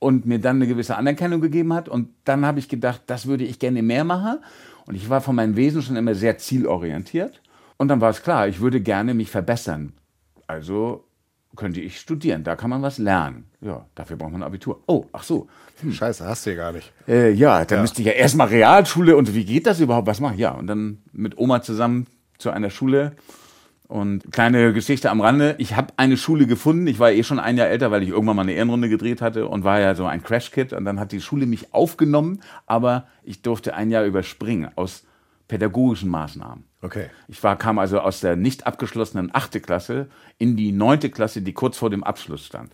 und 0.00 0.26
mir 0.26 0.40
dann 0.40 0.56
eine 0.56 0.66
gewisse 0.66 0.96
Anerkennung 0.96 1.40
gegeben 1.40 1.72
hat. 1.72 1.88
Und 1.88 2.08
dann 2.24 2.44
habe 2.44 2.58
ich 2.58 2.68
gedacht, 2.68 3.02
das 3.06 3.26
würde 3.26 3.44
ich 3.44 3.60
gerne 3.60 3.82
mehr 3.82 4.02
machen. 4.02 4.38
Und 4.86 4.96
ich 4.96 5.08
war 5.08 5.20
von 5.20 5.36
meinem 5.36 5.54
Wesen 5.54 5.82
schon 5.82 5.94
immer 5.94 6.16
sehr 6.16 6.38
zielorientiert. 6.38 7.40
Und 7.76 7.88
dann 7.88 8.00
war 8.00 8.10
es 8.10 8.22
klar, 8.22 8.48
ich 8.48 8.60
würde 8.60 8.80
gerne 8.80 9.14
mich 9.14 9.30
verbessern. 9.30 9.92
Also 10.48 11.04
könnte 11.56 11.80
ich 11.80 12.00
studieren, 12.00 12.44
da 12.44 12.56
kann 12.56 12.70
man 12.70 12.82
was 12.82 12.98
lernen. 12.98 13.44
Ja, 13.60 13.84
dafür 13.94 14.16
braucht 14.16 14.32
man 14.32 14.42
ein 14.42 14.46
Abitur. 14.46 14.82
Oh, 14.86 15.04
ach 15.12 15.22
so. 15.22 15.48
Scheiße, 15.90 16.26
hast 16.26 16.46
du 16.46 16.50
ja 16.50 16.56
gar 16.56 16.72
nicht. 16.72 16.92
Äh, 17.06 17.32
ja, 17.32 17.64
dann 17.64 17.82
müsste 17.82 18.00
ich 18.00 18.06
ja 18.06 18.12
erstmal 18.12 18.48
Realschule 18.48 19.16
und 19.16 19.34
wie 19.34 19.44
geht 19.44 19.66
das 19.66 19.80
überhaupt? 19.80 20.06
Was 20.06 20.20
mache 20.20 20.34
ich? 20.34 20.40
Ja, 20.40 20.52
und 20.52 20.66
dann 20.66 20.98
mit 21.12 21.36
Oma 21.38 21.60
zusammen 21.60 22.06
zu 22.38 22.50
einer 22.50 22.70
Schule. 22.70 23.12
Und 23.90 24.30
kleine 24.30 24.72
Geschichte 24.72 25.10
am 25.10 25.20
Rande. 25.20 25.56
Ich 25.58 25.74
habe 25.74 25.92
eine 25.96 26.16
Schule 26.16 26.46
gefunden. 26.46 26.86
Ich 26.86 27.00
war 27.00 27.10
eh 27.10 27.24
schon 27.24 27.40
ein 27.40 27.56
Jahr 27.56 27.66
älter, 27.66 27.90
weil 27.90 28.04
ich 28.04 28.10
irgendwann 28.10 28.36
mal 28.36 28.42
eine 28.42 28.52
Ehrenrunde 28.52 28.88
gedreht 28.88 29.20
hatte 29.20 29.48
und 29.48 29.64
war 29.64 29.80
ja 29.80 29.96
so 29.96 30.06
ein 30.06 30.22
Crash-Kid. 30.22 30.72
Und 30.72 30.84
dann 30.84 31.00
hat 31.00 31.10
die 31.10 31.20
Schule 31.20 31.44
mich 31.44 31.74
aufgenommen, 31.74 32.40
aber 32.66 33.08
ich 33.24 33.42
durfte 33.42 33.74
ein 33.74 33.90
Jahr 33.90 34.04
überspringen 34.04 34.70
aus 34.76 35.02
pädagogischen 35.48 36.08
Maßnahmen. 36.08 36.62
Okay. 36.82 37.06
Ich 37.26 37.42
war, 37.42 37.56
kam 37.56 37.80
also 37.80 37.98
aus 37.98 38.20
der 38.20 38.36
nicht 38.36 38.64
abgeschlossenen 38.64 39.30
achte 39.32 39.60
Klasse 39.60 40.06
in 40.38 40.56
die 40.56 40.70
neunte 40.70 41.10
Klasse, 41.10 41.42
die 41.42 41.52
kurz 41.52 41.76
vor 41.76 41.90
dem 41.90 42.04
Abschluss 42.04 42.46
stand. 42.46 42.70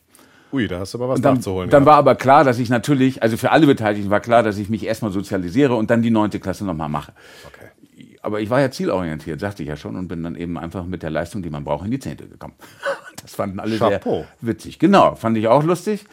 Ui, 0.53 0.69
da 0.69 0.81
hast 0.81 0.93
du 0.93 0.99
aber 0.99 1.09
was 1.09 1.21
Dann, 1.23 1.37
nachzuholen. 1.37 1.71
dann 1.71 1.85
gehabt. 1.85 1.87
war 1.93 1.97
aber 1.99 2.15
klar, 2.15 2.45
dass 2.45 2.59
ich 2.59 2.69
natürlich, 2.69 3.23
also 3.23 3.37
für 3.39 3.51
alle 3.51 3.67
Beteiligten 3.67 4.11
war 4.11 4.21
klar, 4.21 4.43
dass 4.43 4.59
ich 4.59 4.69
mich 4.69 4.85
erstmal 4.85 5.11
sozialisiere 5.11 5.75
und 5.75 5.91
dann 5.91 6.03
die 6.03 6.11
neunte 6.11 6.39
Klasse 6.41 6.65
nochmal 6.67 6.89
mache. 6.91 7.13
okay. 7.47 7.67
Aber 8.27 8.41
ich 8.41 8.51
war 8.51 8.61
ja 8.61 8.73
zielorientiert, 8.73 9.39
sagte 9.39 9.63
ich 9.63 9.69
ja 9.69 9.77
schon, 9.77 9.95
und 9.95 10.09
bin 10.09 10.25
dann 10.25 10.35
eben 10.35 10.59
einfach 10.59 10.85
mit 10.85 11.05
der 11.05 11.11
Leistung, 11.11 11.45
die 11.45 11.51
man 11.51 11.63
braucht, 11.63 11.85
in 11.85 11.93
die 11.93 12.01
Zehnte 12.01 12.27
gekommen. 12.27 12.55
Das 13.23 13.35
fanden 13.35 13.59
alle 13.61 13.79
Chapeau. 13.79 14.25
sehr 14.41 14.49
witzig. 14.49 14.79
Genau, 14.79 15.15
fand 15.15 15.39
ich 15.39 15.49
auch 15.49 15.65
lustig. 15.65 16.05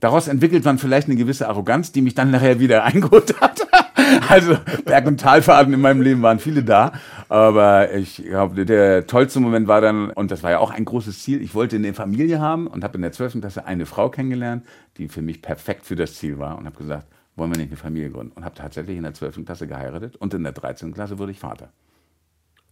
Daraus 0.00 0.26
entwickelt 0.26 0.64
man 0.64 0.78
vielleicht 0.78 1.06
eine 1.06 1.16
gewisse 1.16 1.48
Arroganz, 1.48 1.92
die 1.92 2.02
mich 2.02 2.14
dann 2.14 2.30
nachher 2.30 2.58
wieder 2.60 2.84
eingeholt 2.90 3.40
hat. 3.40 3.60
Also 4.28 4.56
Berg- 4.84 5.06
und 5.06 5.20
Talfahrten 5.20 5.74
in 5.74 5.80
meinem 5.80 6.00
Leben 6.02 6.22
waren 6.22 6.38
viele 6.38 6.62
da. 6.62 6.92
Aber 7.28 7.92
ich 7.94 8.16
glaube, 8.24 8.64
der 8.64 9.06
tollste 9.06 9.38
Moment 9.40 9.68
war 9.68 9.80
dann, 9.80 10.10
und 10.10 10.30
das 10.30 10.42
war 10.42 10.52
ja 10.52 10.58
auch 10.60 10.70
ein 10.70 10.84
großes 10.84 11.22
Ziel, 11.22 11.42
ich 11.42 11.54
wollte 11.54 11.76
eine 11.76 11.94
Familie 11.94 12.40
haben 12.40 12.66
und 12.68 12.82
habe 12.84 12.96
in 12.96 13.02
der 13.02 13.12
12. 13.12 13.40
Klasse 13.40 13.66
eine 13.66 13.86
Frau 13.86 14.08
kennengelernt, 14.08 14.64
die 14.96 15.08
für 15.08 15.22
mich 15.22 15.42
perfekt 15.42 15.84
für 15.84 15.96
das 15.96 16.14
Ziel 16.14 16.38
war 16.38 16.56
und 16.58 16.66
habe 16.66 16.76
gesagt, 16.78 17.06
wollen 17.36 17.52
wir 17.52 17.58
nicht 17.58 17.70
eine 17.70 17.76
Familie 17.76 18.10
gründen? 18.10 18.32
Und 18.36 18.44
habe 18.44 18.54
tatsächlich 18.54 18.96
in 18.96 19.02
der 19.02 19.14
12. 19.14 19.44
Klasse 19.44 19.66
geheiratet 19.66 20.16
und 20.16 20.34
in 20.34 20.42
der 20.42 20.52
13. 20.52 20.92
Klasse 20.94 21.18
wurde 21.18 21.32
ich 21.32 21.38
Vater. 21.40 21.70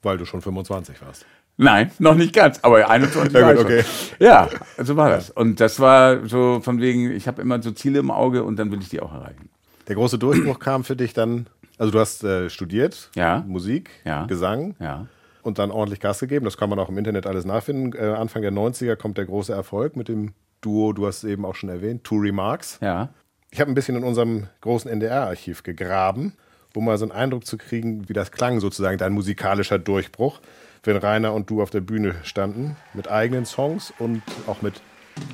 Weil 0.03 0.17
du 0.19 0.25
schon 0.25 0.41
25 0.43 1.01
warst. 1.03 1.27
Nein, 1.57 1.91
noch 1.99 2.15
nicht 2.15 2.33
ganz, 2.35 2.61
aber 2.63 2.89
21 2.89 3.33
Ja, 3.41 3.53
gut, 3.53 3.65
okay. 3.65 3.85
Ja, 4.21 4.49
so 4.79 4.97
war 4.97 5.11
das. 5.11 5.31
Und 5.31 5.59
das 5.59 5.81
war 5.81 6.25
so 6.29 6.61
von 6.63 6.81
wegen, 6.81 7.11
ich 7.11 7.27
habe 7.27 7.43
immer 7.43 7.61
so 7.61 7.73
Ziele 7.73 7.99
im 7.99 8.11
Auge 8.13 8.45
und 8.45 8.57
dann 8.61 8.71
will 8.71 8.81
ich 8.81 8.89
die 8.91 9.01
auch 9.01 9.13
erreichen. 9.13 9.49
Der 9.89 9.97
große 9.97 10.19
Durchbruch 10.19 10.61
kam 10.61 10.85
für 10.85 10.95
dich 10.95 11.15
dann, 11.15 11.49
also 11.79 11.91
du 11.91 11.99
hast 11.99 12.23
äh, 12.23 12.49
studiert, 12.49 13.11
Ja. 13.17 13.43
Musik, 13.47 13.91
Ja. 14.05 14.27
Gesang 14.27 14.77
Ja. 14.79 15.07
und 15.43 15.59
dann 15.59 15.73
ordentlich 15.73 15.99
Gas 15.99 16.21
gegeben. 16.21 16.45
Das 16.45 16.57
kann 16.59 16.71
man 16.71 16.79
auch 16.79 16.91
im 16.91 16.99
Internet 16.99 17.27
alles 17.27 17.45
nachfinden. 17.45 17.93
Äh, 18.01 18.07
Anfang 18.13 18.43
der 18.43 18.53
90er 18.53 18.95
kommt 18.95 19.19
der 19.19 19.25
große 19.25 19.53
Erfolg 19.53 19.97
mit 19.97 20.07
dem 20.07 20.35
Duo, 20.61 20.93
du 20.93 21.07
hast 21.09 21.25
es 21.25 21.25
eben 21.31 21.45
auch 21.45 21.55
schon 21.57 21.71
erwähnt, 21.71 22.05
Two 22.05 22.17
Remarks. 22.19 22.79
Ja. 22.81 23.09
Ich 23.51 23.61
habe 23.61 23.71
ein 23.71 23.75
bisschen 23.75 23.97
in 23.97 24.05
unserem 24.05 24.47
großen 24.61 24.91
NDR-Archiv 24.91 25.63
gegraben 25.63 26.35
um 26.79 26.85
mal 26.85 26.97
so 26.97 27.05
einen 27.05 27.13
Eindruck 27.13 27.45
zu 27.45 27.59
kriegen, 27.59 28.09
wie 28.09 28.13
das 28.13 28.31
klang, 28.31 28.61
sozusagen 28.61 28.99
dein 28.99 29.13
musikalischer 29.13 29.81
Durchbruch, 29.81 30.41
wenn 30.85 30.97
Rainer 30.97 31.35
und 31.35 31.51
du 31.51 31.61
auf 31.61 31.71
der 31.71 31.81
Bühne 31.81 32.15
standen, 32.23 32.77
mit 32.95 33.11
eigenen 33.11 33.45
Songs 33.47 33.93
und 33.99 34.23
auch 34.47 34.63
mit 34.63 34.81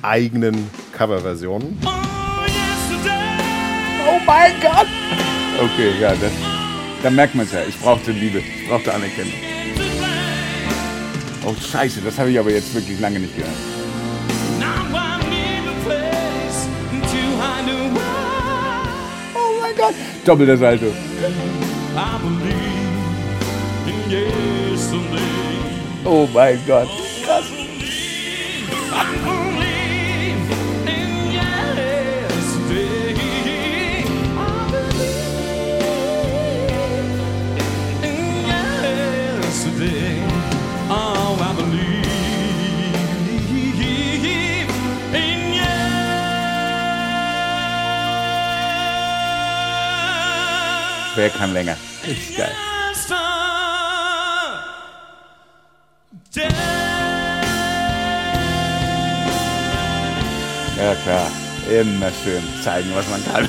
eigenen 0.01 0.69
Coverversionen. 0.91 1.77
Oh 4.07 4.19
mein 4.25 4.53
Gott! 4.59 4.87
Okay, 5.61 5.91
ja, 5.99 6.15
das, 6.15 6.31
da 7.03 7.11
merkt 7.11 7.35
man 7.35 7.45
es 7.45 7.51
ja. 7.51 7.61
Ich 7.67 7.79
brauchte 7.79 8.11
Liebe, 8.11 8.39
ich 8.39 8.67
brauchte 8.67 8.91
Anerkennung. 8.91 9.33
Oh 11.45 11.53
Scheiße, 11.53 12.01
das 12.01 12.17
habe 12.17 12.31
ich 12.31 12.39
aber 12.39 12.49
jetzt 12.49 12.73
wirklich 12.73 12.99
lange 12.99 13.19
nicht 13.19 13.37
gehört. 13.37 13.74
Gott! 19.85 19.95
Doppelter 20.25 20.57
Salto. 20.57 20.85
Oh 26.03 26.27
mein 26.33 26.59
Gott. 26.67 27.04
Wer 51.15 51.29
kann 51.29 51.53
länger? 51.53 51.77
Ist 52.03 52.37
geil. 52.37 52.51
Ja 60.77 60.95
klar, 61.03 61.31
immer 61.69 62.11
schön 62.23 62.43
zeigen, 62.61 62.91
was 62.93 63.07
man 63.09 63.23
kann. 63.25 63.47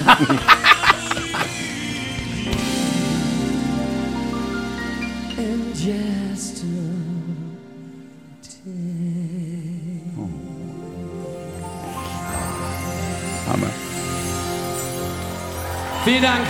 Vielen 16.05 16.23
Dank. 16.23 16.47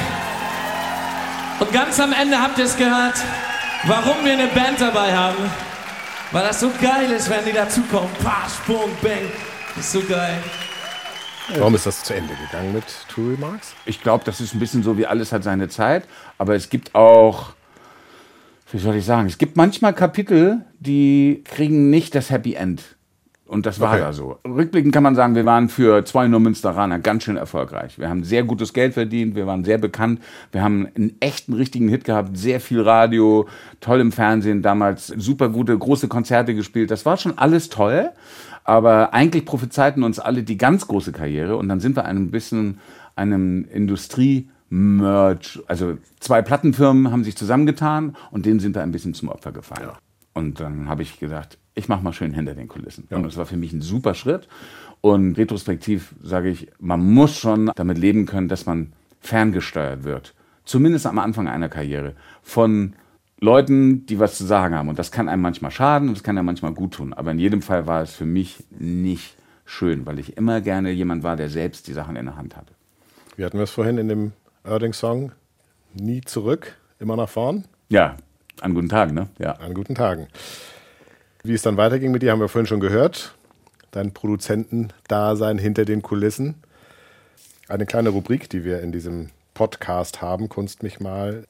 Und 1.66 1.72
ganz 1.72 1.98
am 1.98 2.12
Ende 2.12 2.40
habt 2.40 2.58
ihr 2.58 2.64
es 2.64 2.76
gehört, 2.76 3.14
warum 3.86 4.24
wir 4.24 4.34
eine 4.34 4.46
Band 4.46 4.80
dabei 4.80 5.16
haben. 5.16 5.50
Weil 6.30 6.46
das 6.46 6.60
so 6.60 6.70
geil 6.80 7.10
ist, 7.10 7.28
wenn 7.28 7.44
die 7.44 7.52
dazukommen. 7.52 8.08
Pah, 8.22 8.48
Sprung, 8.48 8.90
Bang. 9.02 9.32
Das 9.74 9.86
ist 9.86 9.92
so 9.92 10.00
geil. 10.02 10.38
Warum 11.56 11.74
ist 11.74 11.86
das 11.86 12.04
zu 12.04 12.14
Ende 12.14 12.34
gegangen 12.34 12.72
mit 12.72 12.84
True 13.08 13.32
Remarks? 13.32 13.74
Ich 13.84 14.00
glaube, 14.00 14.24
das 14.24 14.40
ist 14.40 14.54
ein 14.54 14.60
bisschen 14.60 14.84
so, 14.84 14.96
wie 14.96 15.06
alles 15.06 15.32
hat 15.32 15.42
seine 15.42 15.68
Zeit. 15.68 16.04
Aber 16.38 16.54
es 16.54 16.70
gibt 16.70 16.94
auch, 16.94 17.54
wie 18.70 18.78
soll 18.78 18.94
ich 18.94 19.04
sagen, 19.04 19.26
es 19.26 19.38
gibt 19.38 19.56
manchmal 19.56 19.92
Kapitel, 19.92 20.64
die 20.78 21.42
kriegen 21.44 21.90
nicht 21.90 22.14
das 22.14 22.30
Happy 22.30 22.54
End. 22.54 22.82
Und 23.46 23.64
das 23.64 23.78
war 23.78 23.92
Okay. 23.92 24.00
da 24.00 24.12
so. 24.12 24.38
Rückblickend 24.44 24.92
kann 24.92 25.04
man 25.04 25.14
sagen, 25.14 25.36
wir 25.36 25.46
waren 25.46 25.68
für 25.68 26.04
zwei 26.04 26.26
nur 26.26 26.40
Münsteraner 26.40 26.98
ganz 26.98 27.22
schön 27.22 27.36
erfolgreich. 27.36 27.96
Wir 27.98 28.08
haben 28.08 28.24
sehr 28.24 28.42
gutes 28.42 28.72
Geld 28.72 28.94
verdient, 28.94 29.36
wir 29.36 29.46
waren 29.46 29.64
sehr 29.64 29.78
bekannt, 29.78 30.20
wir 30.50 30.62
haben 30.62 30.88
einen 30.96 31.14
echten, 31.20 31.52
richtigen 31.52 31.88
Hit 31.88 32.02
gehabt, 32.04 32.36
sehr 32.36 32.60
viel 32.60 32.80
Radio, 32.80 33.46
toll 33.80 34.00
im 34.00 34.10
Fernsehen, 34.10 34.62
damals 34.62 35.06
super 35.06 35.48
gute, 35.48 35.78
große 35.78 36.08
Konzerte 36.08 36.54
gespielt. 36.56 36.90
Das 36.90 37.06
war 37.06 37.16
schon 37.18 37.38
alles 37.38 37.68
toll, 37.68 38.10
aber 38.64 39.14
eigentlich 39.14 39.44
prophezeiten 39.44 40.02
uns 40.02 40.18
alle 40.18 40.42
die 40.42 40.56
ganz 40.58 40.88
große 40.88 41.12
Karriere 41.12 41.56
und 41.56 41.68
dann 41.68 41.78
sind 41.78 41.94
wir 41.96 42.04
ein 42.04 42.30
bisschen 42.32 42.80
einem 43.14 43.64
Industrie- 43.72 44.48
Merch, 44.68 45.60
also 45.68 45.96
zwei 46.18 46.42
Plattenfirmen 46.42 47.12
haben 47.12 47.22
sich 47.22 47.36
zusammengetan 47.36 48.16
und 48.32 48.46
denen 48.46 48.58
sind 48.58 48.74
wir 48.74 48.82
ein 48.82 48.90
bisschen 48.90 49.14
zum 49.14 49.28
Opfer 49.28 49.52
gefallen. 49.52 49.90
Und 50.34 50.58
dann 50.58 50.88
habe 50.88 51.02
ich 51.02 51.20
gesagt, 51.20 51.56
ich 51.76 51.88
mache 51.88 52.02
mal 52.02 52.12
schön 52.12 52.32
hinter 52.32 52.54
den 52.54 52.68
Kulissen. 52.68 53.06
Und 53.10 53.22
das 53.22 53.36
war 53.36 53.46
für 53.46 53.56
mich 53.56 53.72
ein 53.72 53.82
super 53.82 54.14
Schritt. 54.14 54.48
Und 55.02 55.36
retrospektiv 55.38 56.14
sage 56.22 56.48
ich, 56.48 56.68
man 56.80 57.00
muss 57.12 57.36
schon 57.38 57.70
damit 57.76 57.98
leben 57.98 58.26
können, 58.26 58.48
dass 58.48 58.66
man 58.66 58.92
ferngesteuert 59.20 60.02
wird. 60.02 60.34
Zumindest 60.64 61.06
am 61.06 61.18
Anfang 61.18 61.46
einer 61.48 61.68
Karriere. 61.68 62.14
Von 62.42 62.94
Leuten, 63.40 64.06
die 64.06 64.18
was 64.18 64.38
zu 64.38 64.44
sagen 64.44 64.74
haben. 64.74 64.88
Und 64.88 64.98
das 64.98 65.12
kann 65.12 65.28
einem 65.28 65.42
manchmal 65.42 65.70
schaden 65.70 66.08
und 66.08 66.16
das 66.16 66.24
kann 66.24 66.38
einem 66.38 66.46
manchmal 66.46 66.72
gut 66.72 66.94
tun. 66.94 67.12
Aber 67.12 67.30
in 67.30 67.38
jedem 67.38 67.60
Fall 67.60 67.86
war 67.86 68.02
es 68.02 68.14
für 68.14 68.24
mich 68.24 68.64
nicht 68.70 69.36
schön, 69.66 70.06
weil 70.06 70.18
ich 70.18 70.36
immer 70.38 70.62
gerne 70.62 70.90
jemand 70.90 71.22
war, 71.22 71.36
der 71.36 71.50
selbst 71.50 71.86
die 71.88 71.92
Sachen 71.92 72.16
in 72.16 72.24
der 72.24 72.36
Hand 72.36 72.56
hatte. 72.56 72.72
Wie 73.36 73.44
hatten 73.44 73.58
wir 73.58 73.64
es 73.64 73.70
vorhin 73.70 73.98
in 73.98 74.08
dem 74.08 74.32
Erding-Song? 74.64 75.32
Nie 75.92 76.22
zurück, 76.22 76.76
immer 76.98 77.16
nach 77.16 77.28
vorn, 77.28 77.64
Ja, 77.90 78.16
an 78.60 78.74
guten 78.74 78.88
Tagen, 78.88 79.14
ne? 79.14 79.28
Ja. 79.38 79.52
an 79.52 79.74
guten 79.74 79.94
Tagen. 79.94 80.28
Wie 81.46 81.54
es 81.54 81.62
dann 81.62 81.76
weiterging 81.76 82.10
mit 82.10 82.22
dir, 82.22 82.32
haben 82.32 82.40
wir 82.40 82.48
vorhin 82.48 82.66
schon 82.66 82.80
gehört. 82.80 83.34
Dein 83.92 84.12
Produzentendasein 84.12 85.58
hinter 85.58 85.84
den 85.84 86.02
Kulissen. 86.02 86.56
Eine 87.68 87.86
kleine 87.86 88.08
Rubrik, 88.10 88.50
die 88.50 88.64
wir 88.64 88.80
in 88.80 88.92
diesem 88.92 89.30
Podcast 89.54 90.20
haben, 90.22 90.48
Kunst 90.48 90.82
mich 90.82 91.00
mal, 91.00 91.44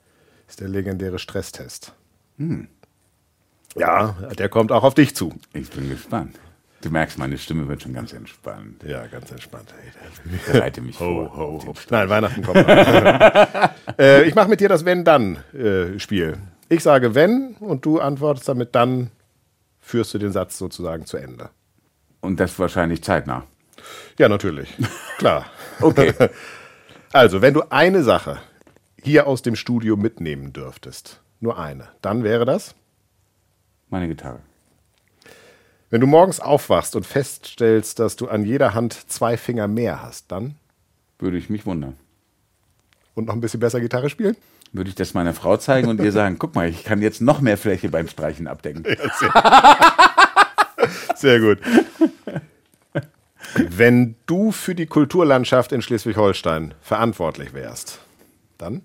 ist 0.48 0.60
der 0.60 0.68
legendäre 0.68 1.18
Stresstest. 1.18 1.92
Ja, 3.74 4.14
der 4.38 4.48
kommt 4.48 4.70
auch 4.72 4.84
auf 4.84 4.94
dich 4.94 5.14
zu. 5.16 5.34
Ich 5.52 5.70
bin 5.70 5.88
gespannt. 5.88 6.38
Du 6.82 6.90
merkst, 6.90 7.18
meine 7.18 7.36
Stimme 7.38 7.66
wird 7.68 7.82
schon 7.82 7.94
ganz 7.94 8.12
entspannt. 8.12 8.82
Ja, 8.86 9.06
ganz 9.06 9.30
entspannt. 9.30 9.74
Ich 10.32 10.52
bereite 10.52 10.80
mich 10.82 11.00
Ho, 11.00 11.28
vor. 11.34 11.36
ho, 11.36 11.62
ho. 11.66 11.74
Nein, 11.90 12.08
Weihnachten 12.08 12.42
kommt. 12.42 12.56
äh, 13.98 14.24
ich 14.24 14.34
mache 14.34 14.48
mit 14.48 14.60
dir 14.60 14.68
das 14.68 14.84
Wenn-Dann-Spiel. 14.84 16.36
ich 16.68 16.82
sage 16.82 17.14
Wenn 17.14 17.56
und 17.60 17.84
du 17.84 17.98
antwortest 17.98 18.48
damit 18.48 18.74
Dann, 18.74 19.10
führst 19.86 20.12
du 20.14 20.18
den 20.18 20.32
Satz 20.32 20.58
sozusagen 20.58 21.06
zu 21.06 21.16
Ende. 21.16 21.50
Und 22.20 22.40
das 22.40 22.58
wahrscheinlich 22.58 23.04
zeitnah. 23.04 23.44
Ja, 24.18 24.28
natürlich. 24.28 24.74
Klar. 25.18 25.46
Okay. 25.80 26.12
Also, 27.12 27.40
wenn 27.40 27.54
du 27.54 27.62
eine 27.70 28.02
Sache 28.02 28.38
hier 29.02 29.26
aus 29.26 29.40
dem 29.40 29.56
Studio 29.56 29.96
mitnehmen 29.96 30.52
dürftest, 30.52 31.20
nur 31.40 31.56
eine, 31.58 31.88
dann 32.02 32.24
wäre 32.24 32.44
das, 32.44 32.74
Meine 33.88 34.08
Gitarre. 34.08 34.40
wenn 35.88 36.02
du 36.02 36.06
morgens 36.06 36.40
aufwachst 36.40 36.94
und 36.94 37.06
feststellst, 37.06 38.00
dass 38.00 38.16
du 38.16 38.28
an 38.28 38.44
jeder 38.44 38.74
Hand 38.74 38.92
zwei 39.10 39.38
Finger 39.38 39.66
mehr 39.66 40.02
hast, 40.02 40.30
dann 40.30 40.56
Würde 41.18 41.38
ich 41.38 41.48
mich 41.48 41.64
wundern. 41.64 41.96
und 43.14 43.26
noch 43.28 43.34
ein 43.34 43.40
bisschen 43.40 43.60
besser 43.60 43.80
Gitarre 43.80 44.10
spielen? 44.10 44.36
Würde 44.72 44.90
ich 44.90 44.96
das 44.96 45.14
meiner 45.14 45.32
Frau 45.32 45.56
zeigen 45.56 45.88
und 45.88 46.00
ihr 46.00 46.12
sagen, 46.12 46.38
guck 46.38 46.54
mal, 46.54 46.68
ich 46.68 46.84
kann 46.84 47.00
jetzt 47.00 47.20
noch 47.20 47.40
mehr 47.40 47.56
Fläche 47.56 47.88
beim 47.88 48.08
Streichen 48.08 48.46
abdecken. 48.46 48.84
Sehr 51.14 51.40
gut. 51.40 51.58
Wenn 53.54 54.16
du 54.26 54.52
für 54.52 54.74
die 54.74 54.86
Kulturlandschaft 54.86 55.72
in 55.72 55.80
Schleswig-Holstein 55.80 56.74
verantwortlich 56.80 57.54
wärst, 57.54 58.00
dann? 58.58 58.82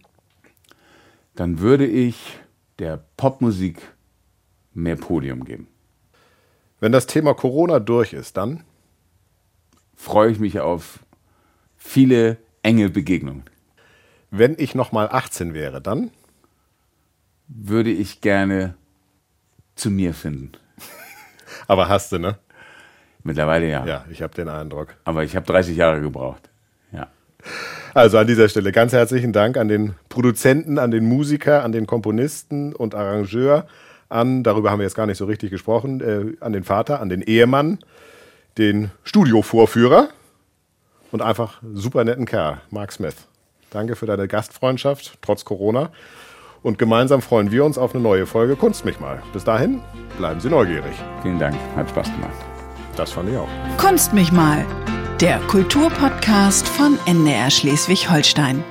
Dann 1.35 1.59
würde 1.59 1.85
ich 1.85 2.39
der 2.79 3.03
Popmusik 3.17 3.81
mehr 4.73 4.95
Podium 4.95 5.43
geben. 5.43 5.67
Wenn 6.79 6.91
das 6.91 7.05
Thema 7.05 7.33
Corona 7.33 7.79
durch 7.79 8.13
ist, 8.13 8.37
dann? 8.37 8.63
Freue 9.95 10.31
ich 10.31 10.39
mich 10.39 10.59
auf 10.59 10.99
viele 11.77 12.37
enge 12.63 12.89
Begegnungen. 12.89 13.43
Wenn 14.31 14.55
ich 14.57 14.75
noch 14.75 14.93
mal 14.93 15.09
18 15.09 15.53
wäre, 15.53 15.81
dann? 15.81 16.09
Würde 17.47 17.91
ich 17.91 18.21
gerne 18.21 18.75
zu 19.75 19.91
mir 19.91 20.13
finden. 20.13 20.53
Aber 21.67 21.89
hast 21.89 22.13
du, 22.13 22.17
ne? 22.17 22.37
Mittlerweile 23.23 23.69
ja. 23.69 23.85
Ja, 23.85 24.05
ich 24.09 24.21
habe 24.21 24.33
den 24.33 24.47
Eindruck. 24.47 24.95
Aber 25.03 25.25
ich 25.25 25.35
habe 25.35 25.45
30 25.45 25.75
Jahre 25.75 25.99
gebraucht. 25.99 26.49
Ja. 26.93 27.07
Also 27.93 28.17
an 28.17 28.25
dieser 28.25 28.47
Stelle 28.47 28.71
ganz 28.71 28.93
herzlichen 28.93 29.33
Dank 29.33 29.57
an 29.57 29.67
den 29.67 29.95
Produzenten, 30.07 30.79
an 30.79 30.91
den 30.91 31.05
Musiker, 31.05 31.63
an 31.63 31.73
den 31.73 31.85
Komponisten 31.85 32.73
und 32.73 32.95
Arrangeur, 32.95 33.67
an, 34.07 34.43
darüber 34.43 34.71
haben 34.71 34.79
wir 34.79 34.85
jetzt 34.85 34.95
gar 34.95 35.07
nicht 35.07 35.17
so 35.17 35.25
richtig 35.25 35.51
gesprochen, 35.51 35.99
äh, 36.01 36.37
an 36.43 36.53
den 36.53 36.63
Vater, 36.63 37.01
an 37.01 37.09
den 37.09 37.21
Ehemann, 37.21 37.79
den 38.57 38.91
Studiovorführer 39.03 40.07
und 41.11 41.21
einfach 41.21 41.61
super 41.73 42.05
netten 42.05 42.25
Kerl, 42.25 42.61
Mark 42.69 42.93
Smith. 42.93 43.27
Danke 43.71 43.95
für 43.95 44.05
deine 44.05 44.27
Gastfreundschaft, 44.27 45.17
trotz 45.21 45.45
Corona. 45.45 45.89
Und 46.61 46.77
gemeinsam 46.77 47.21
freuen 47.21 47.51
wir 47.51 47.65
uns 47.65 47.77
auf 47.77 47.95
eine 47.95 48.03
neue 48.03 48.27
Folge 48.27 48.55
Kunst 48.55 48.85
mich 48.85 48.99
mal. 48.99 49.23
Bis 49.33 49.43
dahin, 49.43 49.81
bleiben 50.17 50.39
Sie 50.39 50.49
neugierig. 50.49 50.93
Vielen 51.23 51.39
Dank. 51.39 51.55
Hat 51.75 51.89
Spaß 51.89 52.11
gemacht. 52.11 52.35
Das 52.95 53.11
fand 53.11 53.29
ich 53.29 53.37
auch. 53.37 53.47
Kunst 53.77 54.13
mich 54.13 54.31
mal. 54.31 54.63
Der 55.21 55.39
Kulturpodcast 55.47 56.67
von 56.67 56.99
NDR 57.05 57.49
Schleswig-Holstein. 57.49 58.63